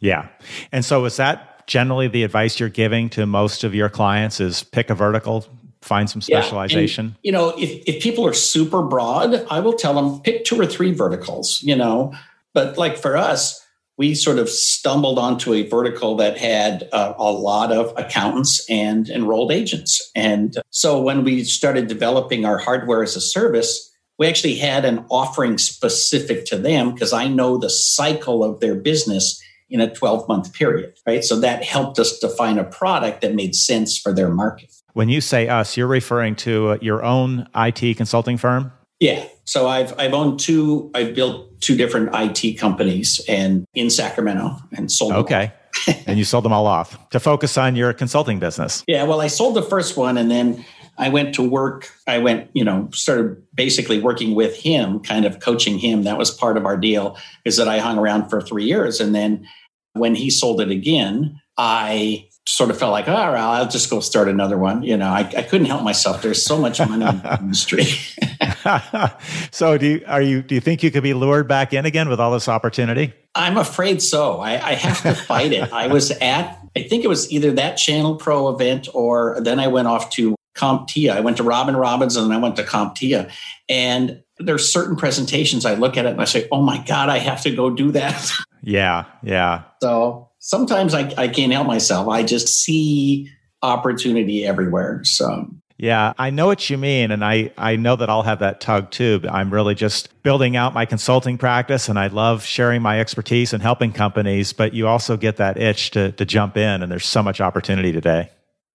Yeah. 0.00 0.28
And 0.72 0.84
so 0.84 1.04
is 1.04 1.16
that 1.16 1.66
generally 1.66 2.08
the 2.08 2.24
advice 2.24 2.58
you're 2.58 2.68
giving 2.68 3.08
to 3.10 3.26
most 3.26 3.64
of 3.64 3.74
your 3.74 3.88
clients 3.88 4.40
is 4.40 4.62
pick 4.62 4.90
a 4.90 4.94
vertical, 4.94 5.46
find 5.82 6.08
some 6.08 6.20
specialization? 6.20 7.06
Yeah. 7.06 7.10
And, 7.10 7.18
you 7.22 7.32
know, 7.32 7.48
if, 7.58 7.82
if 7.86 8.02
people 8.02 8.26
are 8.26 8.34
super 8.34 8.82
broad, 8.82 9.46
I 9.50 9.60
will 9.60 9.74
tell 9.74 9.94
them 9.94 10.20
pick 10.20 10.44
two 10.44 10.60
or 10.60 10.66
three 10.66 10.92
verticals, 10.92 11.60
you 11.62 11.76
know. 11.76 12.12
But 12.52 12.76
like 12.76 12.98
for 12.98 13.16
us, 13.16 13.64
we 13.96 14.14
sort 14.14 14.38
of 14.38 14.48
stumbled 14.48 15.18
onto 15.18 15.52
a 15.52 15.68
vertical 15.68 16.16
that 16.16 16.38
had 16.38 16.88
uh, 16.90 17.12
a 17.18 17.30
lot 17.30 17.70
of 17.70 17.92
accountants 17.98 18.64
and 18.70 19.08
enrolled 19.10 19.52
agents. 19.52 20.10
And 20.14 20.56
so 20.70 21.00
when 21.00 21.22
we 21.22 21.44
started 21.44 21.86
developing 21.86 22.46
our 22.46 22.56
hardware 22.56 23.02
as 23.02 23.14
a 23.14 23.20
service, 23.20 23.90
we 24.18 24.26
actually 24.26 24.54
had 24.54 24.86
an 24.86 25.04
offering 25.10 25.58
specific 25.58 26.46
to 26.46 26.56
them 26.56 26.92
because 26.92 27.12
I 27.12 27.28
know 27.28 27.58
the 27.58 27.70
cycle 27.70 28.42
of 28.42 28.60
their 28.60 28.74
business 28.74 29.38
in 29.68 29.80
a 29.80 29.94
12 29.94 30.26
month 30.28 30.52
period, 30.52 30.94
right? 31.06 31.22
So 31.22 31.38
that 31.40 31.62
helped 31.62 31.98
us 31.98 32.18
define 32.18 32.58
a 32.58 32.64
product 32.64 33.20
that 33.20 33.34
made 33.34 33.54
sense 33.54 33.98
for 33.98 34.12
their 34.12 34.30
market. 34.30 34.72
When 34.92 35.08
you 35.08 35.20
say 35.20 35.48
us, 35.48 35.76
you're 35.76 35.86
referring 35.86 36.36
to 36.36 36.70
uh, 36.70 36.78
your 36.80 37.04
own 37.04 37.48
IT 37.54 37.96
consulting 37.96 38.36
firm? 38.36 38.72
Yeah. 38.98 39.26
So 39.44 39.66
I've 39.66 39.98
I've 39.98 40.12
owned 40.12 40.38
two. 40.38 40.90
I've 40.94 41.14
built 41.14 41.60
two 41.60 41.76
different 41.76 42.10
IT 42.12 42.58
companies 42.58 43.20
and 43.28 43.64
in 43.74 43.90
Sacramento 43.90 44.56
and 44.72 44.92
sold. 44.92 45.12
Okay. 45.12 45.52
and 46.06 46.18
you 46.18 46.24
sold 46.24 46.44
them 46.44 46.52
all 46.52 46.66
off 46.66 47.08
to 47.10 47.20
focus 47.20 47.56
on 47.56 47.76
your 47.76 47.92
consulting 47.92 48.38
business. 48.38 48.84
Yeah. 48.86 49.04
Well, 49.04 49.20
I 49.20 49.28
sold 49.28 49.54
the 49.54 49.62
first 49.62 49.96
one, 49.96 50.18
and 50.18 50.30
then 50.30 50.64
I 50.98 51.08
went 51.08 51.34
to 51.36 51.42
work. 51.42 51.90
I 52.06 52.18
went, 52.18 52.50
you 52.52 52.64
know, 52.64 52.88
started 52.92 53.42
basically 53.54 54.00
working 54.00 54.34
with 54.34 54.56
him, 54.56 55.00
kind 55.00 55.24
of 55.24 55.40
coaching 55.40 55.78
him. 55.78 56.02
That 56.02 56.18
was 56.18 56.30
part 56.30 56.56
of 56.56 56.66
our 56.66 56.76
deal, 56.76 57.16
is 57.44 57.56
that 57.56 57.68
I 57.68 57.78
hung 57.78 57.98
around 57.98 58.28
for 58.28 58.40
three 58.40 58.64
years. 58.64 59.00
And 59.00 59.14
then 59.14 59.46
when 59.94 60.14
he 60.14 60.28
sold 60.28 60.60
it 60.60 60.70
again, 60.70 61.40
I 61.56 62.28
sort 62.46 62.70
of 62.70 62.78
felt 62.78 62.92
like, 62.92 63.08
all 63.08 63.32
right, 63.32 63.58
I'll 63.58 63.68
just 63.68 63.90
go 63.90 64.00
start 64.00 64.28
another 64.28 64.58
one. 64.58 64.82
You 64.82 64.96
know, 64.96 65.08
I, 65.08 65.20
I 65.20 65.42
couldn't 65.42 65.66
help 65.66 65.82
myself. 65.82 66.22
There's 66.22 66.44
so 66.44 66.58
much 66.58 66.80
money 66.80 67.06
in 67.06 67.18
the 67.18 67.38
industry. 67.40 67.84
so 69.50 69.78
do 69.78 69.86
you, 69.86 70.04
are 70.06 70.22
you, 70.22 70.42
do 70.42 70.54
you 70.54 70.60
think 70.60 70.82
you 70.82 70.90
could 70.90 71.02
be 71.02 71.14
lured 71.14 71.48
back 71.48 71.72
in 71.72 71.86
again 71.86 72.08
with 72.08 72.18
all 72.18 72.32
this 72.32 72.48
opportunity? 72.48 73.12
I'm 73.34 73.56
afraid 73.56 74.02
so. 74.02 74.40
I, 74.40 74.52
I 74.52 74.74
have 74.74 75.02
to 75.02 75.14
fight 75.14 75.52
it. 75.52 75.72
I 75.72 75.86
was 75.86 76.10
at, 76.10 76.58
I 76.76 76.82
think 76.82 77.04
it 77.04 77.08
was 77.08 77.30
either 77.30 77.52
that 77.52 77.76
Channel 77.76 78.16
Pro 78.16 78.48
event 78.48 78.88
or 78.94 79.38
then 79.40 79.60
I 79.60 79.68
went 79.68 79.86
off 79.86 80.10
to 80.10 80.34
CompTIA. 80.56 81.12
I 81.12 81.20
went 81.20 81.36
to 81.36 81.42
Robin 81.42 81.76
Robins 81.76 82.16
and 82.16 82.30
then 82.30 82.36
I 82.36 82.40
went 82.40 82.56
to 82.56 82.64
CompTIA. 82.64 83.30
And 83.68 84.22
there's 84.38 84.72
certain 84.72 84.96
presentations 84.96 85.64
I 85.66 85.74
look 85.74 85.96
at 85.96 86.06
it 86.06 86.12
and 86.12 86.20
I 86.20 86.24
say, 86.24 86.48
oh 86.50 86.62
my 86.62 86.82
God, 86.84 87.08
I 87.08 87.18
have 87.18 87.42
to 87.42 87.54
go 87.54 87.70
do 87.70 87.92
that. 87.92 88.32
Yeah, 88.62 89.06
yeah. 89.22 89.62
So 89.82 90.29
sometimes 90.40 90.92
I, 90.92 91.12
I 91.16 91.28
can't 91.28 91.52
help 91.52 91.66
myself. 91.66 92.08
I 92.08 92.24
just 92.24 92.48
see 92.48 93.30
opportunity 93.62 94.44
everywhere. 94.44 95.02
So 95.04 95.48
Yeah, 95.76 96.12
I 96.18 96.28
know 96.30 96.46
what 96.46 96.68
you 96.68 96.76
mean. 96.76 97.10
And 97.10 97.24
I, 97.24 97.52
I 97.56 97.76
know 97.76 97.96
that 97.96 98.10
I'll 98.10 98.22
have 98.22 98.40
that 98.40 98.60
tug 98.60 98.90
too. 98.90 99.22
I'm 99.30 99.50
really 99.50 99.74
just 99.74 100.22
building 100.22 100.56
out 100.56 100.74
my 100.74 100.84
consulting 100.84 101.38
practice 101.38 101.88
and 101.88 101.98
I 101.98 102.08
love 102.08 102.44
sharing 102.44 102.82
my 102.82 103.00
expertise 103.00 103.52
and 103.52 103.62
helping 103.62 103.92
companies, 103.92 104.52
but 104.52 104.74
you 104.74 104.88
also 104.88 105.16
get 105.16 105.36
that 105.36 105.56
itch 105.56 105.92
to, 105.92 106.12
to 106.12 106.24
jump 106.24 106.56
in. 106.56 106.82
And 106.82 106.90
there's 106.92 107.06
so 107.06 107.22
much 107.22 107.40
opportunity 107.40 107.92
today. 107.92 108.30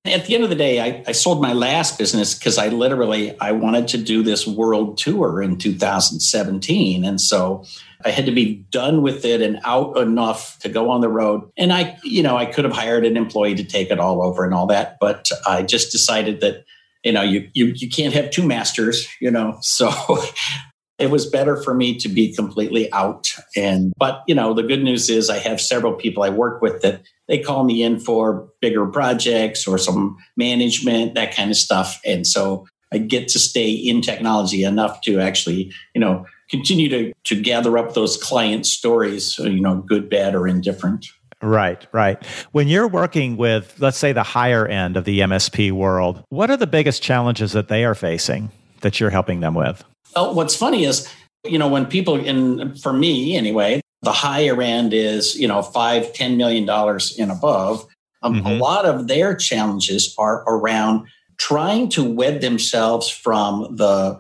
At 0.06 0.26
the 0.26 0.36
end 0.36 0.44
of 0.44 0.50
the 0.50 0.56
day, 0.56 0.80
I, 0.80 1.04
I 1.08 1.12
sold 1.14 1.42
my 1.42 1.54
last 1.54 1.98
business 1.98 2.38
because 2.38 2.58
I 2.58 2.68
literally 2.68 3.40
I 3.40 3.54
wanted 3.54 3.88
to 3.90 3.98
do 3.98 4.22
this 4.22 4.46
world 4.46 4.98
tour 4.98 5.42
in 5.42 5.58
2017. 5.58 7.04
And 7.04 7.20
so 7.20 7.66
I 8.04 8.12
had 8.12 8.28
to 8.28 8.32
be 8.32 8.66
done 8.70 9.02
with 9.02 9.26
it 9.26 9.42
and 9.42 9.60
out 9.64 9.98
enough 9.98 10.60
to 10.60 10.70
go 10.70 10.92
on 10.92 11.02
the 11.02 11.10
road. 11.10 11.50
And 11.58 11.74
I, 11.74 11.98
you 12.04 12.22
know, 12.22 12.38
I 12.38 12.46
could 12.46 12.66
have 12.66 12.74
hired 12.74 13.04
an 13.06 13.18
employee 13.18 13.56
to 13.56 13.64
take 13.64 13.90
it 13.90 14.00
all 14.00 14.22
over 14.22 14.46
and 14.46 14.54
all 14.54 14.68
that, 14.68 14.98
but 15.00 15.30
I 15.48 15.64
just 15.64 15.92
decided 15.92 16.42
that 16.42 16.66
you 17.06 17.12
know 17.12 17.22
you 17.22 17.50
you 17.54 17.68
you 17.68 17.88
can't 17.88 18.14
have 18.16 18.32
two 18.32 18.44
masters 18.44 19.08
you 19.22 19.32
know 19.32 19.58
so 19.62 19.92
it 20.98 21.12
was 21.12 21.26
better 21.26 21.62
for 21.62 21.74
me 21.74 21.98
to 21.98 22.08
be 22.08 22.34
completely 22.34 22.92
out 22.94 23.34
and 23.56 23.94
but 23.98 24.24
you 24.28 24.36
know 24.36 24.54
the 24.54 24.64
good 24.64 24.84
news 24.84 25.10
is 25.10 25.30
i 25.30 25.38
have 25.38 25.60
several 25.60 25.94
people 25.94 26.24
i 26.24 26.30
work 26.30 26.62
with 26.62 26.82
that 26.82 27.02
they 27.28 27.40
call 27.40 27.64
me 27.64 27.84
in 27.84 28.00
for 28.00 28.48
bigger 28.62 28.86
projects 28.86 29.68
or 29.68 29.78
some 29.78 30.18
management 30.38 31.14
that 31.16 31.36
kind 31.36 31.52
of 31.52 31.58
stuff 31.58 32.00
and 32.06 32.26
so 32.26 32.66
i 32.94 32.98
get 32.98 33.28
to 33.28 33.40
stay 33.40 33.72
in 33.72 34.02
technology 34.02 34.64
enough 34.64 35.02
to 35.02 35.20
actually 35.20 35.72
you 35.94 36.02
know 36.02 36.26
continue 36.50 36.90
to 36.90 37.14
to 37.24 37.40
gather 37.40 37.78
up 37.78 37.94
those 37.94 38.18
client 38.18 38.66
stories 38.66 39.40
uh, 39.40 39.44
you 39.44 39.62
know 39.62 39.84
good 39.88 40.10
bad 40.10 40.36
or 40.36 40.48
indifferent 40.48 41.08
Right, 41.42 41.86
right. 41.92 42.26
When 42.54 42.68
you're 42.68 42.88
working 42.88 43.38
with, 43.38 43.76
let's 43.78 43.98
say, 43.98 44.14
the 44.14 44.24
higher 44.24 44.66
end 44.66 44.98
of 44.98 45.04
the 45.04 45.20
MSP 45.20 45.72
world, 45.74 46.24
what 46.30 46.50
are 46.50 46.58
the 46.58 46.66
biggest 46.66 47.04
challenges 47.04 47.52
that 47.52 47.68
they 47.68 47.86
are 47.86 47.94
facing 47.94 48.50
that 48.82 49.00
you're 49.00 49.12
helping 49.12 49.42
them 49.42 49.54
with? 49.54 49.84
Well, 50.16 50.34
what's 50.34 50.56
funny 50.56 50.86
is, 50.86 51.08
you 51.44 51.58
know, 51.58 51.68
when 51.68 51.86
people, 51.86 52.16
in 52.16 52.76
for 52.76 52.94
me 52.94 53.36
anyway, 53.36 53.82
the 54.02 54.12
higher 54.12 54.62
end 54.62 54.94
is, 54.94 55.36
you 55.36 55.48
know, 55.48 55.62
five, 55.62 56.14
ten 56.14 56.38
million 56.38 56.66
dollars 56.66 57.18
and 57.20 57.32
above. 57.32 57.86
Um, 58.22 58.36
mm-hmm. 58.36 58.48
A 58.48 58.54
lot 58.54 58.86
of 58.86 59.08
their 59.08 59.36
challenges 59.36 60.16
are 60.18 60.44
around 60.48 61.08
trying 61.38 61.90
to 61.90 62.04
wed 62.04 62.42
themselves 62.42 63.10
from 63.10 63.76
the 63.76 64.20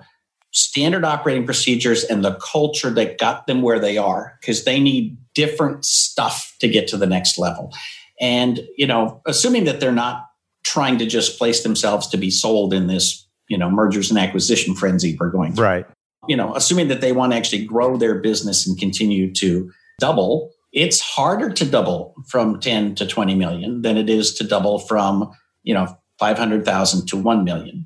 standard 0.51 1.03
operating 1.03 1.45
procedures 1.45 2.03
and 2.03 2.23
the 2.23 2.36
culture 2.36 2.89
that 2.89 3.17
got 3.17 3.47
them 3.47 3.62
where 3.62 3.79
they 3.79 3.97
are 3.97 4.38
because 4.39 4.63
they 4.63 4.79
need 4.79 5.17
different 5.34 5.86
stuff 5.86 6.55
to 6.60 6.67
get 6.67 6.88
to 6.88 6.97
the 6.97 7.05
next 7.05 7.38
level. 7.38 7.73
And, 8.21 8.62
you 8.77 8.88
know, 8.88 9.21
assuming 9.25 9.65
that 9.65 9.79
they're 9.79 9.91
not 9.91 10.27
trying 10.63 10.97
to 10.97 11.05
just 11.05 11.38
place 11.38 11.63
themselves 11.63 12.08
to 12.08 12.17
be 12.17 12.31
sold 12.31 12.73
in 12.73 12.88
this, 12.88 13.24
you 13.47 13.58
know, 13.58 13.69
mergers 13.69 14.10
and 14.10 14.19
acquisition 14.19 14.75
frenzy 14.75 15.15
we're 15.19 15.29
going 15.29 15.53
through. 15.53 15.65
Right. 15.65 15.86
You 16.27 16.36
know, 16.36 16.55
assuming 16.55 16.88
that 16.88 17.01
they 17.01 17.12
want 17.12 17.31
to 17.31 17.38
actually 17.38 17.65
grow 17.65 17.97
their 17.97 18.15
business 18.15 18.65
and 18.67 18.77
continue 18.77 19.31
to 19.36 19.71
double, 19.99 20.51
it's 20.73 20.99
harder 20.99 21.51
to 21.51 21.65
double 21.65 22.15
from 22.27 22.60
10 22.60 22.95
to 22.95 23.08
20 23.08 23.36
million 23.36 23.81
than 23.81 23.97
it 23.97 24.10
is 24.10 24.34
to 24.36 24.43
double 24.43 24.79
from, 24.79 25.31
you 25.63 25.73
know, 25.73 25.97
500,000 26.19 27.08
to 27.08 27.17
1 27.17 27.43
million. 27.43 27.86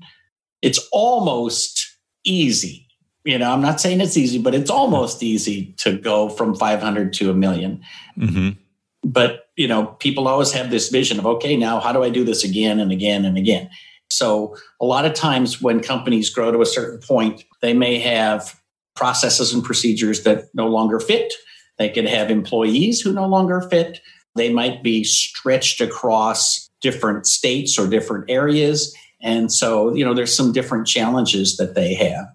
It's 0.61 0.79
almost 0.91 1.97
easy. 2.23 2.87
You 3.25 3.37
know, 3.37 3.51
I'm 3.51 3.61
not 3.61 3.81
saying 3.81 4.01
it's 4.01 4.17
easy, 4.17 4.39
but 4.39 4.55
it's 4.55 4.69
almost 4.69 5.21
easy 5.21 5.75
to 5.79 5.97
go 5.97 6.29
from 6.29 6.55
500 6.55 7.13
to 7.13 7.29
a 7.29 7.33
1000000 7.33 7.81
mm-hmm. 8.17 8.49
But, 9.03 9.49
you 9.55 9.67
know, 9.67 9.85
people 9.85 10.27
always 10.27 10.51
have 10.51 10.71
this 10.71 10.89
vision 10.89 11.19
of, 11.19 11.25
okay, 11.25 11.55
now 11.55 11.79
how 11.79 11.93
do 11.93 12.03
I 12.03 12.09
do 12.09 12.25
this 12.25 12.43
again 12.43 12.79
and 12.79 12.91
again 12.91 13.23
and 13.23 13.37
again? 13.37 13.69
So 14.11 14.55
a 14.81 14.85
lot 14.85 15.05
of 15.05 15.13
times 15.13 15.61
when 15.61 15.81
companies 15.81 16.29
grow 16.29 16.51
to 16.51 16.61
a 16.61 16.65
certain 16.65 16.99
point, 16.99 17.43
they 17.61 17.73
may 17.73 17.99
have 17.99 18.59
processes 18.95 19.53
and 19.53 19.63
procedures 19.63 20.23
that 20.23 20.45
no 20.53 20.67
longer 20.67 20.99
fit. 20.99 21.33
They 21.77 21.89
could 21.89 22.05
have 22.05 22.29
employees 22.29 22.99
who 22.99 23.13
no 23.13 23.27
longer 23.27 23.61
fit. 23.61 24.01
They 24.35 24.51
might 24.51 24.83
be 24.83 25.03
stretched 25.03 25.79
across 25.79 26.69
different 26.81 27.27
states 27.27 27.77
or 27.77 27.87
different 27.87 28.25
areas. 28.29 28.95
And 29.21 29.51
so, 29.51 29.93
you 29.93 30.03
know, 30.03 30.13
there's 30.13 30.35
some 30.35 30.51
different 30.51 30.87
challenges 30.87 31.57
that 31.57 31.75
they 31.75 31.93
have. 31.93 32.25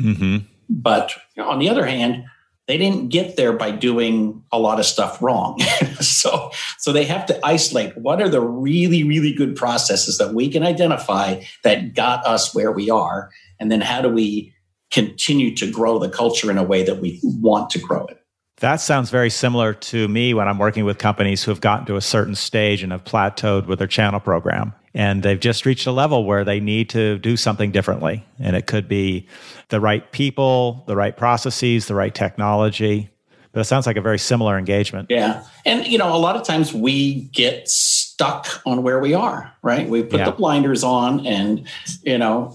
Mm-hmm. 0.00 0.38
But 0.68 1.14
you 1.36 1.42
know, 1.42 1.50
on 1.50 1.58
the 1.58 1.68
other 1.68 1.86
hand, 1.86 2.24
they 2.68 2.76
didn't 2.76 3.08
get 3.08 3.36
there 3.36 3.54
by 3.54 3.70
doing 3.70 4.44
a 4.52 4.58
lot 4.58 4.78
of 4.78 4.84
stuff 4.84 5.20
wrong. 5.22 5.58
so, 6.00 6.50
so 6.76 6.92
they 6.92 7.04
have 7.04 7.26
to 7.26 7.40
isolate 7.44 7.96
what 7.96 8.22
are 8.22 8.28
the 8.28 8.42
really, 8.42 9.02
really 9.02 9.32
good 9.32 9.56
processes 9.56 10.18
that 10.18 10.34
we 10.34 10.50
can 10.50 10.62
identify 10.62 11.42
that 11.64 11.94
got 11.94 12.24
us 12.26 12.54
where 12.54 12.70
we 12.70 12.90
are, 12.90 13.30
and 13.58 13.72
then 13.72 13.80
how 13.80 14.02
do 14.02 14.10
we 14.10 14.54
continue 14.90 15.54
to 15.56 15.70
grow 15.70 15.98
the 15.98 16.10
culture 16.10 16.50
in 16.50 16.58
a 16.58 16.62
way 16.62 16.82
that 16.82 17.00
we 17.00 17.18
want 17.22 17.70
to 17.70 17.78
grow 17.78 18.04
it. 18.06 18.17
That 18.60 18.76
sounds 18.76 19.10
very 19.10 19.30
similar 19.30 19.72
to 19.72 20.08
me 20.08 20.34
when 20.34 20.48
I'm 20.48 20.58
working 20.58 20.84
with 20.84 20.98
companies 20.98 21.44
who 21.44 21.52
have 21.52 21.60
gotten 21.60 21.86
to 21.86 21.96
a 21.96 22.00
certain 22.00 22.34
stage 22.34 22.82
and 22.82 22.90
have 22.90 23.04
plateaued 23.04 23.66
with 23.66 23.78
their 23.78 23.88
channel 23.88 24.18
program. 24.18 24.74
And 24.94 25.22
they've 25.22 25.38
just 25.38 25.64
reached 25.64 25.86
a 25.86 25.92
level 25.92 26.24
where 26.24 26.44
they 26.44 26.58
need 26.58 26.90
to 26.90 27.18
do 27.18 27.36
something 27.36 27.70
differently. 27.70 28.24
And 28.40 28.56
it 28.56 28.66
could 28.66 28.88
be 28.88 29.28
the 29.68 29.80
right 29.80 30.10
people, 30.10 30.82
the 30.88 30.96
right 30.96 31.16
processes, 31.16 31.86
the 31.86 31.94
right 31.94 32.12
technology. 32.12 33.10
But 33.52 33.60
it 33.60 33.64
sounds 33.64 33.86
like 33.86 33.96
a 33.96 34.00
very 34.00 34.18
similar 34.18 34.58
engagement. 34.58 35.06
Yeah. 35.08 35.44
And, 35.64 35.86
you 35.86 35.96
know, 35.96 36.14
a 36.14 36.18
lot 36.18 36.34
of 36.34 36.42
times 36.42 36.74
we 36.74 37.22
get 37.32 37.68
stuck 37.68 38.60
on 38.66 38.82
where 38.82 38.98
we 38.98 39.14
are, 39.14 39.52
right? 39.62 39.88
We 39.88 40.02
put 40.02 40.18
yeah. 40.18 40.26
the 40.26 40.32
blinders 40.32 40.82
on 40.82 41.24
and, 41.26 41.66
you 42.02 42.18
know, 42.18 42.52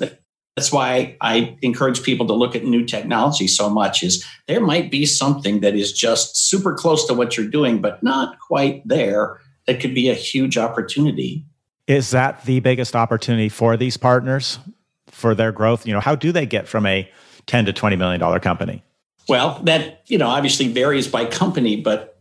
that's 0.56 0.72
why 0.72 1.18
I 1.20 1.58
encourage 1.62 2.04
people 2.04 2.28
to 2.28 2.34
look 2.34 2.56
at 2.56 2.64
new 2.64 2.86
technology 2.86 3.48
so 3.48 3.70
much 3.70 4.04
is 4.04 4.24
there 4.48 4.62
might 4.62 4.92
be 4.92 5.06
something 5.06 5.62
that 5.62 5.76
is 5.76 5.92
just 5.92 6.38
super 6.38 6.74
close 6.74 7.08
to 7.08 7.14
what 7.14 7.36
you're 7.36 7.48
doing, 7.48 7.82
but 7.82 8.04
not 8.04 8.40
quite 8.40 8.88
there 8.88 9.40
that 9.66 9.80
could 9.80 9.96
be 9.96 10.10
a 10.10 10.14
huge 10.14 10.58
opportunity. 10.58 11.44
Is 11.88 12.12
that 12.12 12.46
the 12.46 12.60
biggest 12.60 12.96
opportunity 12.96 13.50
for 13.50 13.78
these 13.78 13.98
partners 13.98 14.60
for 15.08 15.34
their 15.34 15.52
growth? 15.52 15.88
You 15.88 15.94
know, 15.94 16.00
how 16.00 16.16
do 16.16 16.32
they 16.32 16.46
get 16.46 16.68
from 16.68 16.86
a 16.86 17.10
10 17.48 17.66
to 17.66 17.74
20 17.74 17.96
million 17.96 18.20
dollar 18.20 18.40
company? 18.40 18.84
Well, 19.28 19.60
that, 19.64 20.04
you 20.08 20.18
know, 20.18 20.28
obviously 20.28 20.68
varies 20.68 21.08
by 21.08 21.26
company, 21.26 21.82
but 21.82 22.20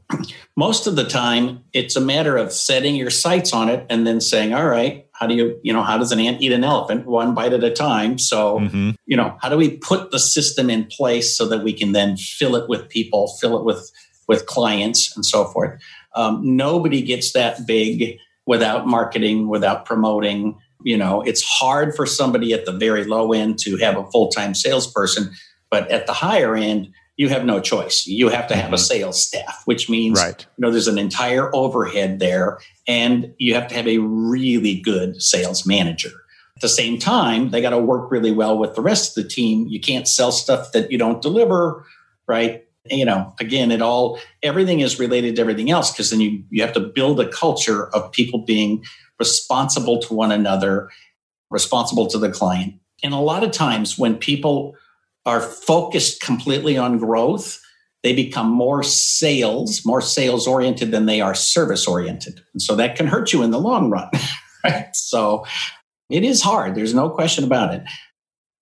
most 0.57 0.87
of 0.87 0.97
the 0.97 1.05
time 1.05 1.65
it's 1.73 1.97
a 1.97 2.01
matter 2.01 2.37
of 2.37 2.53
setting 2.53 2.95
your 2.95 3.11
sights 3.11 3.53
on 3.53 3.69
it 3.69 3.87
and 3.91 4.07
then 4.07 4.21
saying, 4.21 4.55
all 4.55 4.67
right, 4.67 5.07
how 5.23 5.29
do 5.29 5.37
you, 5.37 5.57
you 5.63 5.73
know, 5.73 5.85
how 5.85 5.97
does 5.99 6.11
an 6.11 6.19
ant 6.19 6.43
eat 6.43 6.51
an 6.51 6.65
elephant? 6.65 7.07
One 7.07 7.33
bite 7.33 7.53
at 7.53 7.63
a 7.63 7.71
time. 7.71 8.19
So, 8.19 8.59
mm-hmm. 8.59 8.91
you 9.07 9.17
know, 9.17 9.37
how 9.41 9.51
do 9.51 9.57
we 9.57 9.77
put 9.77 10.11
the 10.11 10.19
system 10.19 10.69
in 10.69 10.87
place 10.87 11.39
so 11.39 11.47
that 11.47 11.63
we 11.63 11.73
can 11.73 11.93
then 11.93 12.17
fill 12.17 12.57
it 12.57 12.69
with 12.69 12.89
people, 12.89 13.29
fill 13.41 13.57
it 13.57 13.65
with 13.65 13.89
with 14.27 14.47
clients 14.47 15.15
and 15.15 15.25
so 15.25 15.45
forth. 15.45 15.81
Um, 16.17 16.57
nobody 16.57 17.03
gets 17.03 17.35
that 17.35 17.69
big 17.69 18.19
without 18.47 18.89
marketing, 18.89 19.47
without 19.47 19.85
promoting. 19.85 20.59
You 20.83 20.99
know, 20.99 21.23
it's 21.23 21.43
hard 21.45 21.95
for 21.95 22.05
somebody 22.05 22.53
at 22.53 22.67
the 22.67 22.73
very 22.73 23.05
low 23.05 23.33
end 23.33 23.61
to 23.61 23.77
have 23.77 23.97
a 23.97 24.11
full 24.11 24.29
time 24.29 24.57
salesperson, 24.57 25.31
but 25.71 25.89
at 25.89 26.09
the 26.09 26.15
higher 26.15 26.57
end, 26.57 26.93
you 27.17 27.29
have 27.29 27.45
no 27.45 27.61
choice. 27.61 28.09
You 28.09 28.29
have 28.29 28.49
to 28.49 28.57
have 28.57 28.67
mm-hmm. 28.67 28.75
a 28.75 28.79
sales 28.79 29.25
staff, 29.25 29.63
which 29.67 29.89
means 29.89 30.21
right. 30.21 30.45
you 30.57 30.63
know 30.63 30.73
there's 30.73 30.89
an 30.89 30.99
entire 30.99 31.55
overhead 31.55 32.19
there, 32.19 32.59
and 32.87 33.33
you 33.39 33.55
have 33.55 33.69
to 33.69 33.75
have 33.75 33.87
a 33.87 33.99
really 33.99 34.81
good 34.81 35.23
sales 35.23 35.67
manager. 35.67 36.11
At 36.57 36.63
the 36.63 36.69
same 36.69 36.99
time, 36.99 37.51
they 37.51 37.63
got 37.63 37.71
to 37.71 37.79
work 37.79 38.11
really 38.11 38.33
well 38.33 38.59
with 38.59 38.75
the 38.75 38.83
rest 38.83 39.17
of 39.17 39.23
the 39.23 39.29
team. 39.29 39.67
You 39.69 39.81
can't 39.81 40.07
sell 40.07 40.33
stuff 40.33 40.73
that 40.73 40.91
you 40.91 40.99
don't 40.99 41.23
deliver, 41.23 41.87
right? 42.27 42.65
You 42.91 43.05
know, 43.05 43.33
again, 43.41 43.71
it 43.71 43.81
all 43.81 44.19
everything 44.43 44.81
is 44.81 44.99
related 44.99 45.37
to 45.37 45.43
everything 45.43 45.71
else 45.71 45.93
because 45.93 46.11
then 46.11 46.21
you 46.21 46.43
you 46.51 46.63
have 46.63 46.73
to 46.75 46.81
build 46.81 47.21
a 47.21 47.29
culture 47.29 47.89
of 47.95 48.11
people 48.13 48.41
being 48.41 48.85
responsible 49.19 50.01
to 50.01 50.15
one 50.15 50.33
another, 50.33 50.91
responsible 51.49 52.09
to 52.09 52.19
the 52.19 52.31
client. 52.31 52.75
And 53.05 53.15
a 53.15 53.19
lot 53.19 53.45
of 53.45 53.53
times 53.53 53.97
when 53.97 54.17
people 54.17 54.75
are 55.25 55.41
focused 55.41 56.21
completely 56.21 56.77
on 56.77 56.99
growth, 56.99 57.62
they 58.03 58.15
become 58.15 58.51
more 58.51 58.83
sales, 58.83 59.85
more 59.85 60.01
sales 60.01 60.47
oriented 60.47 60.91
than 60.91 61.07
they 61.07 61.21
are 61.21 61.35
service 61.35 61.87
oriented. 61.87 62.41
And 62.53 62.61
so 62.61 62.75
that 62.77 62.97
can 62.97 63.07
hurt 63.07 63.33
you 63.33 63.43
in 63.43 63.51
the 63.51 63.61
long 63.61 63.91
run. 63.91 64.09
Right? 64.65 64.95
So 64.95 65.45
it 66.09 66.23
is 66.23 66.41
hard. 66.41 66.77
There's 66.77 66.95
no 66.95 67.11
question 67.11 67.43
about 67.43 67.75
it. 67.75 67.83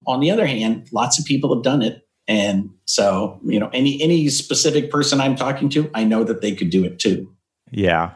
On 0.06 0.20
the 0.20 0.30
other 0.30 0.46
hand, 0.46 0.88
lots 0.94 1.18
of 1.18 1.26
people 1.26 1.54
have 1.54 1.62
done 1.62 1.82
it. 1.82 2.08
And 2.26 2.70
so, 2.86 3.38
you 3.44 3.60
know, 3.60 3.68
any 3.74 4.00
any 4.00 4.30
specific 4.30 4.90
person 4.90 5.20
I'm 5.20 5.36
talking 5.36 5.68
to, 5.68 5.90
I 5.92 6.04
know 6.04 6.24
that 6.24 6.40
they 6.40 6.54
could 6.54 6.70
do 6.70 6.86
it 6.86 6.98
too. 6.98 7.30
Yeah. 7.70 8.12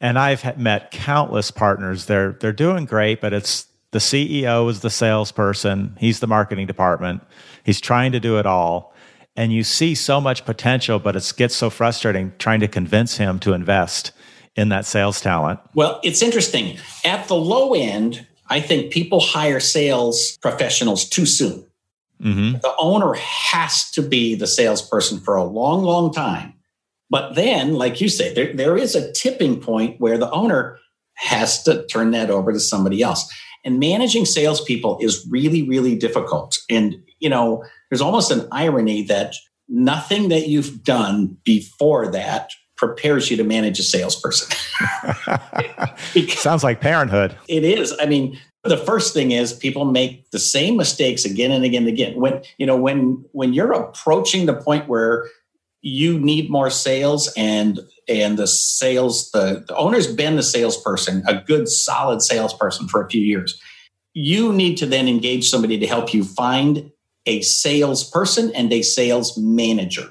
And 0.00 0.18
I've 0.18 0.56
met 0.56 0.92
countless 0.92 1.50
partners. 1.50 2.06
They're 2.06 2.38
they're 2.40 2.54
doing 2.54 2.86
great, 2.86 3.20
but 3.20 3.34
it's 3.34 3.66
the 3.90 3.98
CEO 3.98 4.70
is 4.70 4.80
the 4.80 4.88
salesperson, 4.88 5.94
he's 6.00 6.20
the 6.20 6.26
marketing 6.26 6.66
department 6.66 7.20
He's 7.66 7.80
trying 7.80 8.12
to 8.12 8.20
do 8.20 8.38
it 8.38 8.46
all. 8.46 8.94
And 9.36 9.52
you 9.52 9.62
see 9.64 9.94
so 9.94 10.20
much 10.20 10.44
potential, 10.44 10.98
but 10.98 11.14
it 11.14 11.32
gets 11.36 11.54
so 11.54 11.68
frustrating 11.68 12.32
trying 12.38 12.60
to 12.60 12.68
convince 12.68 13.18
him 13.18 13.38
to 13.40 13.52
invest 13.52 14.12
in 14.56 14.70
that 14.70 14.86
sales 14.86 15.20
talent. 15.20 15.60
Well, 15.74 16.00
it's 16.02 16.22
interesting. 16.22 16.78
At 17.04 17.28
the 17.28 17.36
low 17.36 17.74
end, 17.74 18.26
I 18.48 18.60
think 18.60 18.92
people 18.92 19.20
hire 19.20 19.60
sales 19.60 20.38
professionals 20.40 21.06
too 21.08 21.26
soon. 21.26 21.66
Mm-hmm. 22.22 22.58
The 22.62 22.74
owner 22.78 23.12
has 23.14 23.90
to 23.90 24.02
be 24.02 24.34
the 24.34 24.46
salesperson 24.46 25.20
for 25.20 25.36
a 25.36 25.44
long, 25.44 25.82
long 25.82 26.12
time. 26.12 26.54
But 27.10 27.34
then, 27.34 27.74
like 27.74 28.00
you 28.00 28.08
say, 28.08 28.32
there, 28.32 28.52
there 28.52 28.76
is 28.76 28.94
a 28.94 29.12
tipping 29.12 29.60
point 29.60 30.00
where 30.00 30.18
the 30.18 30.30
owner 30.30 30.78
has 31.14 31.62
to 31.64 31.86
turn 31.86 32.10
that 32.12 32.30
over 32.30 32.52
to 32.52 32.60
somebody 32.60 33.02
else. 33.02 33.30
And 33.64 33.78
managing 33.78 34.24
salespeople 34.24 34.98
is 35.00 35.26
really, 35.30 35.62
really 35.62 35.96
difficult. 35.96 36.58
And, 36.70 36.96
you 37.18 37.28
know, 37.28 37.64
there's 37.90 38.00
almost 38.00 38.30
an 38.30 38.46
irony 38.52 39.02
that 39.04 39.34
nothing 39.68 40.28
that 40.28 40.48
you've 40.48 40.82
done 40.82 41.36
before 41.44 42.08
that 42.08 42.50
prepares 42.76 43.30
you 43.30 43.36
to 43.38 43.44
manage 43.44 43.78
a 43.78 43.82
salesperson. 43.82 44.54
Sounds 46.28 46.62
like 46.62 46.80
parenthood. 46.80 47.36
It 47.48 47.64
is. 47.64 47.94
I 47.98 48.06
mean, 48.06 48.38
the 48.64 48.76
first 48.76 49.14
thing 49.14 49.30
is 49.30 49.52
people 49.52 49.84
make 49.84 50.30
the 50.30 50.38
same 50.38 50.76
mistakes 50.76 51.24
again 51.24 51.50
and 51.50 51.64
again 51.64 51.82
and 51.82 51.88
again. 51.88 52.20
When 52.20 52.42
you 52.58 52.66
know 52.66 52.76
when 52.76 53.24
when 53.32 53.52
you're 53.52 53.72
approaching 53.72 54.46
the 54.46 54.54
point 54.54 54.88
where 54.88 55.28
you 55.82 56.18
need 56.18 56.50
more 56.50 56.70
sales 56.70 57.32
and 57.36 57.80
and 58.08 58.38
the 58.38 58.46
sales 58.46 59.30
the, 59.30 59.64
the 59.66 59.76
owner's 59.76 60.06
been 60.06 60.36
the 60.36 60.42
salesperson, 60.42 61.22
a 61.26 61.42
good 61.42 61.68
solid 61.68 62.22
salesperson 62.22 62.88
for 62.88 63.02
a 63.02 63.08
few 63.08 63.22
years. 63.22 63.60
You 64.12 64.52
need 64.52 64.76
to 64.78 64.86
then 64.86 65.08
engage 65.08 65.48
somebody 65.48 65.78
to 65.78 65.86
help 65.86 66.14
you 66.14 66.24
find 66.24 66.90
a 67.26 67.42
salesperson 67.42 68.52
and 68.54 68.72
a 68.72 68.82
sales 68.82 69.36
manager 69.36 70.08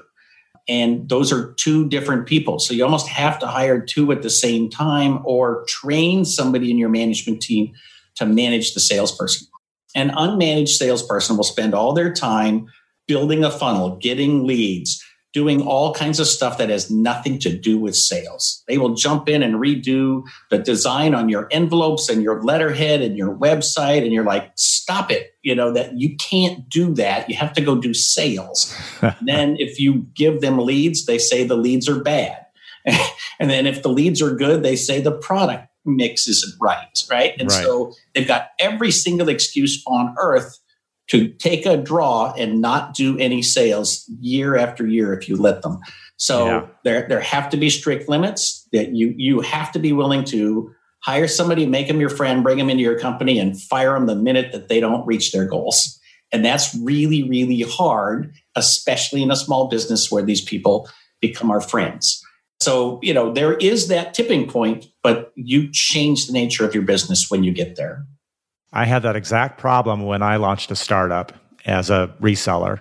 and 0.68 1.08
those 1.08 1.32
are 1.32 1.52
two 1.54 1.88
different 1.88 2.26
people. 2.26 2.58
So 2.58 2.74
you 2.74 2.84
almost 2.84 3.08
have 3.08 3.38
to 3.40 3.46
hire 3.46 3.80
two 3.80 4.10
at 4.12 4.22
the 4.22 4.30
same 4.30 4.68
time 4.68 5.20
or 5.24 5.64
train 5.68 6.24
somebody 6.24 6.70
in 6.70 6.78
your 6.78 6.88
management 6.88 7.40
team 7.40 7.72
to 8.16 8.26
manage 8.26 8.74
the 8.74 8.80
salesperson. 8.80 9.46
An 9.94 10.10
unmanaged 10.10 10.70
salesperson 10.70 11.36
will 11.36 11.44
spend 11.44 11.74
all 11.74 11.92
their 11.92 12.12
time 12.12 12.66
building 13.06 13.44
a 13.44 13.50
funnel, 13.50 13.96
getting 13.96 14.46
leads, 14.46 15.02
doing 15.36 15.60
all 15.60 15.92
kinds 15.92 16.18
of 16.18 16.26
stuff 16.26 16.56
that 16.56 16.70
has 16.70 16.90
nothing 16.90 17.38
to 17.38 17.54
do 17.54 17.78
with 17.78 17.94
sales. 17.94 18.64
They 18.68 18.78
will 18.78 18.94
jump 18.94 19.28
in 19.28 19.42
and 19.42 19.56
redo 19.56 20.22
the 20.48 20.56
design 20.56 21.14
on 21.14 21.28
your 21.28 21.46
envelopes 21.50 22.08
and 22.08 22.22
your 22.22 22.42
letterhead 22.42 23.02
and 23.02 23.18
your 23.18 23.36
website. 23.36 24.02
And 24.02 24.14
you're 24.14 24.24
like, 24.24 24.50
stop 24.56 25.10
it. 25.10 25.34
You 25.42 25.54
know, 25.54 25.74
that 25.74 26.00
you 26.00 26.16
can't 26.16 26.66
do 26.70 26.94
that. 26.94 27.28
You 27.28 27.36
have 27.36 27.52
to 27.52 27.60
go 27.60 27.76
do 27.76 27.92
sales. 27.92 28.74
then 29.20 29.56
if 29.58 29.78
you 29.78 30.06
give 30.14 30.40
them 30.40 30.56
leads, 30.56 31.04
they 31.04 31.18
say 31.18 31.44
the 31.44 31.54
leads 31.54 31.86
are 31.86 32.02
bad. 32.02 32.46
and 33.38 33.50
then 33.50 33.66
if 33.66 33.82
the 33.82 33.90
leads 33.90 34.22
are 34.22 34.34
good, 34.34 34.62
they 34.62 34.74
say 34.74 35.02
the 35.02 35.12
product 35.12 35.68
mix 35.84 36.26
isn't 36.26 36.56
right. 36.62 37.04
Right. 37.10 37.34
And 37.38 37.50
right. 37.50 37.62
so 37.62 37.92
they've 38.14 38.26
got 38.26 38.52
every 38.58 38.90
single 38.90 39.28
excuse 39.28 39.84
on 39.86 40.14
earth 40.18 40.58
to 41.08 41.28
take 41.28 41.66
a 41.66 41.76
draw 41.76 42.32
and 42.36 42.60
not 42.60 42.94
do 42.94 43.18
any 43.18 43.42
sales 43.42 44.10
year 44.20 44.56
after 44.56 44.86
year 44.86 45.12
if 45.12 45.28
you 45.28 45.36
let 45.36 45.62
them. 45.62 45.78
So 46.16 46.46
yeah. 46.46 46.66
there 46.84 47.06
there 47.08 47.20
have 47.20 47.50
to 47.50 47.56
be 47.56 47.70
strict 47.70 48.08
limits 48.08 48.66
that 48.72 48.94
you 48.94 49.14
you 49.16 49.40
have 49.40 49.70
to 49.72 49.78
be 49.78 49.92
willing 49.92 50.24
to 50.24 50.70
hire 51.02 51.28
somebody, 51.28 51.66
make 51.66 51.88
them 51.88 52.00
your 52.00 52.08
friend, 52.10 52.42
bring 52.42 52.58
them 52.58 52.70
into 52.70 52.82
your 52.82 52.98
company 52.98 53.38
and 53.38 53.60
fire 53.60 53.94
them 53.94 54.06
the 54.06 54.16
minute 54.16 54.52
that 54.52 54.68
they 54.68 54.80
don't 54.80 55.06
reach 55.06 55.32
their 55.32 55.46
goals. 55.46 56.00
And 56.32 56.44
that's 56.44 56.74
really 56.74 57.28
really 57.28 57.62
hard, 57.62 58.32
especially 58.54 59.22
in 59.22 59.30
a 59.30 59.36
small 59.36 59.68
business 59.68 60.10
where 60.10 60.22
these 60.22 60.42
people 60.42 60.88
become 61.20 61.50
our 61.50 61.60
friends. 61.60 62.22
So, 62.60 62.98
you 63.02 63.12
know, 63.12 63.32
there 63.32 63.54
is 63.54 63.88
that 63.88 64.14
tipping 64.14 64.48
point, 64.48 64.86
but 65.02 65.32
you 65.36 65.70
change 65.70 66.26
the 66.26 66.32
nature 66.32 66.64
of 66.64 66.74
your 66.74 66.82
business 66.82 67.30
when 67.30 67.44
you 67.44 67.52
get 67.52 67.76
there. 67.76 68.06
I 68.72 68.84
had 68.84 69.02
that 69.02 69.16
exact 69.16 69.58
problem 69.58 70.04
when 70.04 70.22
I 70.22 70.36
launched 70.36 70.70
a 70.70 70.76
startup 70.76 71.32
as 71.64 71.90
a 71.90 72.14
reseller. 72.20 72.80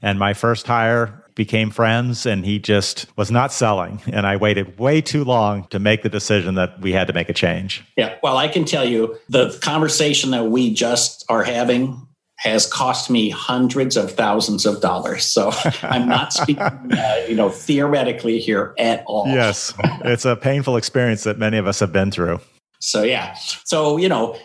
And 0.00 0.18
my 0.18 0.34
first 0.34 0.66
hire 0.66 1.22
became 1.34 1.70
friends 1.70 2.26
and 2.26 2.44
he 2.44 2.58
just 2.58 3.06
was 3.16 3.30
not 3.30 3.52
selling. 3.52 4.02
And 4.12 4.26
I 4.26 4.36
waited 4.36 4.78
way 4.78 5.00
too 5.00 5.24
long 5.24 5.66
to 5.68 5.78
make 5.78 6.02
the 6.02 6.08
decision 6.08 6.56
that 6.56 6.80
we 6.80 6.92
had 6.92 7.06
to 7.06 7.12
make 7.12 7.28
a 7.28 7.32
change. 7.32 7.84
Yeah. 7.96 8.16
Well, 8.22 8.36
I 8.36 8.48
can 8.48 8.64
tell 8.64 8.84
you 8.84 9.16
the 9.28 9.56
conversation 9.62 10.30
that 10.32 10.46
we 10.46 10.74
just 10.74 11.24
are 11.28 11.42
having 11.42 12.06
has 12.36 12.66
cost 12.66 13.08
me 13.08 13.30
hundreds 13.30 13.96
of 13.96 14.10
thousands 14.12 14.66
of 14.66 14.80
dollars. 14.80 15.24
So 15.24 15.52
I'm 15.82 16.08
not 16.08 16.32
speaking, 16.32 16.62
uh, 16.62 17.24
you 17.28 17.36
know, 17.36 17.48
theoretically 17.48 18.40
here 18.40 18.74
at 18.78 19.04
all. 19.06 19.28
Yes. 19.28 19.72
It's 20.04 20.24
a 20.24 20.34
painful 20.34 20.76
experience 20.76 21.22
that 21.22 21.38
many 21.38 21.56
of 21.56 21.66
us 21.68 21.78
have 21.78 21.92
been 21.92 22.10
through. 22.10 22.40
So, 22.80 23.04
yeah. 23.04 23.34
So, 23.64 23.96
you 23.96 24.08
know, 24.08 24.36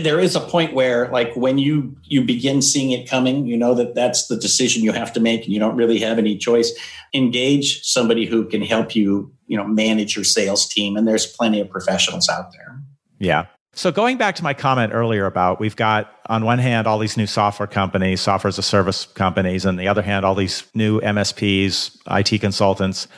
there 0.00 0.20
is 0.20 0.34
a 0.34 0.40
point 0.40 0.74
where 0.74 1.10
like 1.10 1.34
when 1.36 1.58
you 1.58 1.96
you 2.04 2.24
begin 2.24 2.62
seeing 2.62 2.92
it 2.92 3.08
coming 3.08 3.46
you 3.46 3.56
know 3.56 3.74
that 3.74 3.94
that's 3.94 4.26
the 4.28 4.36
decision 4.36 4.82
you 4.82 4.92
have 4.92 5.12
to 5.12 5.20
make 5.20 5.44
and 5.44 5.52
you 5.52 5.60
don't 5.60 5.76
really 5.76 5.98
have 5.98 6.18
any 6.18 6.36
choice. 6.36 6.72
Engage 7.14 7.82
somebody 7.82 8.24
who 8.24 8.46
can 8.46 8.62
help 8.62 8.96
you 8.96 9.32
you 9.46 9.56
know 9.56 9.64
manage 9.64 10.16
your 10.16 10.24
sales 10.24 10.68
team 10.68 10.96
and 10.96 11.06
there's 11.06 11.26
plenty 11.26 11.60
of 11.60 11.68
professionals 11.68 12.28
out 12.28 12.52
there. 12.52 12.80
Yeah. 13.18 13.46
So 13.74 13.90
going 13.90 14.18
back 14.18 14.34
to 14.36 14.42
my 14.42 14.52
comment 14.52 14.92
earlier 14.92 15.24
about 15.26 15.58
we've 15.58 15.76
got 15.76 16.14
on 16.26 16.44
one 16.44 16.58
hand 16.58 16.86
all 16.86 16.98
these 16.98 17.16
new 17.16 17.26
software 17.26 17.66
companies 17.66 18.20
software 18.20 18.48
as 18.48 18.58
a 18.58 18.62
service 18.62 19.06
companies 19.06 19.64
and 19.64 19.78
the 19.78 19.88
other 19.88 20.02
hand 20.02 20.24
all 20.24 20.34
these 20.34 20.64
new 20.74 21.00
msps 21.00 21.98
it 22.06 22.40
consultants 22.40 23.08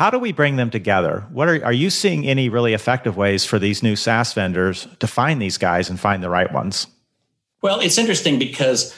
how 0.00 0.08
do 0.08 0.18
we 0.18 0.32
bring 0.32 0.56
them 0.56 0.70
together? 0.70 1.26
What 1.30 1.46
are, 1.46 1.62
are 1.62 1.74
you 1.74 1.90
seeing 1.90 2.26
any 2.26 2.48
really 2.48 2.72
effective 2.72 3.18
ways 3.18 3.44
for 3.44 3.58
these 3.58 3.82
new 3.82 3.96
SaaS 3.96 4.32
vendors 4.32 4.88
to 4.98 5.06
find 5.06 5.42
these 5.42 5.58
guys 5.58 5.90
and 5.90 6.00
find 6.00 6.22
the 6.22 6.30
right 6.30 6.50
ones? 6.50 6.86
Well, 7.60 7.80
it's 7.80 7.98
interesting 7.98 8.38
because, 8.38 8.96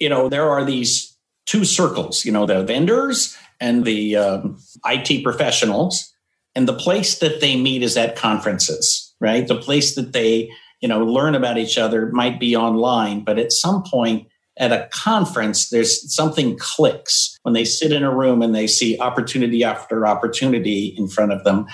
you 0.00 0.08
know, 0.08 0.28
there 0.28 0.50
are 0.50 0.64
these 0.64 1.16
two 1.46 1.64
circles, 1.64 2.24
you 2.24 2.32
know, 2.32 2.46
the 2.46 2.64
vendors 2.64 3.38
and 3.60 3.84
the 3.84 4.16
um, 4.16 4.58
IT 4.84 5.22
professionals. 5.22 6.12
And 6.56 6.66
the 6.66 6.74
place 6.74 7.20
that 7.20 7.40
they 7.40 7.54
meet 7.54 7.84
is 7.84 7.96
at 7.96 8.16
conferences, 8.16 9.14
right? 9.20 9.46
The 9.46 9.60
place 9.60 9.94
that 9.94 10.14
they, 10.14 10.50
you 10.80 10.88
know, 10.88 11.04
learn 11.04 11.36
about 11.36 11.58
each 11.58 11.78
other 11.78 12.10
might 12.10 12.40
be 12.40 12.56
online, 12.56 13.22
but 13.22 13.38
at 13.38 13.52
some 13.52 13.84
point, 13.84 14.26
at 14.58 14.72
a 14.72 14.88
conference, 14.92 15.70
there's 15.70 16.14
something 16.14 16.58
clicks 16.58 17.38
when 17.42 17.54
they 17.54 17.64
sit 17.64 17.92
in 17.92 18.02
a 18.02 18.14
room 18.14 18.42
and 18.42 18.54
they 18.54 18.66
see 18.66 18.98
opportunity 18.98 19.62
after 19.64 20.06
opportunity 20.06 20.94
in 20.98 21.08
front 21.08 21.32
of 21.32 21.44
them. 21.44 21.66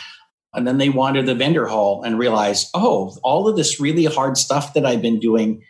And 0.52 0.66
then 0.66 0.78
they 0.78 0.90
wander 0.90 1.22
the 1.22 1.34
vendor 1.34 1.66
hall 1.66 2.02
and 2.04 2.18
realize, 2.18 2.70
oh, 2.74 3.16
all 3.22 3.48
of 3.48 3.56
this 3.56 3.80
really 3.80 4.04
hard 4.04 4.36
stuff 4.36 4.74
that 4.74 4.86
I've 4.86 5.02
been 5.02 5.18
doing, 5.18 5.62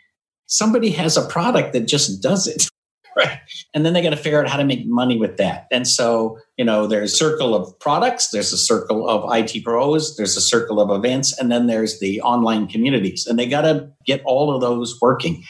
somebody 0.45 0.91
has 0.91 1.17
a 1.17 1.27
product 1.27 1.73
that 1.73 1.87
just 1.87 2.21
does 2.21 2.47
it. 2.47 2.67
Right. 3.17 3.39
And 3.73 3.85
then 3.85 3.93
they 3.93 4.01
got 4.01 4.09
to 4.09 4.17
figure 4.17 4.41
out 4.41 4.49
how 4.49 4.57
to 4.57 4.65
make 4.65 4.85
money 4.85 5.17
with 5.17 5.37
that. 5.37 5.67
And 5.71 5.87
so, 5.87 6.37
you 6.57 6.65
know, 6.65 6.85
there's 6.85 7.13
a 7.13 7.15
circle 7.15 7.55
of 7.55 7.79
products, 7.79 8.31
there's 8.31 8.51
a 8.51 8.57
circle 8.57 9.07
of 9.07 9.23
IT 9.33 9.63
pros, 9.63 10.17
there's 10.17 10.35
a 10.35 10.41
circle 10.41 10.81
of 10.81 10.89
events, 10.89 11.31
and 11.39 11.49
then 11.49 11.67
there's 11.67 12.01
the 12.01 12.19
online 12.19 12.67
communities. 12.67 13.25
And 13.25 13.39
they 13.39 13.47
got 13.47 13.61
to 13.61 13.89
get 14.05 14.21
all 14.25 14.53
of 14.53 14.59
those 14.59 14.99
working 14.99 15.45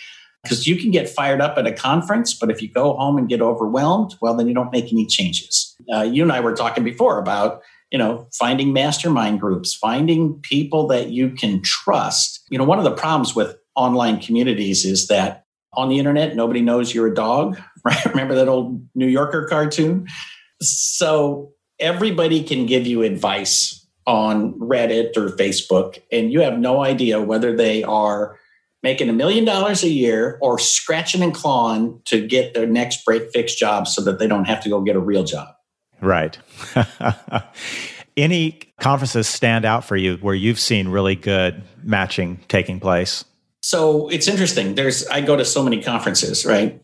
because 0.45 0.65
you 0.65 0.77
can 0.77 0.91
get 0.91 1.09
fired 1.09 1.41
up 1.41 1.57
at 1.57 1.67
a 1.67 1.73
conference, 1.73 2.33
but 2.33 2.49
if 2.49 2.61
you 2.61 2.69
go 2.69 2.95
home 2.95 3.17
and 3.17 3.27
get 3.27 3.41
overwhelmed, 3.41 4.15
well, 4.21 4.35
then 4.35 4.47
you 4.47 4.53
don't 4.53 4.71
make 4.71 4.91
any 4.91 5.05
changes. 5.05 5.75
Uh, 5.93 6.03
you 6.03 6.23
and 6.23 6.31
I 6.31 6.39
were 6.39 6.55
talking 6.55 6.83
before 6.83 7.19
about 7.19 7.61
you 7.91 7.97
know 7.97 8.27
finding 8.37 8.73
mastermind 8.73 9.39
groups, 9.39 9.73
finding 9.73 10.39
people 10.41 10.87
that 10.87 11.09
you 11.09 11.31
can 11.31 11.61
trust. 11.61 12.43
You 12.49 12.57
know, 12.57 12.63
one 12.63 12.77
of 12.77 12.83
the 12.83 12.91
problems 12.91 13.35
with 13.35 13.57
online 13.75 14.19
communities 14.19 14.85
is 14.85 15.07
that 15.07 15.45
on 15.73 15.89
the 15.89 15.99
internet 15.99 16.35
nobody 16.35 16.61
knows 16.61 16.93
you're 16.93 17.07
a 17.07 17.15
dog. 17.15 17.57
Right? 17.85 18.03
Remember 18.05 18.33
that 18.33 18.47
old 18.47 18.83
New 18.95 19.05
Yorker 19.05 19.45
cartoon? 19.45 20.07
So 20.59 21.51
everybody 21.79 22.43
can 22.43 22.65
give 22.65 22.87
you 22.87 23.03
advice 23.03 23.87
on 24.07 24.53
Reddit 24.53 25.15
or 25.15 25.29
Facebook, 25.29 26.01
and 26.11 26.33
you 26.33 26.41
have 26.41 26.57
no 26.57 26.83
idea 26.83 27.21
whether 27.21 27.55
they 27.55 27.83
are 27.83 28.39
making 28.83 29.09
a 29.09 29.13
million 29.13 29.45
dollars 29.45 29.83
a 29.83 29.89
year 29.89 30.37
or 30.41 30.59
scratching 30.59 31.23
and 31.23 31.33
clawing 31.33 32.01
to 32.05 32.25
get 32.25 32.53
their 32.53 32.67
next 32.67 33.03
break 33.03 33.31
fix 33.31 33.55
job 33.55 33.87
so 33.87 34.03
that 34.03 34.19
they 34.19 34.27
don't 34.27 34.45
have 34.45 34.61
to 34.63 34.69
go 34.69 34.81
get 34.81 34.95
a 34.95 34.99
real 34.99 35.23
job. 35.23 35.47
Right. 36.01 36.37
Any 38.17 38.59
conferences 38.79 39.27
stand 39.27 39.65
out 39.65 39.83
for 39.83 39.97
you 39.97 40.17
where 40.17 40.35
you've 40.35 40.59
seen 40.59 40.87
really 40.87 41.15
good 41.15 41.63
matching 41.83 42.39
taking 42.47 42.79
place? 42.79 43.25
So 43.61 44.09
it's 44.09 44.27
interesting. 44.27 44.75
There's 44.75 45.07
I 45.07 45.21
go 45.21 45.35
to 45.35 45.43
so 45.43 45.63
many 45.63 45.81
conferences, 45.81 46.45
right? 46.45 46.79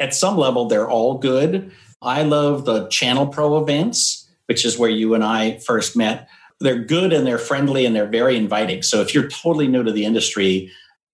At 0.00 0.14
some 0.14 0.36
level, 0.36 0.66
they're 0.66 0.88
all 0.88 1.16
good. 1.16 1.72
I 2.02 2.24
love 2.24 2.66
the 2.66 2.88
Channel 2.88 3.28
Pro 3.28 3.56
events, 3.56 4.28
which 4.44 4.66
is 4.66 4.78
where 4.78 4.90
you 4.90 5.14
and 5.14 5.24
I 5.24 5.58
first 5.60 5.96
met. 5.96 6.28
They're 6.60 6.78
good 6.78 7.14
and 7.14 7.26
they're 7.26 7.38
friendly 7.38 7.86
and 7.86 7.96
they're 7.96 8.06
very 8.06 8.36
inviting. 8.36 8.82
So 8.82 9.00
if 9.00 9.14
you're 9.14 9.28
totally 9.28 9.66
new 9.66 9.82
to 9.82 9.92
the 9.92 10.04
industry, 10.04 10.70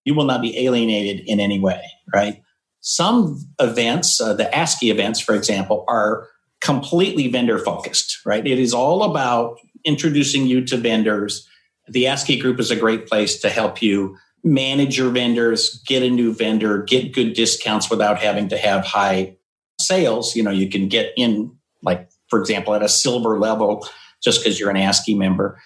you 0.06 0.14
will 0.14 0.26
not 0.26 0.42
be 0.42 0.58
alienated 0.66 1.26
in 1.28 1.40
any 1.40 1.60
way, 1.60 1.82
right? 2.14 2.42
Some 2.82 3.40
events, 3.60 4.22
uh, 4.22 4.34
the 4.34 4.54
ASCII 4.56 4.90
events, 4.90 5.20
for 5.20 5.36
example, 5.36 5.84
are 5.88 6.28
completely 6.62 7.28
vendor 7.28 7.60
focused, 7.60 8.20
right? 8.26 8.46
It 8.46 8.60
is 8.60 8.74
all 8.74 9.04
about 9.04 9.60
introducing 9.86 10.48
you 10.48 10.66
to 10.66 10.78
vendors. 10.78 11.48
The 11.88 12.08
ASCII 12.08 12.40
group 12.40 12.60
is 12.60 12.72
a 12.72 12.76
great 12.76 13.08
place 13.08 13.40
to 13.42 13.50
help 13.50 13.82
you 13.82 14.18
manage 14.44 14.98
your 14.98 15.10
vendors, 15.10 15.82
get 15.86 16.04
a 16.04 16.10
new 16.10 16.34
vendor, 16.34 16.84
get 16.84 17.14
good 17.14 17.34
discounts 17.34 17.90
without 17.90 18.20
having 18.20 18.50
to 18.50 18.58
have 18.58 18.86
high 18.86 19.38
sales. 19.82 20.36
You 20.36 20.44
know, 20.44 20.52
you 20.52 20.70
can 20.70 20.88
get 20.88 21.14
in, 21.18 21.56
like, 21.82 22.10
for 22.28 22.40
example, 22.40 22.74
at 22.74 22.84
a 22.84 22.90
silver 22.90 23.40
level 23.40 23.88
just 24.24 24.42
because 24.42 24.60
you're 24.60 24.70
an 24.70 24.78
ASCII 24.78 25.16
member. 25.16 25.62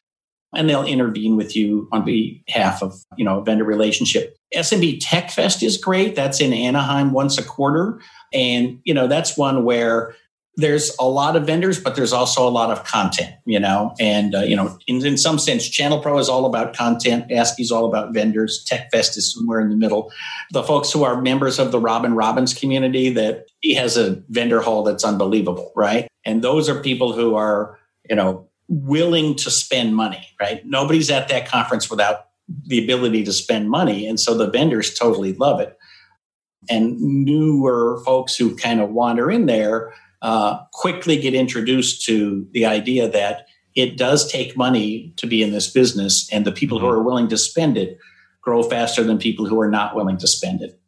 And 0.56 0.70
they'll 0.70 0.86
intervene 0.86 1.36
with 1.36 1.56
you 1.56 1.88
on 1.92 2.06
behalf 2.06 2.84
of, 2.84 2.96
you 3.18 3.26
know, 3.26 3.40
a 3.40 3.44
vendor 3.44 3.64
relationship. 3.64 4.38
SMB 4.56 5.00
Tech 5.02 5.32
Fest 5.32 5.64
is 5.64 5.78
great. 5.78 6.16
That's 6.16 6.40
in 6.40 6.54
Anaheim 6.54 7.12
once 7.12 7.38
a 7.38 7.44
quarter. 7.44 8.00
And, 8.34 8.80
you 8.84 8.94
know, 8.94 9.08
that's 9.08 9.38
one 9.38 9.64
where 9.64 10.16
there's 10.56 10.96
a 11.00 11.08
lot 11.08 11.36
of 11.36 11.46
vendors, 11.48 11.80
but 11.80 11.96
there's 11.96 12.14
also 12.14 12.48
a 12.48 12.50
lot 12.50 12.70
of 12.70 12.84
content, 12.84 13.34
you 13.46 13.60
know, 13.60 13.96
and, 14.00 14.36
uh, 14.36 14.42
you 14.42 14.56
know, 14.56 14.78
in, 14.86 15.04
in 15.04 15.18
some 15.18 15.40
sense, 15.40 15.68
Channel 15.68 16.00
Pro 16.00 16.20
is 16.20 16.30
all 16.30 16.46
about 16.46 16.76
content. 16.76 17.32
ASCII 17.32 17.64
is 17.64 17.72
all 17.72 17.86
about 17.86 18.14
vendors. 18.14 18.64
Tech 18.64 18.92
Fest 18.92 19.18
is 19.18 19.34
somewhere 19.34 19.60
in 19.60 19.70
the 19.70 19.76
middle. 19.76 20.12
The 20.52 20.64
folks 20.64 20.92
who 20.92 21.04
are 21.04 21.20
members 21.20 21.58
of 21.58 21.72
the 21.72 21.80
Robin 21.80 22.14
Robins 22.14 22.54
community 22.54 23.10
that 23.12 23.48
he 23.62 23.74
has 23.74 23.98
a 23.98 24.22
vendor 24.30 24.62
hall 24.62 24.84
that's 24.84 25.04
unbelievable, 25.04 25.72
right? 25.76 26.08
And 26.24 26.44
those 26.44 26.70
are 26.70 26.80
people 26.80 27.14
who 27.14 27.36
are, 27.36 27.80
you 28.08 28.16
know, 28.16 28.48
willing 28.68 29.36
to 29.36 29.52
spend 29.52 29.96
money, 29.96 30.30
right? 30.40 30.66
Nobody's 30.66 31.10
at 31.10 31.28
that 31.30 31.48
conference 31.48 31.90
without 31.90 32.28
the 32.66 32.84
ability 32.84 33.24
to 33.24 33.34
spend 33.34 33.70
money. 33.70 34.08
And 34.08 34.20
so 34.20 34.38
the 34.38 34.50
vendors 34.50 34.94
totally 34.94 35.34
love 35.34 35.60
it. 35.60 35.78
And 36.70 37.00
newer 37.00 38.02
folks 38.06 38.36
who 38.36 38.56
kind 38.56 38.80
of 38.80 38.90
wander 38.90 39.30
in 39.30 39.46
there, 39.46 39.94
uh, 40.22 40.64
quickly 40.72 41.18
get 41.18 41.34
introduced 41.34 42.06
to 42.06 42.48
the 42.52 42.66
idea 42.66 43.10
that 43.10 43.48
it 43.76 43.98
does 43.98 44.32
take 44.32 44.56
money 44.56 45.14
to 45.18 45.28
be 45.28 45.42
in 45.42 45.52
this 45.52 45.70
business, 45.70 46.32
and 46.32 46.46
the 46.46 46.52
people 46.52 46.78
mm-hmm. 46.78 46.88
who 46.88 46.94
are 46.94 47.04
willing 47.04 47.28
to 47.30 47.38
spend 47.38 47.78
it 47.78 47.98
grow 48.42 48.64
faster 48.64 49.04
than 49.04 49.18
people 49.18 49.46
who 49.46 49.60
are 49.60 49.70
not 49.70 49.96
willing 49.96 50.18
to 50.18 50.28
spend 50.28 50.62
it. 50.62 50.80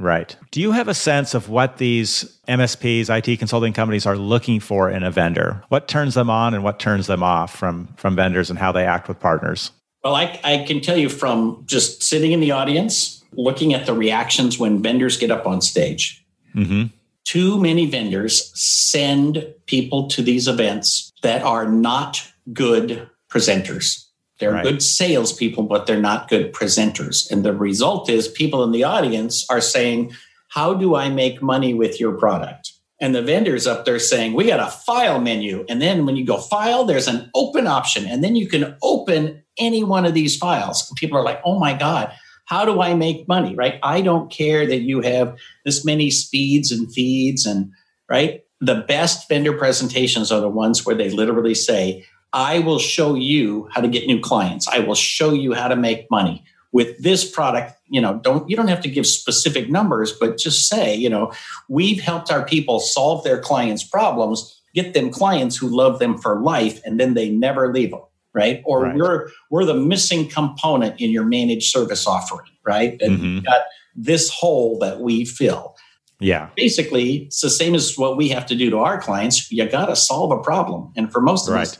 Right. 0.00 0.34
Do 0.50 0.60
you 0.60 0.72
have 0.72 0.88
a 0.88 0.94
sense 0.94 1.34
of 1.34 1.50
what 1.50 1.76
these 1.76 2.38
MSPs, 2.48 3.10
IT 3.10 3.38
consulting 3.38 3.72
companies 3.72 4.06
are 4.06 4.16
looking 4.16 4.58
for 4.58 4.90
in 4.90 5.02
a 5.02 5.10
vendor? 5.10 5.62
What 5.68 5.88
turns 5.88 6.14
them 6.14 6.30
on 6.30 6.54
and 6.54 6.64
what 6.64 6.80
turns 6.80 7.06
them 7.06 7.22
off 7.22 7.54
from, 7.54 7.88
from 7.96 8.16
vendors 8.16 8.48
and 8.48 8.58
how 8.58 8.72
they 8.72 8.84
act 8.84 9.08
with 9.08 9.20
partners? 9.20 9.72
Well, 10.02 10.14
I, 10.14 10.40
I 10.42 10.64
can 10.66 10.80
tell 10.80 10.96
you 10.96 11.10
from 11.10 11.62
just 11.66 12.02
sitting 12.02 12.32
in 12.32 12.40
the 12.40 12.50
audience, 12.50 13.22
looking 13.32 13.74
at 13.74 13.84
the 13.84 13.92
reactions 13.92 14.58
when 14.58 14.82
vendors 14.82 15.18
get 15.18 15.30
up 15.30 15.46
on 15.46 15.60
stage. 15.60 16.24
Mm-hmm 16.56 16.96
too 17.30 17.60
many 17.60 17.86
vendors 17.86 18.50
send 18.60 19.54
people 19.66 20.08
to 20.08 20.20
these 20.20 20.48
events 20.48 21.12
that 21.22 21.42
are 21.42 21.64
not 21.68 22.20
good 22.52 23.08
presenters. 23.30 24.06
They're 24.40 24.52
right. 24.52 24.64
good 24.64 24.82
salespeople, 24.82 25.64
but 25.64 25.86
they're 25.86 26.00
not 26.00 26.28
good 26.28 26.52
presenters. 26.52 27.30
And 27.30 27.44
the 27.44 27.54
result 27.54 28.08
is 28.08 28.26
people 28.26 28.64
in 28.64 28.72
the 28.72 28.84
audience 28.84 29.46
are 29.50 29.60
saying, 29.60 30.12
How 30.48 30.74
do 30.74 30.96
I 30.96 31.10
make 31.10 31.42
money 31.42 31.74
with 31.74 32.00
your 32.00 32.16
product? 32.18 32.72
And 33.00 33.14
the 33.14 33.22
vendors 33.22 33.66
up 33.66 33.84
there 33.84 33.98
saying, 33.98 34.32
We 34.32 34.46
got 34.46 34.60
a 34.60 34.70
file 34.70 35.20
menu. 35.20 35.64
And 35.68 35.80
then 35.80 36.06
when 36.06 36.16
you 36.16 36.24
go 36.24 36.38
file, 36.38 36.84
there's 36.84 37.08
an 37.08 37.30
open 37.34 37.66
option. 37.66 38.06
And 38.06 38.24
then 38.24 38.34
you 38.34 38.48
can 38.48 38.76
open 38.82 39.42
any 39.58 39.84
one 39.84 40.06
of 40.06 40.14
these 40.14 40.36
files. 40.36 40.88
And 40.88 40.96
people 40.96 41.18
are 41.18 41.24
like, 41.24 41.40
Oh 41.44 41.58
my 41.58 41.74
God, 41.74 42.12
how 42.46 42.64
do 42.64 42.80
I 42.80 42.94
make 42.94 43.28
money? 43.28 43.54
Right. 43.54 43.78
I 43.82 44.00
don't 44.00 44.30
care 44.30 44.66
that 44.66 44.80
you 44.80 45.02
have 45.02 45.36
this 45.64 45.84
many 45.84 46.10
speeds 46.10 46.72
and 46.72 46.92
feeds 46.92 47.46
and 47.46 47.70
right. 48.08 48.42
The 48.62 48.84
best 48.86 49.26
vendor 49.28 49.56
presentations 49.56 50.30
are 50.30 50.40
the 50.40 50.48
ones 50.48 50.84
where 50.84 50.96
they 50.96 51.08
literally 51.08 51.54
say, 51.54 52.04
I 52.32 52.60
will 52.60 52.78
show 52.78 53.14
you 53.14 53.68
how 53.72 53.80
to 53.80 53.88
get 53.88 54.06
new 54.06 54.20
clients. 54.20 54.68
I 54.68 54.80
will 54.80 54.94
show 54.94 55.32
you 55.32 55.52
how 55.52 55.68
to 55.68 55.76
make 55.76 56.10
money 56.10 56.44
with 56.72 57.02
this 57.02 57.28
product. 57.28 57.74
You 57.88 58.00
know, 58.00 58.20
don't, 58.22 58.48
you 58.48 58.56
don't 58.56 58.68
have 58.68 58.82
to 58.82 58.88
give 58.88 59.06
specific 59.06 59.68
numbers, 59.68 60.12
but 60.12 60.38
just 60.38 60.68
say, 60.68 60.94
you 60.94 61.08
know, 61.08 61.32
we've 61.68 62.00
helped 62.00 62.30
our 62.30 62.44
people 62.44 62.78
solve 62.78 63.24
their 63.24 63.40
clients' 63.40 63.82
problems, 63.82 64.62
get 64.74 64.94
them 64.94 65.10
clients 65.10 65.56
who 65.56 65.68
love 65.68 65.98
them 65.98 66.16
for 66.18 66.40
life, 66.40 66.80
and 66.84 67.00
then 67.00 67.14
they 67.14 67.30
never 67.30 67.72
leave 67.72 67.90
them 67.90 68.02
right? 68.32 68.62
Or 68.64 68.84
right. 68.84 68.94
we're 68.94 69.28
we're 69.50 69.64
the 69.64 69.74
missing 69.74 70.28
component 70.28 71.00
in 71.00 71.10
your 71.10 71.24
managed 71.24 71.70
service 71.70 72.06
offering, 72.06 72.46
right? 72.64 72.96
And 73.00 73.18
mm-hmm. 73.18 73.24
you've 73.24 73.44
got 73.44 73.62
this 73.94 74.30
hole 74.30 74.78
that 74.78 75.00
we 75.00 75.24
fill. 75.24 75.74
Yeah. 76.20 76.50
Basically, 76.54 77.24
it's 77.24 77.40
the 77.40 77.50
same 77.50 77.74
as 77.74 77.96
what 77.96 78.16
we 78.16 78.28
have 78.28 78.46
to 78.46 78.54
do 78.54 78.70
to 78.70 78.78
our 78.78 79.00
clients. 79.00 79.50
You 79.50 79.66
got 79.68 79.86
to 79.86 79.96
solve 79.96 80.30
a 80.32 80.42
problem. 80.42 80.92
And 80.96 81.10
for 81.10 81.20
most 81.20 81.48
of 81.48 81.54
right. 81.54 81.62
us, 81.62 81.78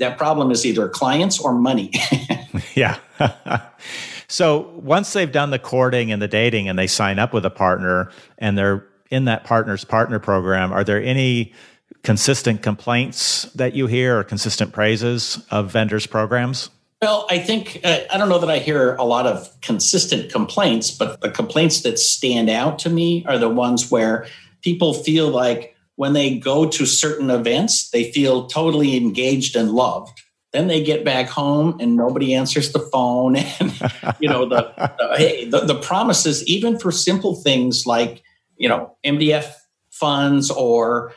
that 0.00 0.18
problem 0.18 0.50
is 0.50 0.66
either 0.66 0.88
clients 0.88 1.38
or 1.38 1.54
money. 1.54 1.92
yeah. 2.74 2.98
so 4.28 4.70
once 4.74 5.12
they've 5.12 5.30
done 5.30 5.50
the 5.50 5.58
courting 5.58 6.10
and 6.10 6.20
the 6.20 6.28
dating 6.28 6.68
and 6.68 6.78
they 6.78 6.86
sign 6.86 7.18
up 7.18 7.32
with 7.32 7.44
a 7.44 7.50
partner 7.50 8.10
and 8.38 8.58
they're 8.58 8.86
in 9.10 9.26
that 9.26 9.44
partner's 9.44 9.84
partner 9.84 10.18
program, 10.18 10.72
are 10.72 10.84
there 10.84 11.02
any 11.02 11.52
consistent 12.02 12.62
complaints 12.62 13.44
that 13.54 13.74
you 13.74 13.86
hear 13.86 14.18
or 14.18 14.24
consistent 14.24 14.72
praises 14.72 15.44
of 15.50 15.70
vendors' 15.70 16.06
programs? 16.06 16.70
Well, 17.02 17.26
I 17.30 17.38
think, 17.38 17.80
uh, 17.84 18.00
I 18.10 18.18
don't 18.18 18.28
know 18.28 18.38
that 18.38 18.50
I 18.50 18.58
hear 18.58 18.94
a 18.96 19.04
lot 19.04 19.26
of 19.26 19.48
consistent 19.60 20.32
complaints, 20.32 20.90
but 20.90 21.20
the 21.20 21.30
complaints 21.30 21.82
that 21.82 21.98
stand 21.98 22.50
out 22.50 22.78
to 22.80 22.90
me 22.90 23.24
are 23.26 23.38
the 23.38 23.48
ones 23.48 23.90
where 23.90 24.26
people 24.62 24.94
feel 24.94 25.28
like 25.28 25.76
when 26.00 26.14
they 26.14 26.38
go 26.38 26.66
to 26.66 26.86
certain 26.86 27.28
events, 27.28 27.90
they 27.90 28.10
feel 28.10 28.46
totally 28.46 28.96
engaged 28.96 29.54
and 29.54 29.70
loved. 29.70 30.18
Then 30.50 30.66
they 30.66 30.82
get 30.82 31.04
back 31.04 31.28
home 31.28 31.76
and 31.78 31.94
nobody 31.94 32.32
answers 32.32 32.72
the 32.72 32.78
phone. 32.78 33.36
And, 33.60 33.70
you 34.18 34.26
know, 34.26 34.48
the, 34.48 34.72
the, 34.98 35.16
hey, 35.18 35.44
the, 35.44 35.60
the 35.60 35.74
promises, 35.74 36.42
even 36.46 36.78
for 36.78 36.90
simple 36.90 37.36
things 37.36 37.84
like, 37.84 38.22
you 38.56 38.66
know, 38.66 38.96
MDF 39.04 39.52
funds 39.90 40.50
or 40.50 41.12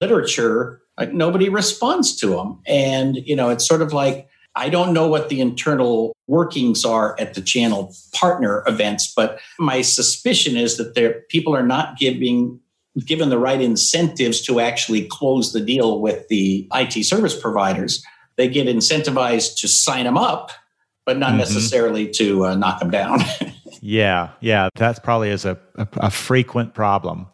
literature, 0.00 0.80
like 0.98 1.12
nobody 1.12 1.50
responds 1.50 2.16
to 2.20 2.28
them. 2.28 2.62
And, 2.66 3.16
you 3.16 3.36
know, 3.36 3.50
it's 3.50 3.68
sort 3.68 3.82
of 3.82 3.92
like, 3.92 4.30
I 4.56 4.70
don't 4.70 4.94
know 4.94 5.08
what 5.08 5.28
the 5.28 5.42
internal 5.42 6.16
workings 6.26 6.86
are 6.86 7.16
at 7.20 7.34
the 7.34 7.42
channel 7.42 7.94
partner 8.14 8.64
events, 8.66 9.12
but 9.14 9.40
my 9.58 9.82
suspicion 9.82 10.56
is 10.56 10.78
that 10.78 11.28
people 11.28 11.54
are 11.54 11.66
not 11.66 11.98
giving 11.98 12.61
given 13.06 13.30
the 13.30 13.38
right 13.38 13.60
incentives 13.60 14.40
to 14.42 14.60
actually 14.60 15.06
close 15.06 15.52
the 15.52 15.60
deal 15.60 16.00
with 16.00 16.28
the 16.28 16.68
IT 16.74 17.04
service 17.04 17.38
providers. 17.38 18.04
They 18.36 18.48
get 18.48 18.66
incentivized 18.66 19.58
to 19.60 19.68
sign 19.68 20.04
them 20.04 20.18
up, 20.18 20.50
but 21.06 21.18
not 21.18 21.30
mm-hmm. 21.30 21.38
necessarily 21.38 22.08
to 22.10 22.46
uh, 22.46 22.54
knock 22.54 22.80
them 22.80 22.90
down. 22.90 23.20
yeah, 23.80 24.30
yeah, 24.40 24.68
that 24.76 25.02
probably 25.02 25.30
is 25.30 25.44
a, 25.44 25.58
a, 25.76 25.88
a 25.96 26.10
frequent 26.10 26.74
problem. 26.74 27.26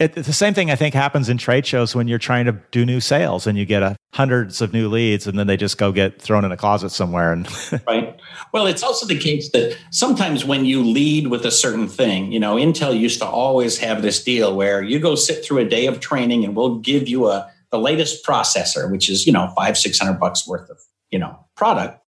It, 0.00 0.14
the 0.14 0.32
same 0.32 0.54
thing 0.54 0.70
I 0.70 0.76
think 0.76 0.94
happens 0.94 1.28
in 1.28 1.36
trade 1.36 1.66
shows 1.66 1.94
when 1.94 2.08
you're 2.08 2.18
trying 2.18 2.46
to 2.46 2.52
do 2.70 2.86
new 2.86 3.00
sales 3.00 3.46
and 3.46 3.58
you 3.58 3.66
get 3.66 3.82
a, 3.82 3.96
hundreds 4.14 4.60
of 4.60 4.72
new 4.72 4.88
leads 4.88 5.26
and 5.26 5.38
then 5.38 5.46
they 5.46 5.56
just 5.56 5.78
go 5.78 5.92
get 5.92 6.20
thrown 6.20 6.44
in 6.44 6.50
a 6.50 6.56
closet 6.56 6.90
somewhere. 6.90 7.32
And 7.32 7.46
right. 7.86 8.18
Well, 8.52 8.66
it's 8.66 8.82
also 8.82 9.06
the 9.06 9.18
case 9.18 9.50
that 9.52 9.76
sometimes 9.90 10.44
when 10.44 10.64
you 10.64 10.82
lead 10.82 11.28
with 11.28 11.44
a 11.44 11.50
certain 11.50 11.86
thing, 11.86 12.32
you 12.32 12.40
know, 12.40 12.56
Intel 12.56 12.98
used 12.98 13.20
to 13.20 13.26
always 13.26 13.78
have 13.78 14.00
this 14.00 14.24
deal 14.24 14.56
where 14.56 14.82
you 14.82 14.98
go 14.98 15.14
sit 15.14 15.44
through 15.44 15.58
a 15.58 15.68
day 15.68 15.86
of 15.86 16.00
training 16.00 16.44
and 16.44 16.56
we'll 16.56 16.78
give 16.78 17.06
you 17.06 17.28
a 17.28 17.50
the 17.70 17.78
latest 17.78 18.26
processor, 18.26 18.90
which 18.90 19.08
is 19.08 19.26
you 19.26 19.32
know 19.32 19.52
five 19.56 19.78
six 19.78 19.98
hundred 19.98 20.18
bucks 20.18 20.46
worth 20.46 20.68
of 20.70 20.78
you 21.10 21.18
know 21.18 21.46
product. 21.56 22.02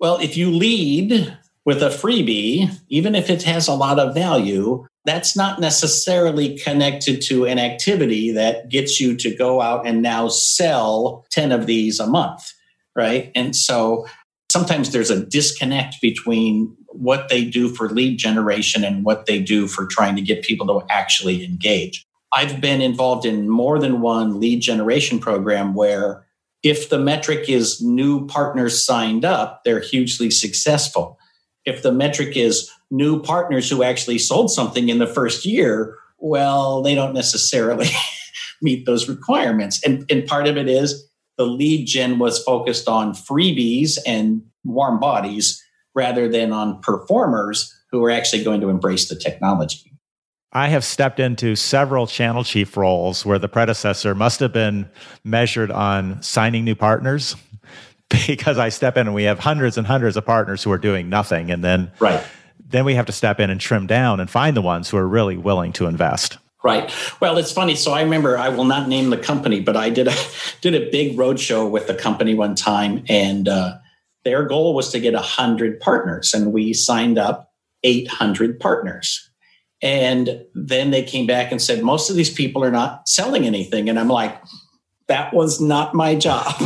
Well, 0.00 0.18
if 0.18 0.36
you 0.36 0.50
lead 0.50 1.36
with 1.64 1.82
a 1.82 1.88
freebie, 1.88 2.70
even 2.88 3.14
if 3.14 3.30
it 3.30 3.44
has 3.44 3.68
a 3.68 3.74
lot 3.74 3.98
of 3.98 4.14
value, 4.14 4.86
that's 5.04 5.36
not 5.36 5.60
necessarily 5.60 6.58
connected 6.58 7.20
to 7.22 7.44
an 7.46 7.58
activity 7.58 8.30
that 8.32 8.68
gets 8.68 9.00
you 9.00 9.16
to 9.16 9.34
go 9.34 9.60
out 9.60 9.86
and 9.86 10.02
now 10.02 10.28
sell 10.28 11.26
10 11.30 11.52
of 11.52 11.66
these 11.66 12.00
a 12.00 12.06
month, 12.06 12.52
right? 12.96 13.30
And 13.34 13.54
so 13.54 14.06
sometimes 14.50 14.92
there's 14.92 15.10
a 15.10 15.24
disconnect 15.24 15.96
between 16.00 16.74
what 16.88 17.28
they 17.28 17.44
do 17.44 17.68
for 17.68 17.88
lead 17.88 18.18
generation 18.18 18.84
and 18.84 19.04
what 19.04 19.26
they 19.26 19.40
do 19.40 19.66
for 19.66 19.86
trying 19.86 20.16
to 20.16 20.22
get 20.22 20.44
people 20.44 20.66
to 20.66 20.86
actually 20.88 21.44
engage. 21.44 22.06
I've 22.32 22.60
been 22.60 22.80
involved 22.80 23.26
in 23.26 23.48
more 23.48 23.78
than 23.78 24.00
one 24.00 24.40
lead 24.40 24.60
generation 24.60 25.18
program 25.18 25.74
where 25.74 26.24
if 26.62 26.88
the 26.88 26.98
metric 26.98 27.48
is 27.48 27.82
new 27.82 28.26
partners 28.26 28.84
signed 28.84 29.24
up, 29.24 29.62
they're 29.64 29.80
hugely 29.80 30.30
successful. 30.30 31.18
If 31.64 31.82
the 31.82 31.92
metric 31.92 32.36
is 32.36 32.70
new 32.94 33.20
partners 33.20 33.68
who 33.68 33.82
actually 33.82 34.18
sold 34.18 34.50
something 34.50 34.88
in 34.88 34.98
the 34.98 35.06
first 35.06 35.44
year, 35.44 35.96
well, 36.18 36.80
they 36.80 36.94
don't 36.94 37.12
necessarily 37.12 37.88
meet 38.62 38.86
those 38.86 39.08
requirements. 39.08 39.82
And, 39.84 40.04
and 40.10 40.26
part 40.26 40.46
of 40.46 40.56
it 40.56 40.68
is 40.68 41.06
the 41.36 41.44
lead 41.44 41.86
gen 41.86 42.18
was 42.18 42.42
focused 42.42 42.88
on 42.88 43.12
freebies 43.12 43.98
and 44.06 44.42
warm 44.62 45.00
bodies 45.00 45.60
rather 45.94 46.28
than 46.28 46.52
on 46.52 46.80
performers 46.80 47.72
who 47.90 48.04
are 48.04 48.10
actually 48.10 48.44
going 48.44 48.60
to 48.60 48.68
embrace 48.68 49.08
the 49.08 49.16
technology. 49.16 49.90
I 50.52 50.68
have 50.68 50.84
stepped 50.84 51.18
into 51.18 51.56
several 51.56 52.06
channel 52.06 52.44
chief 52.44 52.76
roles 52.76 53.26
where 53.26 53.40
the 53.40 53.48
predecessor 53.48 54.14
must 54.14 54.38
have 54.38 54.52
been 54.52 54.88
measured 55.24 55.72
on 55.72 56.22
signing 56.22 56.64
new 56.64 56.76
partners 56.76 57.34
because 58.26 58.56
I 58.56 58.68
step 58.68 58.96
in 58.96 59.08
and 59.08 59.14
we 59.16 59.24
have 59.24 59.40
hundreds 59.40 59.76
and 59.76 59.84
hundreds 59.84 60.16
of 60.16 60.24
partners 60.24 60.62
who 60.62 60.70
are 60.70 60.78
doing 60.78 61.08
nothing. 61.08 61.50
And 61.50 61.64
then 61.64 61.90
right 61.98 62.24
then 62.58 62.84
we 62.84 62.94
have 62.94 63.06
to 63.06 63.12
step 63.12 63.40
in 63.40 63.50
and 63.50 63.60
trim 63.60 63.86
down 63.86 64.20
and 64.20 64.28
find 64.28 64.56
the 64.56 64.62
ones 64.62 64.90
who 64.90 64.96
are 64.96 65.06
really 65.06 65.36
willing 65.36 65.72
to 65.74 65.86
invest. 65.86 66.38
Right. 66.64 66.90
Well, 67.20 67.36
it's 67.36 67.52
funny. 67.52 67.74
So 67.74 67.92
I 67.92 68.02
remember 68.02 68.38
I 68.38 68.48
will 68.48 68.64
not 68.64 68.88
name 68.88 69.10
the 69.10 69.18
company, 69.18 69.60
but 69.60 69.76
I 69.76 69.90
did 69.90 70.08
a 70.08 70.14
did 70.62 70.74
a 70.74 70.90
big 70.90 71.16
roadshow 71.16 71.70
with 71.70 71.86
the 71.86 71.94
company 71.94 72.34
one 72.34 72.54
time, 72.54 73.04
and 73.08 73.48
uh, 73.48 73.76
their 74.24 74.44
goal 74.44 74.74
was 74.74 74.90
to 74.92 75.00
get 75.00 75.14
hundred 75.14 75.78
partners, 75.80 76.32
and 76.32 76.54
we 76.54 76.72
signed 76.72 77.18
up 77.18 77.52
eight 77.82 78.08
hundred 78.08 78.58
partners. 78.58 79.30
And 79.82 80.46
then 80.54 80.90
they 80.90 81.02
came 81.02 81.26
back 81.26 81.52
and 81.52 81.60
said 81.60 81.82
most 81.82 82.08
of 82.08 82.16
these 82.16 82.32
people 82.32 82.64
are 82.64 82.70
not 82.70 83.06
selling 83.10 83.44
anything, 83.44 83.90
and 83.90 84.00
I'm 84.00 84.08
like, 84.08 84.34
that 85.06 85.34
was 85.34 85.60
not 85.60 85.94
my 85.94 86.14
job. 86.14 86.54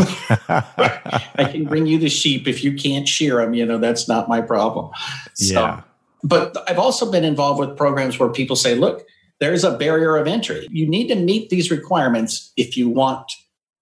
I 0.48 1.50
can 1.50 1.64
bring 1.64 1.86
you 1.86 1.98
the 1.98 2.08
sheep 2.08 2.46
if 2.46 2.62
you 2.62 2.74
can't 2.74 3.08
shear 3.08 3.36
them. 3.36 3.54
You 3.54 3.66
know, 3.66 3.78
that's 3.78 4.08
not 4.08 4.28
my 4.28 4.40
problem. 4.40 4.90
So, 5.34 5.54
yeah. 5.54 5.82
But 6.22 6.56
I've 6.68 6.78
also 6.78 7.10
been 7.10 7.24
involved 7.24 7.60
with 7.60 7.76
programs 7.76 8.18
where 8.18 8.28
people 8.28 8.56
say, 8.56 8.74
look 8.74 9.06
there's 9.40 9.64
a 9.64 9.76
barrier 9.76 10.16
of 10.16 10.26
entry. 10.26 10.66
You 10.70 10.88
need 10.88 11.08
to 11.08 11.14
meet 11.14 11.50
these 11.50 11.70
requirements 11.70 12.52
if 12.56 12.76
you 12.76 12.88
want 12.88 13.30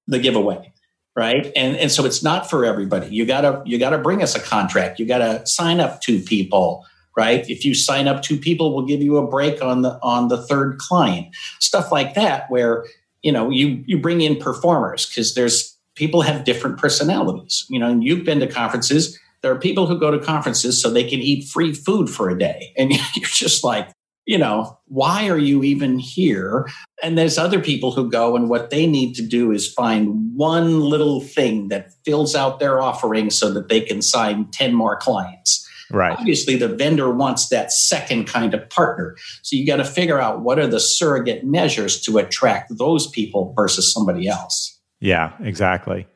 the 0.06 0.18
giveaway, 0.18 0.72
right? 1.16 1.50
And 1.56 1.76
and 1.76 1.90
so 1.90 2.04
it's 2.04 2.22
not 2.22 2.48
for 2.48 2.64
everybody. 2.64 3.08
You 3.08 3.24
gotta 3.26 3.62
you 3.64 3.78
gotta 3.78 3.98
bring 3.98 4.22
us 4.22 4.34
a 4.34 4.40
contract. 4.40 4.98
You 4.98 5.06
gotta 5.06 5.46
sign 5.46 5.80
up 5.80 6.00
two 6.00 6.20
people, 6.20 6.84
right? 7.16 7.48
If 7.48 7.64
you 7.64 7.74
sign 7.74 8.06
up 8.06 8.22
two 8.22 8.36
people, 8.36 8.74
we'll 8.74 8.86
give 8.86 9.02
you 9.02 9.16
a 9.16 9.26
break 9.26 9.62
on 9.62 9.82
the 9.82 9.98
on 10.02 10.28
the 10.28 10.42
third 10.46 10.78
client. 10.78 11.34
Stuff 11.58 11.90
like 11.90 12.14
that, 12.14 12.50
where 12.50 12.84
you 13.26 13.32
know 13.32 13.50
you 13.50 13.82
you 13.86 13.98
bring 13.98 14.20
in 14.20 14.36
performers 14.36 15.04
because 15.04 15.34
there's 15.34 15.76
people 15.96 16.22
have 16.22 16.44
different 16.44 16.78
personalities. 16.78 17.66
You 17.68 17.80
know, 17.80 17.90
and 17.90 18.04
you've 18.04 18.24
been 18.24 18.38
to 18.38 18.46
conferences. 18.46 19.18
There 19.42 19.52
are 19.52 19.58
people 19.58 19.86
who 19.86 19.98
go 19.98 20.12
to 20.12 20.24
conferences 20.24 20.80
so 20.80 20.88
they 20.88 21.02
can 21.02 21.18
eat 21.18 21.48
free 21.48 21.74
food 21.74 22.08
for 22.08 22.30
a 22.30 22.38
day, 22.38 22.72
and 22.78 22.92
you're 23.16 23.28
just 23.28 23.64
like 23.64 23.90
you 24.26 24.36
know, 24.36 24.76
why 24.86 25.28
are 25.28 25.38
you 25.38 25.62
even 25.62 26.00
here? 26.00 26.68
And 27.00 27.16
there's 27.16 27.38
other 27.38 27.60
people 27.60 27.92
who 27.92 28.10
go, 28.10 28.34
and 28.34 28.48
what 28.48 28.70
they 28.70 28.86
need 28.86 29.14
to 29.14 29.22
do 29.22 29.52
is 29.52 29.72
find 29.72 30.34
one 30.36 30.80
little 30.80 31.20
thing 31.20 31.68
that 31.68 31.92
fills 32.04 32.34
out 32.34 32.58
their 32.58 32.80
offering 32.80 33.30
so 33.30 33.52
that 33.52 33.68
they 33.68 33.80
can 33.80 34.02
sign 34.02 34.46
10 34.50 34.74
more 34.74 34.96
clients. 34.96 35.65
Right. 35.90 36.16
Obviously, 36.18 36.56
the 36.56 36.68
vendor 36.68 37.10
wants 37.12 37.48
that 37.48 37.72
second 37.72 38.26
kind 38.26 38.54
of 38.54 38.68
partner. 38.70 39.16
So 39.42 39.56
you 39.56 39.66
got 39.66 39.76
to 39.76 39.84
figure 39.84 40.20
out 40.20 40.40
what 40.40 40.58
are 40.58 40.66
the 40.66 40.80
surrogate 40.80 41.44
measures 41.44 42.00
to 42.02 42.18
attract 42.18 42.76
those 42.76 43.06
people 43.08 43.52
versus 43.56 43.92
somebody 43.92 44.28
else. 44.28 44.78
Yeah, 45.00 45.32
exactly. 45.40 46.06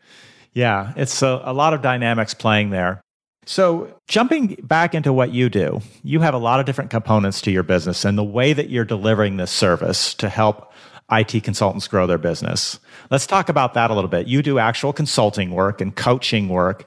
Yeah, 0.53 0.93
it's 0.97 1.23
a, 1.23 1.41
a 1.45 1.53
lot 1.53 1.75
of 1.75 1.83
dynamics 1.83 2.35
playing 2.35 2.71
there. 2.71 3.01
So, 3.47 3.95
jumping 4.07 4.59
back 4.63 4.95
into 4.95 5.13
what 5.13 5.33
you 5.33 5.49
do, 5.49 5.81
you 6.03 6.21
have 6.21 6.35
a 6.35 6.39
lot 6.39 6.61
of 6.61 6.67
different 6.67 6.91
components 6.91 7.41
to 7.43 7.51
your 7.51 7.63
business 7.63 8.05
and 8.05 8.17
the 8.19 8.25
way 8.25 8.53
that 8.53 8.69
you're 8.69 8.85
delivering 8.85 9.39
this 9.39 9.51
service 9.51 10.15
to 10.15 10.29
help 10.29 10.73
IT 11.11 11.43
consultants 11.43 11.89
grow 11.89 12.07
their 12.07 12.19
business. 12.19 12.79
Let's 13.11 13.27
talk 13.27 13.49
about 13.49 13.75
that 13.75 13.91
a 13.91 13.95
little 13.95 14.11
bit. 14.11 14.27
You 14.29 14.43
do 14.43 14.59
actual 14.59 14.93
consulting 14.93 15.51
work 15.51 15.81
and 15.81 15.95
coaching 15.95 16.49
work. 16.49 16.87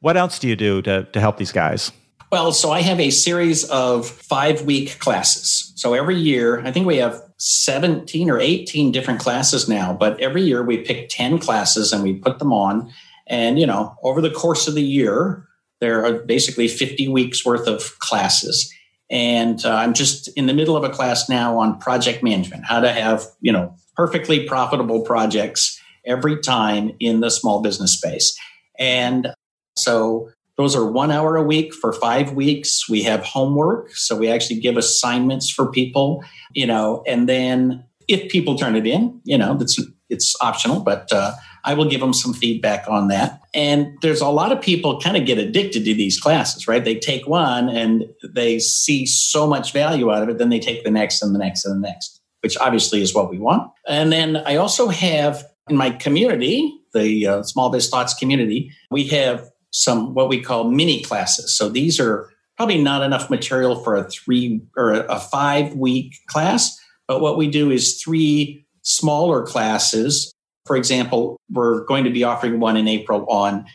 What 0.00 0.16
else 0.16 0.38
do 0.38 0.46
you 0.46 0.56
do 0.56 0.82
to, 0.82 1.04
to 1.04 1.20
help 1.20 1.38
these 1.38 1.52
guys? 1.52 1.90
Well, 2.34 2.50
so 2.50 2.72
I 2.72 2.80
have 2.80 2.98
a 2.98 3.10
series 3.10 3.62
of 3.70 4.08
five 4.08 4.62
week 4.62 4.98
classes. 4.98 5.72
So 5.76 5.94
every 5.94 6.16
year, 6.16 6.60
I 6.66 6.72
think 6.72 6.84
we 6.84 6.96
have 6.96 7.22
17 7.38 8.28
or 8.28 8.40
18 8.40 8.90
different 8.90 9.20
classes 9.20 9.68
now, 9.68 9.94
but 9.94 10.18
every 10.18 10.42
year 10.42 10.64
we 10.64 10.78
pick 10.78 11.08
10 11.10 11.38
classes 11.38 11.92
and 11.92 12.02
we 12.02 12.14
put 12.14 12.40
them 12.40 12.52
on. 12.52 12.92
And, 13.28 13.56
you 13.56 13.68
know, 13.68 13.94
over 14.02 14.20
the 14.20 14.32
course 14.32 14.66
of 14.66 14.74
the 14.74 14.82
year, 14.82 15.46
there 15.78 16.04
are 16.04 16.24
basically 16.24 16.66
50 16.66 17.06
weeks 17.06 17.46
worth 17.46 17.68
of 17.68 17.96
classes. 18.00 18.68
And 19.08 19.64
uh, 19.64 19.72
I'm 19.72 19.94
just 19.94 20.26
in 20.36 20.46
the 20.46 20.54
middle 20.54 20.76
of 20.76 20.82
a 20.82 20.90
class 20.90 21.28
now 21.28 21.56
on 21.60 21.78
project 21.78 22.24
management, 22.24 22.64
how 22.64 22.80
to 22.80 22.90
have, 22.90 23.26
you 23.42 23.52
know, 23.52 23.76
perfectly 23.94 24.44
profitable 24.44 25.02
projects 25.02 25.80
every 26.04 26.40
time 26.40 26.96
in 26.98 27.20
the 27.20 27.30
small 27.30 27.62
business 27.62 27.92
space. 27.92 28.36
And 28.76 29.32
so 29.76 30.30
those 30.56 30.76
are 30.76 30.88
one 30.88 31.10
hour 31.10 31.36
a 31.36 31.42
week 31.42 31.74
for 31.74 31.92
five 31.92 32.32
weeks. 32.32 32.88
We 32.88 33.02
have 33.02 33.24
homework. 33.24 33.94
So 33.96 34.16
we 34.16 34.28
actually 34.28 34.60
give 34.60 34.76
assignments 34.76 35.50
for 35.50 35.70
people, 35.70 36.22
you 36.52 36.66
know, 36.66 37.02
and 37.06 37.28
then 37.28 37.84
if 38.06 38.30
people 38.30 38.56
turn 38.56 38.76
it 38.76 38.86
in, 38.86 39.20
you 39.24 39.36
know, 39.36 39.58
it's, 39.60 39.80
it's 40.08 40.36
optional, 40.40 40.80
but 40.80 41.12
uh, 41.12 41.32
I 41.64 41.74
will 41.74 41.86
give 41.86 42.00
them 42.00 42.12
some 42.12 42.34
feedback 42.34 42.86
on 42.88 43.08
that. 43.08 43.40
And 43.54 43.96
there's 44.02 44.20
a 44.20 44.28
lot 44.28 44.52
of 44.52 44.60
people 44.60 45.00
kind 45.00 45.16
of 45.16 45.24
get 45.24 45.38
addicted 45.38 45.84
to 45.86 45.94
these 45.94 46.20
classes, 46.20 46.68
right? 46.68 46.84
They 46.84 46.96
take 46.96 47.26
one 47.26 47.68
and 47.68 48.04
they 48.22 48.58
see 48.58 49.06
so 49.06 49.46
much 49.46 49.72
value 49.72 50.12
out 50.12 50.22
of 50.22 50.28
it, 50.28 50.38
then 50.38 50.50
they 50.50 50.60
take 50.60 50.84
the 50.84 50.90
next 50.90 51.22
and 51.22 51.34
the 51.34 51.38
next 51.38 51.64
and 51.64 51.82
the 51.82 51.88
next, 51.88 52.20
which 52.42 52.56
obviously 52.58 53.00
is 53.00 53.14
what 53.14 53.30
we 53.30 53.38
want. 53.38 53.72
And 53.88 54.12
then 54.12 54.36
I 54.36 54.56
also 54.56 54.88
have 54.88 55.44
in 55.68 55.76
my 55.76 55.90
community, 55.90 56.78
the 56.92 57.26
uh, 57.26 57.42
Small 57.42 57.70
Biz 57.70 57.88
Thoughts 57.88 58.14
community, 58.14 58.70
we 58.90 59.04
have 59.08 59.50
some 59.74 60.14
what 60.14 60.28
we 60.28 60.40
call 60.40 60.70
mini 60.70 61.02
classes. 61.02 61.56
So 61.56 61.68
these 61.68 61.98
are 62.00 62.30
probably 62.56 62.80
not 62.80 63.02
enough 63.02 63.30
material 63.30 63.76
for 63.82 63.96
a 63.96 64.04
three 64.04 64.62
or 64.76 64.92
a 64.92 65.18
five 65.18 65.74
week 65.74 66.14
class, 66.28 66.78
but 67.08 67.20
what 67.20 67.36
we 67.36 67.48
do 67.48 67.70
is 67.70 68.00
three 68.00 68.64
smaller 68.82 69.44
classes 69.44 70.34
for 70.66 70.76
example, 70.76 71.38
we're 71.50 71.84
going 71.84 72.04
to 72.04 72.10
be 72.10 72.24
offering 72.24 72.58
one 72.58 72.76
in 72.76 72.88
April 72.88 73.26
on 73.28 73.66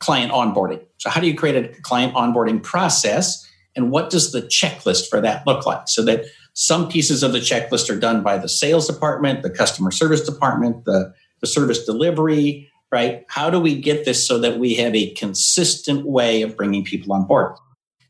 client 0.00 0.32
onboarding. 0.32 0.84
So, 0.98 1.10
how 1.10 1.20
do 1.20 1.26
you 1.26 1.34
create 1.34 1.56
a 1.56 1.80
client 1.82 2.14
onboarding 2.14 2.62
process? 2.62 3.44
And 3.76 3.90
what 3.90 4.10
does 4.10 4.32
the 4.32 4.42
checklist 4.42 5.08
for 5.08 5.20
that 5.20 5.46
look 5.46 5.66
like? 5.66 5.88
So 5.88 6.02
that 6.04 6.24
some 6.54 6.88
pieces 6.88 7.22
of 7.22 7.32
the 7.32 7.38
checklist 7.38 7.94
are 7.94 7.98
done 7.98 8.22
by 8.22 8.38
the 8.38 8.48
sales 8.48 8.88
department, 8.88 9.42
the 9.42 9.50
customer 9.50 9.90
service 9.90 10.24
department, 10.24 10.84
the, 10.84 11.14
the 11.40 11.46
service 11.46 11.84
delivery, 11.84 12.68
right? 12.90 13.24
How 13.28 13.50
do 13.50 13.60
we 13.60 13.80
get 13.80 14.04
this 14.04 14.26
so 14.26 14.38
that 14.38 14.58
we 14.58 14.74
have 14.74 14.94
a 14.94 15.10
consistent 15.14 16.06
way 16.06 16.42
of 16.42 16.56
bringing 16.56 16.84
people 16.84 17.12
on 17.12 17.26
board? 17.26 17.56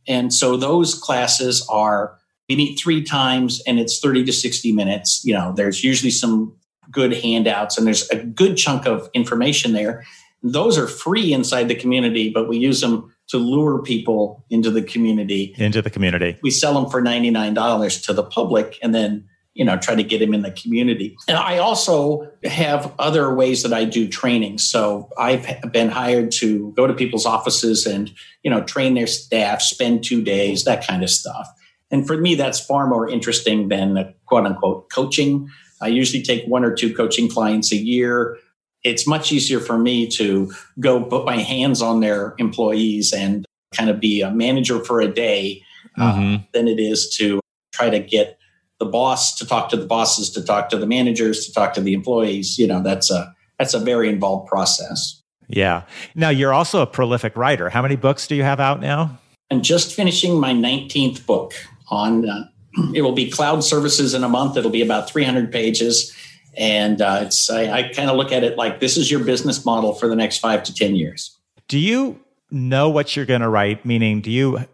And 0.06 0.32
so 0.32 0.56
those 0.56 0.94
classes 0.94 1.66
are, 1.68 2.16
we 2.48 2.56
meet 2.56 2.78
three 2.78 3.02
times 3.02 3.62
and 3.66 3.78
it's 3.78 4.00
30 4.00 4.24
to 4.24 4.32
60 4.32 4.72
minutes. 4.72 5.22
You 5.24 5.34
know, 5.34 5.52
there's 5.54 5.84
usually 5.84 6.10
some 6.10 6.56
good 6.90 7.12
handouts 7.12 7.76
and 7.76 7.86
there's 7.86 8.08
a 8.10 8.16
good 8.16 8.56
chunk 8.56 8.86
of 8.86 9.10
information 9.12 9.72
there. 9.72 10.04
Those 10.42 10.78
are 10.78 10.86
free 10.86 11.32
inside 11.32 11.68
the 11.68 11.74
community, 11.74 12.30
but 12.30 12.48
we 12.48 12.58
use 12.58 12.80
them 12.80 13.12
to 13.28 13.36
lure 13.36 13.82
people 13.82 14.44
into 14.48 14.70
the 14.70 14.82
community. 14.82 15.54
Into 15.58 15.82
the 15.82 15.90
community. 15.90 16.38
We 16.42 16.50
sell 16.50 16.74
them 16.80 16.90
for 16.90 17.02
$99 17.02 18.06
to 18.06 18.12
the 18.12 18.22
public 18.22 18.78
and 18.82 18.94
then, 18.94 19.28
you 19.58 19.64
know, 19.64 19.76
try 19.76 19.94
to 19.94 20.02
get 20.02 20.22
him 20.22 20.32
in 20.32 20.42
the 20.42 20.52
community. 20.52 21.16
And 21.26 21.36
I 21.36 21.58
also 21.58 22.30
have 22.44 22.94
other 22.98 23.34
ways 23.34 23.64
that 23.64 23.72
I 23.72 23.84
do 23.84 24.08
training. 24.08 24.58
So 24.58 25.10
I've 25.18 25.72
been 25.72 25.88
hired 25.88 26.30
to 26.32 26.72
go 26.76 26.86
to 26.86 26.94
people's 26.94 27.26
offices 27.26 27.84
and, 27.84 28.10
you 28.42 28.50
know, 28.50 28.62
train 28.62 28.94
their 28.94 29.08
staff, 29.08 29.60
spend 29.60 30.04
two 30.04 30.22
days, 30.22 30.64
that 30.64 30.86
kind 30.86 31.02
of 31.02 31.10
stuff. 31.10 31.48
And 31.90 32.06
for 32.06 32.16
me, 32.16 32.36
that's 32.36 32.60
far 32.60 32.86
more 32.86 33.08
interesting 33.08 33.68
than 33.68 33.94
the 33.94 34.14
quote 34.26 34.46
unquote 34.46 34.90
coaching 34.90 35.50
I 35.80 35.88
usually 35.88 36.22
take 36.22 36.44
one 36.46 36.64
or 36.64 36.74
two 36.74 36.94
coaching 36.94 37.28
clients 37.28 37.72
a 37.72 37.76
year. 37.76 38.38
It's 38.84 39.06
much 39.06 39.32
easier 39.32 39.60
for 39.60 39.78
me 39.78 40.08
to 40.08 40.52
go 40.80 41.02
put 41.04 41.24
my 41.24 41.36
hands 41.36 41.82
on 41.82 42.00
their 42.00 42.34
employees 42.38 43.12
and 43.12 43.44
kind 43.74 43.90
of 43.90 44.00
be 44.00 44.22
a 44.22 44.30
manager 44.30 44.84
for 44.84 45.00
a 45.00 45.08
day 45.08 45.62
uh, 45.96 46.14
mm-hmm. 46.14 46.34
uh, 46.34 46.38
than 46.52 46.68
it 46.68 46.80
is 46.80 47.14
to 47.16 47.40
try 47.72 47.90
to 47.90 47.98
get 47.98 48.37
the 48.78 48.86
boss 48.86 49.36
to 49.36 49.46
talk 49.46 49.68
to 49.70 49.76
the 49.76 49.86
bosses, 49.86 50.30
to 50.30 50.42
talk 50.42 50.68
to 50.70 50.76
the 50.76 50.86
managers, 50.86 51.46
to 51.46 51.52
talk 51.52 51.74
to 51.74 51.80
the 51.80 51.92
employees. 51.92 52.58
You 52.58 52.66
know, 52.66 52.82
that's 52.82 53.10
a 53.10 53.34
that's 53.58 53.74
a 53.74 53.78
very 53.78 54.08
involved 54.08 54.48
process. 54.48 55.22
Yeah. 55.48 55.82
Now 56.14 56.28
you're 56.28 56.52
also 56.52 56.82
a 56.82 56.86
prolific 56.86 57.36
writer. 57.36 57.70
How 57.70 57.82
many 57.82 57.96
books 57.96 58.26
do 58.26 58.36
you 58.36 58.42
have 58.42 58.60
out 58.60 58.80
now? 58.80 59.18
I'm 59.50 59.62
just 59.62 59.94
finishing 59.94 60.38
my 60.38 60.52
19th 60.52 61.24
book 61.24 61.54
on 61.90 62.28
uh, 62.28 62.44
it 62.94 63.02
will 63.02 63.12
be 63.12 63.30
cloud 63.30 63.64
services 63.64 64.14
in 64.14 64.24
a 64.24 64.28
month. 64.28 64.56
It'll 64.56 64.70
be 64.70 64.82
about 64.82 65.10
300 65.10 65.50
pages. 65.50 66.14
And 66.56 67.00
uh, 67.00 67.20
it's 67.22 67.50
I, 67.50 67.70
I 67.70 67.82
kind 67.94 68.10
of 68.10 68.16
look 68.16 68.32
at 68.32 68.44
it 68.44 68.56
like 68.56 68.80
this 68.80 68.96
is 68.96 69.10
your 69.10 69.24
business 69.24 69.64
model 69.64 69.94
for 69.94 70.08
the 70.08 70.16
next 70.16 70.38
five 70.38 70.62
to 70.64 70.74
10 70.74 70.96
years. 70.96 71.36
Do 71.68 71.78
you 71.78 72.20
know 72.50 72.88
what 72.88 73.14
you're 73.14 73.26
going 73.26 73.42
to 73.42 73.48
write? 73.48 73.84
Meaning, 73.84 74.20
do 74.20 74.30
you 74.30 74.64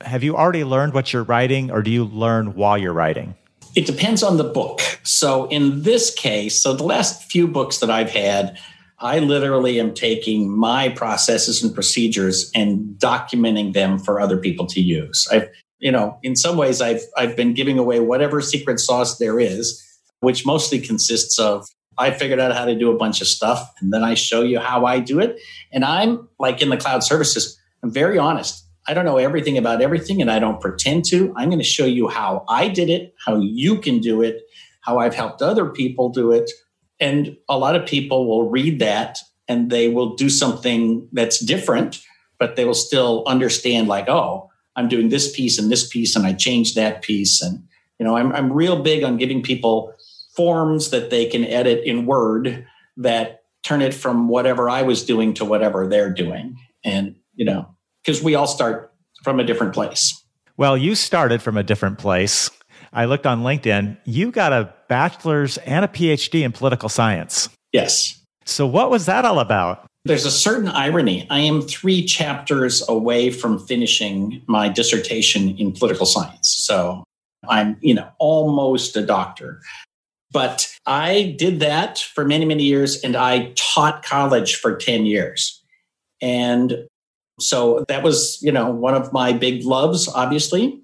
have 0.00 0.22
you 0.22 0.36
already 0.36 0.64
learned 0.64 0.92
what 0.92 1.12
you're 1.12 1.24
writing 1.24 1.70
or 1.70 1.82
do 1.82 1.90
you 1.90 2.04
learn 2.04 2.54
while 2.54 2.76
you're 2.76 2.92
writing? 2.92 3.34
It 3.74 3.86
depends 3.86 4.22
on 4.22 4.36
the 4.36 4.44
book. 4.44 4.80
So 5.02 5.46
in 5.46 5.82
this 5.82 6.14
case, 6.14 6.62
so 6.62 6.74
the 6.74 6.84
last 6.84 7.24
few 7.24 7.48
books 7.48 7.78
that 7.78 7.90
I've 7.90 8.10
had, 8.10 8.58
I 9.00 9.18
literally 9.18 9.80
am 9.80 9.92
taking 9.92 10.56
my 10.56 10.88
processes 10.90 11.62
and 11.62 11.74
procedures 11.74 12.50
and 12.54 12.94
documenting 12.98 13.72
them 13.72 13.98
for 13.98 14.20
other 14.20 14.38
people 14.38 14.66
to 14.66 14.80
use. 14.80 15.26
I've 15.30 15.48
you 15.84 15.92
know, 15.92 16.18
in 16.22 16.34
some 16.34 16.56
ways, 16.56 16.80
I've 16.80 17.02
I've 17.14 17.36
been 17.36 17.52
giving 17.52 17.78
away 17.78 18.00
whatever 18.00 18.40
secret 18.40 18.80
sauce 18.80 19.18
there 19.18 19.38
is, 19.38 19.82
which 20.20 20.46
mostly 20.46 20.80
consists 20.80 21.38
of 21.38 21.66
I 21.98 22.10
figured 22.10 22.40
out 22.40 22.56
how 22.56 22.64
to 22.64 22.74
do 22.74 22.90
a 22.90 22.96
bunch 22.96 23.20
of 23.20 23.26
stuff, 23.26 23.70
and 23.80 23.92
then 23.92 24.02
I 24.02 24.14
show 24.14 24.42
you 24.42 24.60
how 24.60 24.86
I 24.86 24.98
do 24.98 25.20
it. 25.20 25.38
And 25.72 25.84
I'm 25.84 26.26
like 26.38 26.62
in 26.62 26.70
the 26.70 26.78
cloud 26.78 27.04
services. 27.04 27.60
I'm 27.82 27.90
very 27.90 28.18
honest. 28.18 28.63
I 28.86 28.94
don't 28.94 29.04
know 29.04 29.16
everything 29.16 29.56
about 29.56 29.80
everything 29.80 30.20
and 30.20 30.30
I 30.30 30.38
don't 30.38 30.60
pretend 30.60 31.04
to. 31.06 31.32
I'm 31.36 31.48
going 31.48 31.58
to 31.58 31.64
show 31.64 31.86
you 31.86 32.08
how 32.08 32.44
I 32.48 32.68
did 32.68 32.90
it, 32.90 33.14
how 33.24 33.38
you 33.38 33.80
can 33.80 34.00
do 34.00 34.22
it, 34.22 34.42
how 34.80 34.98
I've 34.98 35.14
helped 35.14 35.40
other 35.40 35.66
people 35.66 36.10
do 36.10 36.32
it. 36.32 36.50
And 37.00 37.36
a 37.48 37.58
lot 37.58 37.76
of 37.76 37.86
people 37.86 38.28
will 38.28 38.50
read 38.50 38.78
that 38.80 39.18
and 39.48 39.70
they 39.70 39.88
will 39.88 40.14
do 40.14 40.28
something 40.28 41.08
that's 41.12 41.38
different, 41.38 42.02
but 42.38 42.56
they 42.56 42.64
will 42.64 42.74
still 42.74 43.24
understand, 43.26 43.88
like, 43.88 44.08
oh, 44.08 44.50
I'm 44.76 44.88
doing 44.88 45.08
this 45.08 45.34
piece 45.34 45.58
and 45.58 45.70
this 45.70 45.86
piece, 45.86 46.16
and 46.16 46.26
I 46.26 46.32
changed 46.32 46.76
that 46.76 47.02
piece. 47.02 47.42
And, 47.42 47.64
you 47.98 48.06
know, 48.06 48.16
I'm, 48.16 48.32
I'm 48.32 48.52
real 48.52 48.82
big 48.82 49.04
on 49.04 49.18
giving 49.18 49.42
people 49.42 49.92
forms 50.34 50.90
that 50.90 51.10
they 51.10 51.26
can 51.26 51.44
edit 51.44 51.84
in 51.84 52.06
Word 52.06 52.66
that 52.96 53.42
turn 53.62 53.82
it 53.82 53.94
from 53.94 54.28
whatever 54.28 54.68
I 54.68 54.82
was 54.82 55.04
doing 55.04 55.34
to 55.34 55.44
whatever 55.44 55.86
they're 55.86 56.12
doing. 56.12 56.56
And, 56.84 57.16
you 57.34 57.44
know, 57.44 57.73
because 58.04 58.22
we 58.22 58.34
all 58.34 58.46
start 58.46 58.92
from 59.22 59.40
a 59.40 59.44
different 59.44 59.72
place. 59.72 60.22
Well, 60.56 60.76
you 60.76 60.94
started 60.94 61.42
from 61.42 61.56
a 61.56 61.62
different 61.62 61.98
place. 61.98 62.50
I 62.92 63.06
looked 63.06 63.26
on 63.26 63.42
LinkedIn. 63.42 63.98
You 64.04 64.30
got 64.30 64.52
a 64.52 64.72
bachelor's 64.88 65.58
and 65.58 65.84
a 65.84 65.88
PhD 65.88 66.42
in 66.42 66.52
political 66.52 66.88
science. 66.88 67.48
Yes. 67.72 68.20
So, 68.44 68.66
what 68.66 68.90
was 68.90 69.06
that 69.06 69.24
all 69.24 69.40
about? 69.40 69.86
There's 70.04 70.26
a 70.26 70.30
certain 70.30 70.68
irony. 70.68 71.26
I 71.30 71.40
am 71.40 71.62
three 71.62 72.04
chapters 72.04 72.86
away 72.88 73.30
from 73.30 73.58
finishing 73.58 74.42
my 74.46 74.68
dissertation 74.68 75.56
in 75.56 75.72
political 75.72 76.06
science. 76.06 76.48
So, 76.48 77.04
I'm, 77.48 77.76
you 77.80 77.94
know, 77.94 78.08
almost 78.18 78.96
a 78.96 79.04
doctor. 79.04 79.60
But 80.30 80.68
I 80.84 81.34
did 81.38 81.60
that 81.60 81.98
for 81.98 82.24
many, 82.24 82.44
many 82.44 82.64
years 82.64 83.00
and 83.02 83.16
I 83.16 83.52
taught 83.54 84.04
college 84.04 84.56
for 84.56 84.76
10 84.76 85.06
years. 85.06 85.62
And 86.20 86.86
so 87.40 87.84
that 87.88 88.02
was, 88.02 88.38
you 88.42 88.52
know, 88.52 88.70
one 88.70 88.94
of 88.94 89.12
my 89.12 89.32
big 89.32 89.64
loves, 89.64 90.08
obviously. 90.08 90.80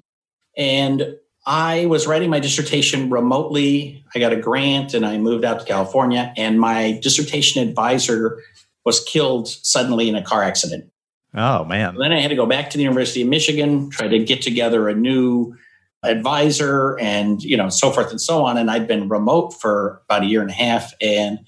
And 0.57 1.17
I 1.47 1.87
was 1.87 2.07
writing 2.07 2.31
my 2.31 2.41
dissertation 2.41 3.09
remotely. 3.11 4.05
I 4.15 4.19
got 4.19 4.33
a 4.33 4.37
grant 4.37 4.95
and 4.95 5.07
I 5.07 5.19
moved 5.19 5.45
out 5.45 5.61
to 5.61 5.67
California. 5.67 6.33
And 6.37 6.61
my 6.61 6.99
dissertation 7.03 7.67
advisor 7.67 8.43
was 8.85 9.01
killed 9.05 9.49
suddenly 9.49 10.09
in 10.09 10.17
a 10.17 10.23
car 10.23 10.43
accident. 10.43 10.91
Oh, 11.35 11.65
man. 11.65 11.97
then 11.97 12.13
I 12.13 12.21
had 12.21 12.29
to 12.29 12.37
go 12.37 12.47
back 12.47 12.71
to 12.71 12.77
the 12.77 12.83
University 12.83 13.23
of 13.23 13.29
Michigan, 13.29 13.91
try 13.91 14.09
to 14.09 14.19
get 14.19 14.43
together 14.43 14.89
a 14.89 14.95
new 14.95 15.57
advisor 16.03 16.99
and 16.99 17.43
you 17.43 17.57
know 17.57 17.69
so 17.69 17.91
forth 17.91 18.11
and 18.11 18.21
so 18.21 18.43
on 18.43 18.57
and 18.57 18.71
i'd 18.71 18.89
been 18.89 19.07
remote 19.09 19.51
for 19.51 20.01
about 20.09 20.23
a 20.23 20.27
year 20.27 20.41
and 20.41 20.51
a 20.51 20.55
half 20.55 20.95
and 21.01 21.41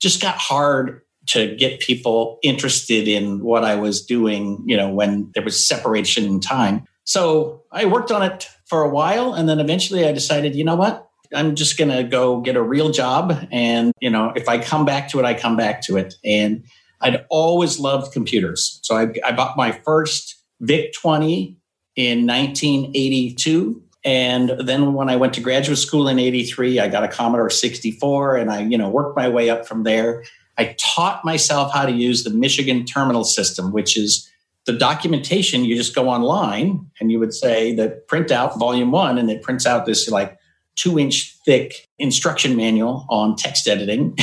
just 0.00 0.22
got 0.22 0.36
hard 0.36 1.02
to 1.28 1.54
get 1.56 1.80
people 1.80 2.38
interested 2.42 3.06
in 3.08 3.40
what 3.42 3.64
i 3.64 3.74
was 3.74 4.04
doing 4.04 4.62
you 4.66 4.76
know 4.76 4.88
when 4.88 5.30
there 5.34 5.44
was 5.44 5.66
separation 5.66 6.24
in 6.24 6.40
time. 6.40 6.84
So 7.04 7.62
i 7.72 7.84
worked 7.84 8.10
on 8.10 8.22
it 8.22 8.48
for 8.66 8.82
a 8.82 8.88
while 8.88 9.34
and 9.34 9.48
then 9.48 9.60
eventually 9.60 10.06
i 10.06 10.12
decided 10.12 10.54
you 10.54 10.64
know 10.64 10.76
what? 10.76 11.04
I'm 11.34 11.54
just 11.54 11.76
going 11.76 11.90
to 11.90 12.04
go 12.04 12.40
get 12.40 12.56
a 12.56 12.62
real 12.62 12.90
job 12.90 13.46
and 13.52 13.92
you 14.00 14.10
know 14.10 14.32
if 14.34 14.48
i 14.48 14.58
come 14.58 14.84
back 14.84 15.08
to 15.10 15.18
it 15.18 15.24
i 15.24 15.34
come 15.34 15.56
back 15.56 15.82
to 15.82 15.96
it. 15.96 16.14
And 16.24 16.64
i'd 17.00 17.24
always 17.30 17.78
loved 17.78 18.12
computers. 18.12 18.80
So 18.82 18.96
i, 18.96 19.08
I 19.24 19.32
bought 19.32 19.56
my 19.56 19.72
first 19.72 20.36
VIC-20 20.60 21.56
in 21.96 22.26
1982 22.26 23.82
and 24.04 24.50
then 24.60 24.94
when 24.94 25.10
I 25.10 25.16
went 25.16 25.34
to 25.34 25.40
graduate 25.40 25.78
school 25.78 26.08
in 26.08 26.18
83, 26.18 26.80
I 26.80 26.88
got 26.88 27.04
a 27.04 27.08
Commodore 27.08 27.50
64 27.50 28.36
and 28.36 28.50
I, 28.50 28.60
you 28.60 28.78
know, 28.78 28.88
worked 28.88 29.16
my 29.16 29.28
way 29.28 29.50
up 29.50 29.66
from 29.66 29.82
there. 29.82 30.24
I 30.58 30.76
taught 30.78 31.24
myself 31.24 31.72
how 31.72 31.86
to 31.86 31.92
use 31.92 32.24
the 32.24 32.30
Michigan 32.30 32.84
terminal 32.84 33.24
system, 33.24 33.72
which 33.72 33.96
is 33.96 34.28
the 34.66 34.72
documentation. 34.72 35.64
You 35.64 35.76
just 35.76 35.94
go 35.94 36.08
online 36.08 36.90
and 37.00 37.12
you 37.12 37.20
would 37.20 37.32
say 37.32 37.74
that 37.76 38.08
print 38.08 38.30
out 38.32 38.58
volume 38.58 38.90
one, 38.90 39.16
and 39.18 39.30
it 39.30 39.42
prints 39.42 39.64
out 39.64 39.86
this 39.86 40.08
like 40.08 40.36
two 40.76 40.98
inch 40.98 41.36
thick 41.44 41.86
instruction 41.98 42.56
manual 42.56 43.06
on 43.08 43.36
text 43.36 43.68
editing 43.68 44.16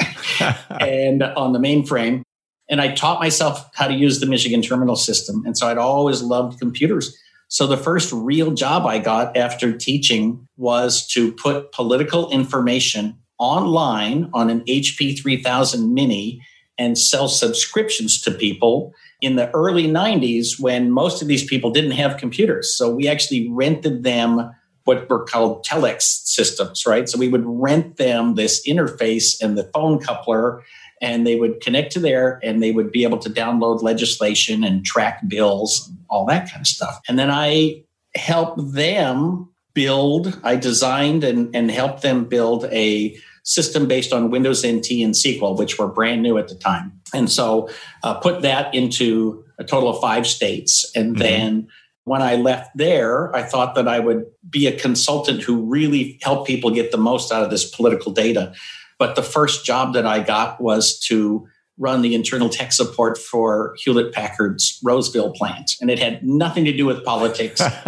and 0.80 1.22
on 1.22 1.52
the 1.52 1.58
mainframe. 1.58 2.22
And 2.68 2.80
I 2.80 2.94
taught 2.94 3.20
myself 3.20 3.68
how 3.74 3.86
to 3.86 3.94
use 3.94 4.18
the 4.18 4.26
Michigan 4.26 4.62
terminal 4.62 4.96
system. 4.96 5.44
And 5.46 5.56
so 5.56 5.68
I'd 5.68 5.78
always 5.78 6.22
loved 6.22 6.58
computers. 6.58 7.16
So 7.48 7.66
the 7.66 7.76
first 7.76 8.12
real 8.12 8.50
job 8.52 8.86
I 8.86 8.98
got 8.98 9.36
after 9.36 9.76
teaching 9.76 10.48
was 10.56 11.06
to 11.08 11.32
put 11.32 11.70
political 11.70 12.28
information 12.30 13.18
online 13.38 14.30
on 14.32 14.50
an 14.50 14.60
HP 14.62 15.20
3000 15.20 15.92
mini 15.92 16.40
and 16.78 16.98
sell 16.98 17.28
subscriptions 17.28 18.20
to 18.22 18.30
people 18.30 18.92
in 19.20 19.36
the 19.36 19.50
early 19.52 19.86
90s 19.86 20.60
when 20.60 20.90
most 20.90 21.22
of 21.22 21.28
these 21.28 21.44
people 21.44 21.70
didn't 21.70 21.92
have 21.92 22.18
computers. 22.18 22.76
So 22.76 22.94
we 22.94 23.08
actually 23.08 23.48
rented 23.48 24.02
them 24.02 24.50
what 24.84 25.08
were 25.10 25.24
called 25.24 25.64
telex 25.64 26.02
systems, 26.02 26.86
right? 26.86 27.08
So 27.08 27.18
we 27.18 27.28
would 27.28 27.44
rent 27.44 27.96
them 27.96 28.34
this 28.34 28.66
interface 28.66 29.42
and 29.42 29.58
the 29.58 29.64
phone 29.74 29.98
coupler 29.98 30.62
and 31.00 31.26
they 31.26 31.36
would 31.36 31.60
connect 31.60 31.92
to 31.92 32.00
there 32.00 32.40
and 32.42 32.62
they 32.62 32.72
would 32.72 32.92
be 32.92 33.02
able 33.02 33.18
to 33.18 33.28
download 33.28 33.82
legislation 33.82 34.64
and 34.64 34.84
track 34.84 35.20
bills, 35.28 35.88
and 35.88 35.98
all 36.08 36.24
that 36.26 36.50
kind 36.50 36.60
of 36.60 36.66
stuff. 36.66 37.00
And 37.08 37.18
then 37.18 37.30
I 37.30 37.82
helped 38.14 38.72
them 38.72 39.48
build, 39.76 40.40
I 40.42 40.56
designed 40.56 41.22
and, 41.22 41.54
and 41.54 41.70
helped 41.70 42.00
them 42.00 42.24
build 42.24 42.64
a 42.72 43.16
system 43.44 43.86
based 43.86 44.10
on 44.10 44.30
Windows 44.30 44.66
NT 44.66 44.90
and 45.04 45.14
SQL, 45.14 45.56
which 45.56 45.78
were 45.78 45.86
brand 45.86 46.22
new 46.22 46.38
at 46.38 46.48
the 46.48 46.54
time. 46.54 46.98
And 47.14 47.30
so 47.30 47.68
uh, 48.02 48.14
put 48.14 48.40
that 48.40 48.74
into 48.74 49.44
a 49.58 49.64
total 49.64 49.90
of 49.90 50.00
five 50.00 50.26
states. 50.26 50.90
And 50.96 51.12
mm-hmm. 51.12 51.22
then 51.22 51.68
when 52.04 52.22
I 52.22 52.36
left 52.36 52.70
there, 52.74 53.34
I 53.36 53.42
thought 53.42 53.74
that 53.74 53.86
I 53.86 54.00
would 54.00 54.24
be 54.48 54.66
a 54.66 54.76
consultant 54.76 55.42
who 55.42 55.62
really 55.66 56.18
helped 56.22 56.46
people 56.46 56.70
get 56.70 56.90
the 56.90 56.96
most 56.96 57.30
out 57.30 57.44
of 57.44 57.50
this 57.50 57.68
political 57.68 58.12
data. 58.12 58.54
But 58.98 59.14
the 59.14 59.22
first 59.22 59.66
job 59.66 59.92
that 59.92 60.06
I 60.06 60.20
got 60.20 60.58
was 60.58 60.98
to 61.00 61.46
run 61.78 62.02
the 62.02 62.14
internal 62.14 62.48
tech 62.48 62.72
support 62.72 63.18
for 63.18 63.74
Hewlett 63.78 64.12
Packard's 64.12 64.78
Roseville 64.82 65.32
plant. 65.32 65.72
And 65.80 65.90
it 65.90 65.98
had 65.98 66.24
nothing 66.24 66.64
to 66.64 66.72
do 66.76 66.86
with 66.86 67.04
politics. 67.04 67.60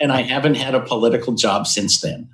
and 0.00 0.12
I 0.12 0.22
haven't 0.22 0.56
had 0.56 0.74
a 0.74 0.80
political 0.80 1.34
job 1.34 1.66
since 1.66 2.00
then. 2.00 2.30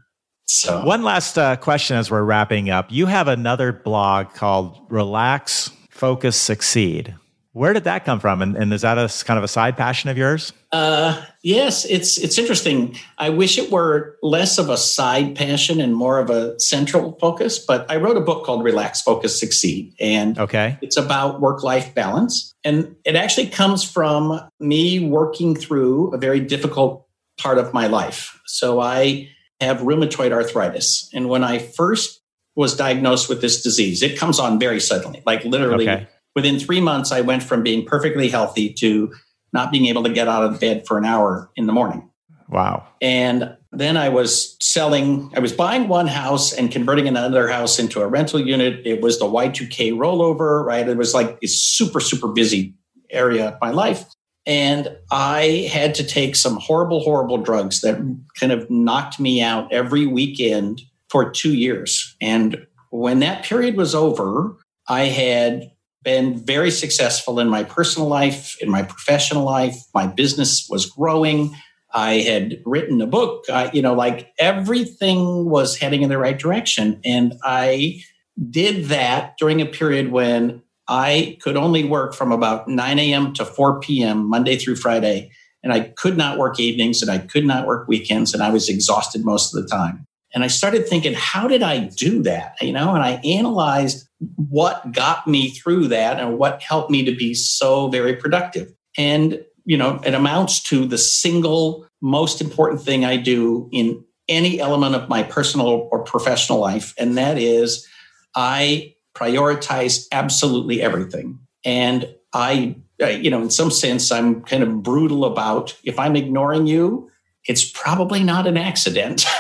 So, 0.46 0.84
one 0.84 1.02
last 1.02 1.38
uh, 1.38 1.56
question 1.56 1.96
as 1.96 2.10
we're 2.10 2.24
wrapping 2.24 2.68
up. 2.68 2.90
You 2.90 3.06
have 3.06 3.28
another 3.28 3.72
blog 3.72 4.34
called 4.34 4.78
Relax, 4.90 5.70
Focus, 5.90 6.36
Succeed. 6.36 7.14
Where 7.54 7.74
did 7.74 7.84
that 7.84 8.06
come 8.06 8.18
from? 8.18 8.40
And, 8.40 8.56
and 8.56 8.72
is 8.72 8.80
that 8.80 8.96
a 8.96 9.24
kind 9.24 9.36
of 9.36 9.44
a 9.44 9.48
side 9.48 9.76
passion 9.76 10.08
of 10.08 10.16
yours? 10.16 10.54
Uh, 10.72 11.22
yes, 11.42 11.84
it's 11.84 12.16
it's 12.16 12.38
interesting. 12.38 12.96
I 13.18 13.28
wish 13.28 13.58
it 13.58 13.70
were 13.70 14.16
less 14.22 14.56
of 14.56 14.70
a 14.70 14.78
side 14.78 15.36
passion 15.36 15.78
and 15.78 15.94
more 15.94 16.18
of 16.18 16.30
a 16.30 16.58
central 16.58 17.18
focus. 17.20 17.58
But 17.58 17.84
I 17.90 17.96
wrote 17.96 18.16
a 18.16 18.22
book 18.22 18.46
called 18.46 18.64
Relax, 18.64 19.02
Focus, 19.02 19.38
Succeed, 19.38 19.94
and 20.00 20.38
okay, 20.38 20.78
it's 20.80 20.96
about 20.96 21.42
work 21.42 21.62
life 21.62 21.94
balance. 21.94 22.54
And 22.64 22.96
it 23.04 23.16
actually 23.16 23.48
comes 23.48 23.84
from 23.84 24.40
me 24.58 25.06
working 25.06 25.54
through 25.54 26.14
a 26.14 26.18
very 26.18 26.40
difficult 26.40 27.06
part 27.38 27.58
of 27.58 27.74
my 27.74 27.86
life. 27.86 28.40
So 28.46 28.80
I 28.80 29.28
have 29.60 29.80
rheumatoid 29.80 30.32
arthritis, 30.32 31.10
and 31.12 31.28
when 31.28 31.44
I 31.44 31.58
first 31.58 32.22
was 32.56 32.74
diagnosed 32.74 33.28
with 33.28 33.42
this 33.42 33.62
disease, 33.62 34.02
it 34.02 34.18
comes 34.18 34.38
on 34.38 34.58
very 34.58 34.80
suddenly, 34.80 35.22
like 35.26 35.44
literally. 35.44 35.86
Okay 35.86 36.08
within 36.34 36.58
three 36.58 36.80
months, 36.80 37.12
I 37.12 37.20
went 37.20 37.42
from 37.42 37.62
being 37.62 37.84
perfectly 37.84 38.28
healthy 38.28 38.72
to 38.74 39.12
not 39.52 39.70
being 39.70 39.86
able 39.86 40.02
to 40.04 40.12
get 40.12 40.28
out 40.28 40.44
of 40.44 40.60
bed 40.60 40.86
for 40.86 40.98
an 40.98 41.04
hour 41.04 41.50
in 41.56 41.66
the 41.66 41.72
morning. 41.72 42.08
Wow. 42.48 42.86
And 43.00 43.56
then 43.72 43.96
I 43.96 44.10
was 44.10 44.56
selling, 44.60 45.32
I 45.34 45.40
was 45.40 45.52
buying 45.52 45.88
one 45.88 46.06
house 46.06 46.52
and 46.52 46.70
converting 46.70 47.08
another 47.08 47.48
house 47.48 47.78
into 47.78 48.02
a 48.02 48.06
rental 48.06 48.40
unit. 48.40 48.86
It 48.86 49.00
was 49.00 49.18
the 49.18 49.24
Y2K 49.24 49.92
rollover, 49.92 50.64
right? 50.64 50.86
It 50.86 50.98
was 50.98 51.14
like 51.14 51.38
a 51.42 51.46
super, 51.46 52.00
super 52.00 52.28
busy 52.28 52.74
area 53.10 53.48
of 53.48 53.58
my 53.60 53.70
life. 53.70 54.04
And 54.44 54.96
I 55.10 55.70
had 55.72 55.94
to 55.96 56.04
take 56.04 56.36
some 56.36 56.56
horrible, 56.56 57.00
horrible 57.00 57.38
drugs 57.38 57.80
that 57.82 57.96
kind 58.38 58.52
of 58.52 58.68
knocked 58.68 59.20
me 59.20 59.40
out 59.40 59.72
every 59.72 60.06
weekend 60.06 60.82
for 61.08 61.30
two 61.30 61.54
years. 61.54 62.16
And 62.20 62.66
when 62.90 63.20
that 63.20 63.44
period 63.44 63.76
was 63.76 63.94
over, 63.94 64.56
I 64.88 65.04
had 65.04 65.71
been 66.02 66.44
very 66.44 66.70
successful 66.70 67.38
in 67.38 67.48
my 67.48 67.64
personal 67.64 68.08
life, 68.08 68.56
in 68.60 68.70
my 68.70 68.82
professional 68.82 69.44
life. 69.44 69.76
My 69.94 70.06
business 70.06 70.66
was 70.68 70.86
growing. 70.86 71.54
I 71.94 72.14
had 72.20 72.62
written 72.64 73.00
a 73.00 73.06
book. 73.06 73.44
I, 73.50 73.70
you 73.72 73.82
know, 73.82 73.94
like 73.94 74.32
everything 74.38 75.48
was 75.48 75.76
heading 75.76 76.02
in 76.02 76.08
the 76.08 76.18
right 76.18 76.38
direction. 76.38 77.00
And 77.04 77.34
I 77.44 78.02
did 78.50 78.86
that 78.86 79.36
during 79.38 79.60
a 79.60 79.66
period 79.66 80.10
when 80.10 80.62
I 80.88 81.38
could 81.42 81.56
only 81.56 81.84
work 81.84 82.14
from 82.14 82.32
about 82.32 82.68
9 82.68 82.98
a.m. 82.98 83.32
to 83.34 83.44
4 83.44 83.80
p.m., 83.80 84.28
Monday 84.28 84.56
through 84.56 84.76
Friday. 84.76 85.30
And 85.62 85.72
I 85.72 85.80
could 85.80 86.16
not 86.16 86.38
work 86.38 86.58
evenings 86.58 87.02
and 87.02 87.10
I 87.10 87.18
could 87.18 87.46
not 87.46 87.66
work 87.66 87.86
weekends. 87.86 88.34
And 88.34 88.42
I 88.42 88.50
was 88.50 88.68
exhausted 88.68 89.24
most 89.24 89.54
of 89.54 89.62
the 89.62 89.68
time. 89.68 90.06
And 90.34 90.42
I 90.42 90.46
started 90.46 90.88
thinking, 90.88 91.14
how 91.14 91.46
did 91.46 91.62
I 91.62 91.78
do 91.78 92.22
that? 92.22 92.56
You 92.60 92.72
know, 92.72 92.94
and 92.94 93.02
I 93.02 93.20
analyzed 93.24 94.08
what 94.36 94.92
got 94.92 95.26
me 95.26 95.50
through 95.50 95.88
that 95.88 96.20
and 96.20 96.38
what 96.38 96.62
helped 96.62 96.90
me 96.90 97.04
to 97.04 97.14
be 97.14 97.34
so 97.34 97.88
very 97.88 98.16
productive. 98.16 98.72
And 98.96 99.44
you 99.64 99.76
know, 99.76 100.00
it 100.04 100.14
amounts 100.14 100.62
to 100.64 100.86
the 100.86 100.98
single 100.98 101.86
most 102.00 102.40
important 102.40 102.82
thing 102.82 103.04
I 103.04 103.16
do 103.16 103.68
in 103.72 104.04
any 104.28 104.60
element 104.60 104.94
of 104.94 105.08
my 105.08 105.22
personal 105.22 105.88
or 105.90 106.02
professional 106.02 106.58
life. 106.58 106.94
And 106.98 107.16
that 107.18 107.38
is 107.38 107.86
I 108.34 108.94
prioritize 109.14 110.06
absolutely 110.10 110.80
everything. 110.82 111.38
And 111.64 112.08
I, 112.32 112.76
you 112.98 113.30
know, 113.30 113.42
in 113.42 113.50
some 113.50 113.70
sense, 113.70 114.10
I'm 114.10 114.42
kind 114.42 114.62
of 114.62 114.82
brutal 114.82 115.24
about 115.24 115.76
if 115.84 115.98
I'm 115.98 116.16
ignoring 116.16 116.66
you, 116.66 117.10
it's 117.46 117.68
probably 117.68 118.22
not 118.24 118.46
an 118.46 118.56
accident. 118.56 119.26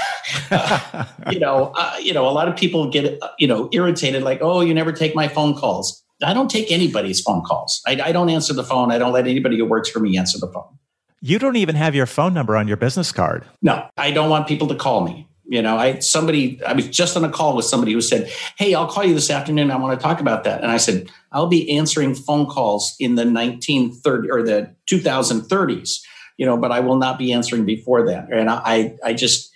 uh, 0.50 1.04
you 1.30 1.38
know, 1.38 1.72
uh, 1.76 1.96
you 2.00 2.12
know, 2.12 2.28
a 2.28 2.30
lot 2.30 2.48
of 2.48 2.56
people 2.56 2.90
get, 2.90 3.20
you 3.38 3.46
know, 3.46 3.68
irritated, 3.72 4.22
like, 4.22 4.38
oh, 4.40 4.60
you 4.60 4.74
never 4.74 4.92
take 4.92 5.14
my 5.14 5.28
phone 5.28 5.54
calls. 5.54 6.02
I 6.24 6.34
don't 6.34 6.50
take 6.50 6.70
anybody's 6.70 7.20
phone 7.20 7.42
calls. 7.42 7.82
I, 7.86 8.00
I 8.00 8.12
don't 8.12 8.28
answer 8.28 8.52
the 8.52 8.64
phone. 8.64 8.92
I 8.92 8.98
don't 8.98 9.12
let 9.12 9.26
anybody 9.26 9.58
who 9.58 9.64
works 9.64 9.90
for 9.90 10.00
me 10.00 10.16
answer 10.16 10.38
the 10.38 10.48
phone. 10.48 10.78
You 11.20 11.38
don't 11.38 11.56
even 11.56 11.76
have 11.76 11.94
your 11.94 12.06
phone 12.06 12.34
number 12.34 12.56
on 12.56 12.66
your 12.66 12.76
business 12.76 13.12
card. 13.12 13.44
No, 13.62 13.86
I 13.96 14.10
don't 14.10 14.28
want 14.28 14.48
people 14.48 14.66
to 14.68 14.74
call 14.74 15.04
me. 15.04 15.28
You 15.46 15.60
know, 15.60 15.76
I 15.76 15.98
somebody 15.98 16.62
I 16.64 16.72
was 16.72 16.88
just 16.88 17.16
on 17.16 17.24
a 17.24 17.28
call 17.28 17.54
with 17.54 17.64
somebody 17.66 17.92
who 17.92 18.00
said, 18.00 18.32
"Hey, 18.56 18.74
I'll 18.74 18.88
call 18.88 19.04
you 19.04 19.14
this 19.14 19.30
afternoon. 19.30 19.70
I 19.70 19.76
want 19.76 19.98
to 19.98 20.02
talk 20.02 20.20
about 20.20 20.44
that." 20.44 20.62
And 20.62 20.70
I 20.70 20.78
said, 20.78 21.10
"I'll 21.30 21.46
be 21.46 21.70
answering 21.76 22.14
phone 22.14 22.46
calls 22.46 22.94
in 22.98 23.16
the 23.16 23.24
1930 23.24 24.30
or 24.30 24.42
the 24.42 24.74
2030s, 24.90 26.00
you 26.38 26.46
know, 26.46 26.56
but 26.56 26.72
I 26.72 26.80
will 26.80 26.96
not 26.96 27.18
be 27.18 27.32
answering 27.32 27.66
before 27.66 28.06
that." 28.06 28.32
And 28.32 28.48
I 28.48 28.96
I 29.04 29.12
just 29.12 29.51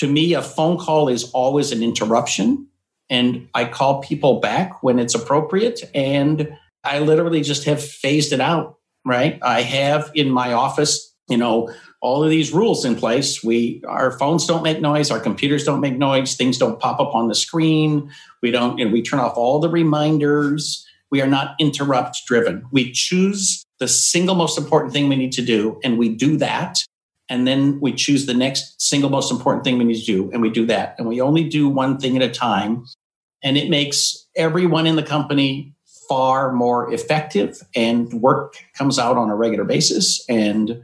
to 0.00 0.10
me 0.10 0.32
a 0.32 0.40
phone 0.40 0.78
call 0.78 1.08
is 1.08 1.30
always 1.32 1.72
an 1.72 1.82
interruption 1.82 2.66
and 3.10 3.48
I 3.54 3.66
call 3.66 4.00
people 4.00 4.40
back 4.40 4.82
when 4.82 4.98
it's 4.98 5.14
appropriate. 5.14 5.82
And 5.94 6.56
I 6.84 7.00
literally 7.00 7.42
just 7.42 7.64
have 7.64 7.84
phased 7.84 8.32
it 8.32 8.40
out, 8.40 8.78
right? 9.04 9.38
I 9.42 9.60
have 9.60 10.10
in 10.14 10.30
my 10.30 10.54
office, 10.54 11.14
you 11.28 11.36
know, 11.36 11.70
all 12.00 12.24
of 12.24 12.30
these 12.30 12.50
rules 12.50 12.86
in 12.86 12.96
place. 12.96 13.44
We 13.44 13.82
our 13.86 14.10
phones 14.12 14.46
don't 14.46 14.62
make 14.62 14.80
noise, 14.80 15.10
our 15.10 15.20
computers 15.20 15.64
don't 15.64 15.82
make 15.82 15.98
noise, 15.98 16.34
things 16.34 16.56
don't 16.56 16.80
pop 16.80 16.98
up 16.98 17.14
on 17.14 17.28
the 17.28 17.34
screen. 17.34 18.10
We 18.40 18.50
don't, 18.50 18.78
you 18.78 18.86
know, 18.86 18.90
we 18.90 19.02
turn 19.02 19.20
off 19.20 19.36
all 19.36 19.58
the 19.58 19.68
reminders. 19.68 20.86
We 21.10 21.20
are 21.20 21.26
not 21.26 21.56
interrupt 21.58 22.22
driven. 22.26 22.64
We 22.72 22.90
choose 22.92 23.64
the 23.80 23.88
single 23.88 24.34
most 24.34 24.56
important 24.56 24.94
thing 24.94 25.10
we 25.10 25.16
need 25.16 25.32
to 25.32 25.42
do, 25.42 25.78
and 25.84 25.98
we 25.98 26.08
do 26.08 26.38
that. 26.38 26.78
And 27.30 27.46
then 27.46 27.80
we 27.80 27.92
choose 27.92 28.26
the 28.26 28.34
next 28.34 28.82
single 28.82 29.08
most 29.08 29.30
important 29.30 29.64
thing 29.64 29.78
we 29.78 29.84
need 29.84 30.00
to 30.00 30.04
do, 30.04 30.30
and 30.32 30.42
we 30.42 30.50
do 30.50 30.66
that. 30.66 30.96
And 30.98 31.08
we 31.08 31.20
only 31.20 31.44
do 31.44 31.68
one 31.68 31.96
thing 31.98 32.16
at 32.16 32.22
a 32.22 32.28
time. 32.28 32.84
And 33.42 33.56
it 33.56 33.70
makes 33.70 34.26
everyone 34.36 34.86
in 34.86 34.96
the 34.96 35.02
company 35.02 35.72
far 36.08 36.52
more 36.52 36.92
effective 36.92 37.62
and 37.74 38.12
work 38.14 38.56
comes 38.76 38.98
out 38.98 39.16
on 39.16 39.30
a 39.30 39.36
regular 39.36 39.64
basis. 39.64 40.22
And 40.28 40.82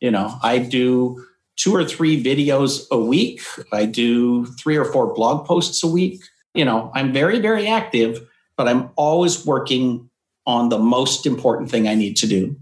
you 0.00 0.10
know 0.10 0.36
i 0.42 0.58
do 0.58 1.24
two 1.56 1.74
or 1.74 1.84
three 1.84 2.22
videos 2.22 2.84
a 2.90 2.98
week. 2.98 3.40
I 3.72 3.86
do 3.86 4.44
three 4.44 4.76
or 4.76 4.84
four 4.84 5.14
blog 5.14 5.46
posts 5.46 5.84
a 5.84 5.86
week. 5.86 6.20
You 6.54 6.64
know 6.64 6.90
i'm 6.94 7.12
very 7.12 7.40
very 7.40 7.66
active 7.66 8.20
but 8.56 8.68
i'm 8.68 8.90
always 8.96 9.44
working 9.46 10.10
on 10.46 10.68
the 10.68 10.78
most 10.78 11.26
important 11.26 11.70
thing 11.70 11.88
i 11.88 11.94
need 11.94 12.16
to 12.18 12.26
do 12.26 12.56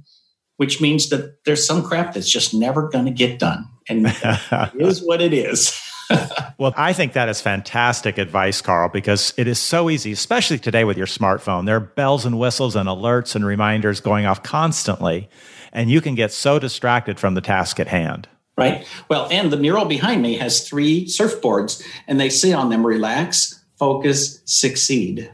which 0.56 0.80
means 0.80 1.08
that 1.10 1.44
there's 1.44 1.66
some 1.66 1.82
crap 1.82 2.14
that's 2.14 2.30
just 2.30 2.54
never 2.54 2.88
going 2.88 3.04
to 3.04 3.10
get 3.10 3.38
done 3.38 3.68
and 3.88 4.06
it 4.22 4.70
is 4.80 5.00
what 5.00 5.20
it 5.20 5.32
is 5.32 5.78
well, 6.58 6.74
I 6.76 6.92
think 6.92 7.12
that 7.14 7.28
is 7.28 7.40
fantastic 7.40 8.18
advice, 8.18 8.60
Karl, 8.60 8.88
because 8.88 9.32
it 9.36 9.46
is 9.46 9.58
so 9.58 9.90
easy, 9.90 10.12
especially 10.12 10.58
today 10.58 10.84
with 10.84 10.96
your 10.96 11.06
smartphone. 11.06 11.66
There 11.66 11.76
are 11.76 11.80
bells 11.80 12.26
and 12.26 12.38
whistles 12.38 12.76
and 12.76 12.88
alerts 12.88 13.34
and 13.34 13.44
reminders 13.44 14.00
going 14.00 14.26
off 14.26 14.42
constantly, 14.42 15.28
and 15.72 15.90
you 15.90 16.00
can 16.00 16.14
get 16.14 16.32
so 16.32 16.58
distracted 16.58 17.18
from 17.18 17.34
the 17.34 17.40
task 17.40 17.80
at 17.80 17.88
hand. 17.88 18.28
Right. 18.56 18.86
Well, 19.08 19.28
and 19.30 19.50
the 19.50 19.56
mural 19.56 19.86
behind 19.86 20.22
me 20.22 20.36
has 20.36 20.68
three 20.68 21.06
surfboards, 21.06 21.82
and 22.06 22.20
they 22.20 22.28
say 22.28 22.52
on 22.52 22.68
them 22.68 22.84
relax, 22.84 23.64
focus, 23.78 24.42
succeed. 24.44 25.30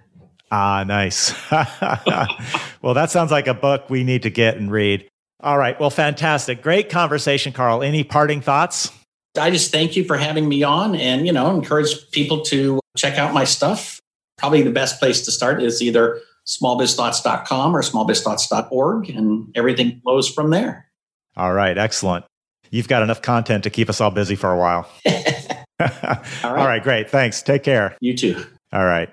Ah, 0.51 0.85
nice. 0.87 1.35
well, 2.83 2.95
that 2.95 3.11
sounds 3.11 3.31
like 3.31 3.47
a 3.47 3.55
book 3.55 3.91
we 3.91 4.05
need 4.05 4.23
to 4.23 4.31
get 4.31 4.57
and 4.57 4.71
read. 4.71 5.09
All 5.41 5.59
right. 5.59 5.79
Well, 5.79 5.91
fantastic. 5.91 6.63
Great 6.63 6.89
conversation, 6.89 7.53
Karl. 7.53 7.83
Any 7.83 8.03
parting 8.03 8.41
thoughts? 8.41 8.91
I 9.39 9.51
just 9.51 9.71
thank 9.71 9.95
you 9.95 10.05
for 10.05 10.17
having 10.17 10.49
me 10.49 10.63
on 10.63 10.97
and, 10.97 11.27
you 11.27 11.33
know, 11.33 11.55
encourage 11.55 12.11
people 12.11 12.43
to 12.47 12.81
check 12.97 13.19
out 13.19 13.33
my 13.35 13.45
stuff. 13.45 14.01
Probably 14.37 14.63
the 14.63 14.71
best 14.71 14.99
place 14.99 15.25
to 15.27 15.31
start 15.31 15.63
is 15.63 15.83
either 15.83 16.21
smallbizthoughts.com 16.47 17.77
or 17.77 17.83
smallbizthoughts.org 17.83 19.11
and 19.11 19.53
everything 19.55 20.01
flows 20.03 20.29
from 20.29 20.51
there. 20.51 20.89
All 21.37 21.53
right. 21.53 21.77
Excellent. 21.77 22.25
You've 22.71 22.89
got 22.89 23.03
enough 23.03 23.23
content 23.23 23.65
to 23.65 23.71
keep 23.71 23.89
us 23.89 24.01
all 24.01 24.11
busy 24.11 24.35
for 24.35 24.51
a 24.51 24.59
while. 24.59 24.91
all, 25.07 25.87
right. 25.89 26.45
all 26.45 26.55
right. 26.67 26.83
Great. 26.83 27.11
Thanks. 27.11 27.43
Take 27.43 27.63
care. 27.63 27.97
You 28.01 28.17
too. 28.17 28.45
All 28.73 28.85
right. 28.85 29.11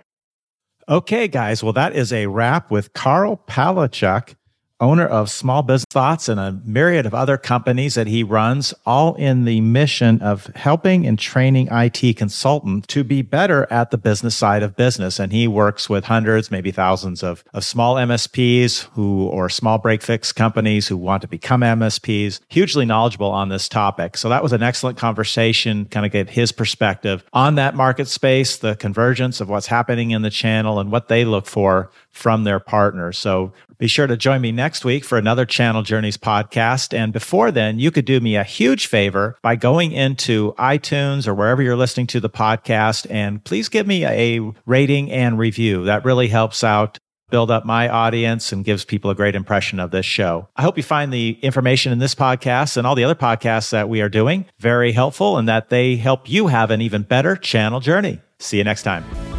Okay, 0.88 1.28
guys. 1.28 1.64
Well, 1.64 1.74
that 1.74 1.96
is 1.96 2.14
a 2.14 2.28
wrap 2.28 2.70
with 2.70 2.94
Karl 2.94 3.42
Palachuk 3.48 4.36
owner 4.80 5.06
of 5.06 5.30
Small 5.30 5.62
Business 5.62 5.86
Thoughts 5.90 6.28
and 6.28 6.40
a 6.40 6.60
myriad 6.66 7.06
of 7.06 7.14
other 7.14 7.38
companies 7.38 7.96
that 7.96 8.08
he 8.08 8.24
runs, 8.24 8.74
all 8.86 9.16
in 9.16 9.46
the 9.46 9.62
mission 9.62 10.22
of 10.22 10.48
helping 10.56 11.06
and 11.06 11.18
training 11.18 11.70
IT 11.72 12.18
consultants 12.18 12.88
to 12.88 13.04
be 13.04 13.22
better 13.22 13.68
at 13.72 13.92
the 13.92 13.98
business 13.98 14.36
side 14.36 14.64
of 14.64 14.76
business. 14.76 15.20
And 15.20 15.32
he 15.32 15.48
works 15.48 15.90
with 15.90 16.06
hundreds, 16.06 16.52
maybe 16.52 16.72
thousands 16.72 17.24
of, 17.24 17.44
of 17.54 17.64
small 17.64 17.96
MSPs 17.96 18.84
who, 18.94 19.28
or 19.28 19.50
small 19.50 19.78
break 19.78 20.02
fix 20.02 20.32
companies 20.32 20.88
who 20.88 20.98
want 20.98 21.22
to 21.22 21.28
become 21.28 21.62
MSPs, 21.62 22.40
hugely 22.50 22.86
knowledgeable 22.86 23.32
on 23.32 23.50
this 23.50 23.70
topic. 23.70 24.18
So 24.18 24.30
that 24.30 24.44
was 24.44 24.54
an 24.54 24.64
excellent 24.64 24.98
conversation, 24.98 25.86
kind 25.86 26.06
of 26.06 26.12
get 26.12 26.30
his 26.30 26.52
perspective 26.52 27.24
on 27.34 27.56
that 27.56 27.76
market 27.76 28.08
space, 28.08 28.58
the 28.58 28.76
convergence 28.76 29.40
of 29.40 29.50
what's 29.50 29.68
happening 29.68 30.12
in 30.12 30.22
the 30.22 30.30
channel 30.30 30.80
and 30.80 30.92
what 30.92 31.08
they 31.08 31.24
look 31.26 31.46
for 31.46 31.92
from 32.16 32.46
their 32.46 32.60
partners. 32.60 33.18
So 33.18 33.52
be 33.78 33.88
sure 33.88 34.08
to 34.08 34.16
join 34.16 34.42
me 34.42 34.52
next 34.52 34.86
week 34.86 35.04
for 35.04 35.18
another 35.18 35.46
Channel 35.46 35.84
Journeys 35.84 36.18
podcast. 36.18 36.98
And 36.98 37.12
before 37.12 37.52
then, 37.52 37.78
you 37.78 37.92
could 37.92 38.06
do 38.06 38.20
me 38.22 38.38
a 38.38 38.44
huge 38.44 38.88
favor 38.88 39.38
by 39.42 39.58
going 39.58 39.92
into 39.92 40.54
iTunes 40.54 41.28
or 41.28 41.36
wherever 41.36 41.62
you're 41.62 41.76
listening 41.76 42.08
to 42.08 42.22
the 42.22 42.30
podcast 42.30 43.06
and 43.10 43.44
please 43.44 43.68
give 43.68 43.86
me 43.86 44.06
a 44.06 44.40
rating 44.66 45.12
and 45.12 45.38
review. 45.38 45.86
That 45.86 46.06
really 46.06 46.30
helps 46.30 46.64
out 46.64 46.98
build 47.30 47.52
up 47.52 47.66
my 47.66 47.90
audience 47.90 48.52
and 48.54 48.64
gives 48.64 48.86
people 48.86 49.12
a 49.12 49.16
great 49.16 49.36
impression 49.36 49.80
of 49.80 49.92
this 49.92 50.06
show. 50.06 50.48
I 50.56 50.62
hope 50.62 50.78
you 50.78 50.84
find 50.84 51.12
the 51.12 51.38
information 51.42 51.92
in 51.92 52.00
this 52.00 52.16
podcast 52.16 52.78
and 52.78 52.88
all 52.88 52.96
the 52.96 53.04
other 53.04 53.16
podcasts 53.16 53.72
that 53.72 53.90
we 53.90 54.02
are 54.02 54.10
doing 54.10 54.46
very 54.60 54.94
helpful 54.94 55.38
and 55.38 55.50
that 55.50 55.70
they 55.70 55.98
help 55.98 56.30
you 56.30 56.48
have 56.48 56.72
an 56.72 56.82
even 56.82 57.02
better 57.02 57.36
channel 57.36 57.82
journey. 57.82 58.22
See 58.40 58.58
you 58.58 58.64
next 58.64 58.84
time. 58.84 59.35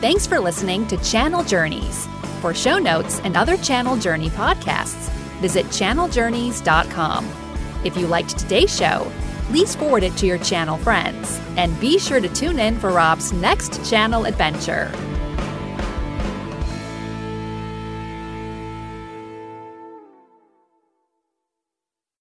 Thanks 0.00 0.26
for 0.26 0.40
listening 0.40 0.86
to 0.86 0.96
Channel 0.96 1.44
Journeys. 1.44 2.06
For 2.40 2.54
show 2.54 2.78
notes 2.78 3.20
and 3.22 3.36
other 3.36 3.58
Channel 3.58 3.98
Journey 3.98 4.30
podcasts, 4.30 5.10
visit 5.40 5.66
channeljourneys.com. 5.66 7.28
If 7.84 7.98
you 7.98 8.06
liked 8.06 8.38
today's 8.38 8.74
show, 8.74 9.12
please 9.48 9.74
forward 9.74 10.02
it 10.02 10.16
to 10.16 10.26
your 10.26 10.38
channel 10.38 10.78
friends 10.78 11.38
and 11.58 11.78
be 11.80 11.98
sure 11.98 12.18
to 12.18 12.30
tune 12.30 12.58
in 12.58 12.78
for 12.78 12.88
Rob's 12.88 13.34
next 13.34 13.84
channel 13.90 14.24
adventure. 14.24 14.90